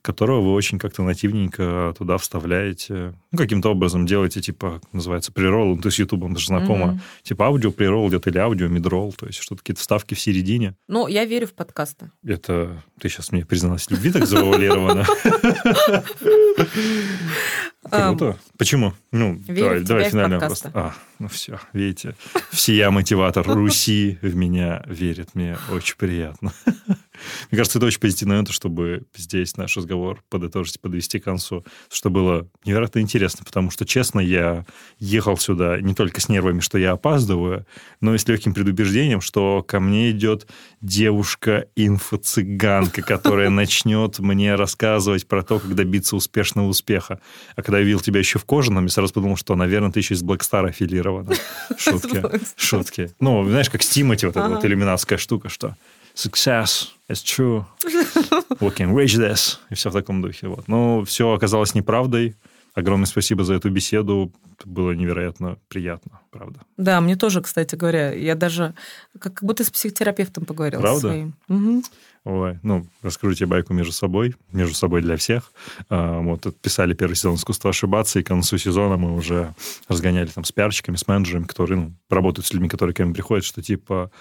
которого 0.00 0.40
вы 0.40 0.52
очень 0.52 0.78
как-то 0.78 1.02
нативненько 1.02 1.94
туда 1.96 2.18
вставляете, 2.18 3.14
ну, 3.30 3.38
каким-то 3.38 3.70
образом 3.70 4.06
делаете, 4.06 4.40
типа, 4.40 4.80
называется, 4.92 5.32
прирол, 5.32 5.76
ну, 5.76 5.82
то 5.82 5.88
есть 5.88 5.98
YouTube 5.98 6.32
даже 6.32 6.46
знакомо, 6.46 6.86
mm-hmm. 6.86 7.22
типа 7.22 7.46
аудио 7.46 7.70
прирол 7.70 8.08
где-то 8.08 8.30
или 8.30 8.38
аудио 8.38 8.68
мидрол, 8.68 9.12
то 9.12 9.26
есть 9.26 9.40
что-то 9.40 9.60
какие-то 9.60 9.80
вставки 9.80 10.14
в 10.14 10.20
середине. 10.20 10.74
Ну, 10.88 11.06
я 11.06 11.24
верю 11.24 11.46
в 11.46 11.52
подкасты. 11.52 12.10
Это 12.24 12.82
ты 12.98 13.08
сейчас 13.08 13.30
мне 13.30 13.44
призналась 13.44 13.90
любви 13.90 14.10
так 14.10 14.26
завуалирована. 14.26 15.06
Круто. 17.90 18.38
Почему? 18.58 18.94
Ну, 19.10 19.40
давай, 19.46 19.80
давай 19.80 20.08
финальный 20.08 20.38
вопрос. 20.38 20.62
А, 20.72 20.94
ну 21.18 21.28
все, 21.28 21.58
видите, 21.72 22.14
всея 22.50 22.90
мотиватор 22.90 23.46
Руси 23.46 24.18
в 24.22 24.36
меня 24.36 24.84
верит. 24.86 25.34
Мне 25.34 25.58
очень 25.70 25.96
приятно. 25.96 26.52
Мне 27.50 27.58
кажется, 27.58 27.78
это 27.78 27.86
очень 27.86 28.00
позитивный 28.00 28.36
момент, 28.36 28.50
чтобы 28.50 29.04
здесь 29.14 29.56
наш 29.56 29.76
разговор 29.76 30.22
подытожить, 30.28 30.80
подвести 30.80 31.20
к 31.20 31.24
концу, 31.24 31.64
что 31.90 32.10
было 32.10 32.48
невероятно 32.64 33.00
интересно, 33.00 33.44
потому 33.44 33.70
что, 33.70 33.84
честно, 33.84 34.20
я 34.20 34.64
ехал 34.98 35.36
сюда 35.36 35.80
не 35.80 35.94
только 35.94 36.20
с 36.20 36.28
нервами, 36.28 36.60
что 36.60 36.78
я 36.78 36.92
опаздываю, 36.92 37.66
но 38.00 38.14
и 38.14 38.18
с 38.18 38.26
легким 38.26 38.54
предубеждением, 38.54 39.20
что 39.20 39.62
ко 39.62 39.78
мне 39.80 40.10
идет 40.10 40.46
девушка-инфо-цыганка, 40.80 43.02
которая 43.02 43.50
начнет 43.50 44.18
мне 44.18 44.54
рассказывать 44.54 45.28
про 45.28 45.42
то, 45.42 45.58
как 45.58 45.74
добиться 45.74 46.16
успешного 46.16 46.68
успеха. 46.68 47.20
А 47.56 47.62
когда 47.72 47.78
я 47.78 47.86
видел 47.86 48.00
тебя 48.00 48.18
еще 48.18 48.38
в 48.38 48.44
кожаном, 48.44 48.84
я 48.84 48.90
сразу 48.90 49.14
подумал, 49.14 49.38
что, 49.38 49.56
наверное, 49.56 49.90
ты 49.90 50.00
еще 50.00 50.12
из 50.12 50.22
Star 50.22 50.68
аффилирована. 50.68 51.32
Шутки. 51.78 52.22
Шутки. 52.54 53.10
Ну, 53.18 53.48
знаешь, 53.48 53.70
как 53.70 53.82
с 53.82 53.88
Тимати, 53.88 54.26
вот 54.26 54.36
эта 54.36 54.46
вот 54.46 54.62
иллюминатская 54.62 55.16
штука, 55.16 55.48
что 55.48 55.74
success 56.14 56.88
is 57.08 57.24
true, 57.24 57.64
we 58.60 58.76
can 58.76 58.92
reach 58.94 59.18
this, 59.18 59.56
и 59.70 59.74
все 59.74 59.88
в 59.88 59.94
таком 59.94 60.20
духе. 60.20 60.48
Вот. 60.48 60.68
Но 60.68 61.02
все 61.06 61.32
оказалось 61.32 61.74
неправдой. 61.74 62.36
Огромное 62.74 63.06
спасибо 63.06 63.42
за 63.42 63.54
эту 63.54 63.70
беседу. 63.70 64.30
Это 64.58 64.68
было 64.68 64.92
невероятно 64.92 65.56
приятно, 65.68 66.20
правда. 66.30 66.60
Да, 66.76 67.00
мне 67.00 67.16
тоже, 67.16 67.40
кстати 67.40 67.74
говоря, 67.74 68.12
я 68.12 68.34
даже 68.34 68.74
как 69.18 69.42
будто 69.42 69.64
с 69.64 69.70
психотерапевтом 69.70 70.44
поговорила. 70.44 70.82
Правда? 70.82 71.00
Своим. 71.00 71.34
Угу. 71.48 71.84
Ой, 72.24 72.60
ну, 72.62 72.86
расскажу 73.02 73.34
тебе 73.34 73.46
байку 73.46 73.74
между 73.74 73.92
собой, 73.92 74.36
между 74.52 74.74
собой 74.74 75.02
для 75.02 75.16
всех. 75.16 75.52
А, 75.88 76.20
вот, 76.20 76.46
писали 76.60 76.94
первый 76.94 77.14
сезон 77.14 77.34
«Искусство 77.34 77.70
ошибаться», 77.70 78.20
и 78.20 78.22
к 78.22 78.28
концу 78.28 78.58
сезона 78.58 78.96
мы 78.96 79.14
уже 79.14 79.54
разгоняли 79.88 80.28
там 80.28 80.44
с 80.44 80.52
пиарщиками, 80.52 80.94
с 80.94 81.08
менеджерами, 81.08 81.44
которые 81.44 81.80
ну, 81.80 81.92
работают 82.08 82.46
с 82.46 82.52
людьми, 82.52 82.68
которые 82.68 82.94
к 82.94 83.00
ним 83.00 83.12
приходят, 83.12 83.44
что 83.44 83.60
типа 83.60 84.12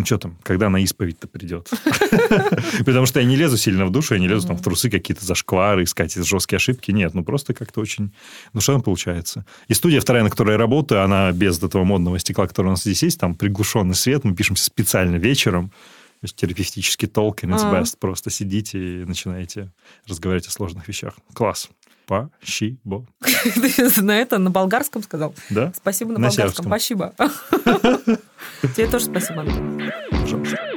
ну 0.00 0.06
что 0.06 0.16
там, 0.16 0.38
когда 0.42 0.70
на 0.70 0.78
исповедь-то 0.78 1.28
придет? 1.28 1.68
Потому 2.78 3.04
что 3.04 3.20
я 3.20 3.26
не 3.26 3.36
лезу 3.36 3.58
сильно 3.58 3.84
в 3.84 3.90
душу, 3.90 4.14
я 4.14 4.20
не 4.20 4.28
лезу 4.28 4.48
там 4.48 4.56
в 4.56 4.62
трусы 4.62 4.88
какие-то 4.88 5.26
зашквары, 5.26 5.84
искать 5.84 6.14
жесткие 6.14 6.56
ошибки. 6.56 6.90
Нет, 6.90 7.12
ну 7.12 7.22
просто 7.22 7.52
как-то 7.52 7.80
очень 7.80 8.14
душевно 8.54 8.80
получается. 8.80 9.44
И 9.68 9.74
студия 9.74 10.00
вторая, 10.00 10.24
на 10.24 10.30
которой 10.30 10.52
я 10.52 10.56
работаю, 10.56 11.04
она 11.04 11.32
без 11.32 11.62
этого 11.62 11.84
модного 11.84 12.18
стекла, 12.18 12.46
который 12.46 12.68
у 12.68 12.70
нас 12.70 12.80
здесь 12.80 13.02
есть, 13.02 13.20
там 13.20 13.34
приглушенный 13.34 13.94
свет, 13.94 14.24
мы 14.24 14.34
пишемся 14.34 14.64
специально 14.64 15.16
вечером. 15.16 15.70
То 16.20 16.24
есть 16.26 16.36
терапевтический 16.36 17.08
толк, 17.08 17.44
and 17.44 17.54
it's 17.54 17.72
best. 17.72 17.96
Просто 17.98 18.28
сидите 18.28 18.78
и 18.78 19.04
начинаете 19.06 19.72
разговаривать 20.06 20.46
о 20.48 20.50
сложных 20.50 20.86
вещах. 20.86 21.14
Класс. 21.32 21.70
Спасибо. 22.04 23.06
Ты 23.54 24.00
на 24.02 24.18
это 24.18 24.38
на 24.38 24.50
болгарском 24.50 25.02
сказал? 25.02 25.34
Да. 25.48 25.72
Спасибо 25.74 26.12
на, 26.12 26.18
на 26.18 26.28
болгарском. 26.28 26.66
Спасибо. 26.66 27.14
Тебе 28.74 28.88
тоже 28.88 29.06
спасибо, 29.06 29.42
Антон. 29.42 29.92
Пожалуйста. 30.10 30.69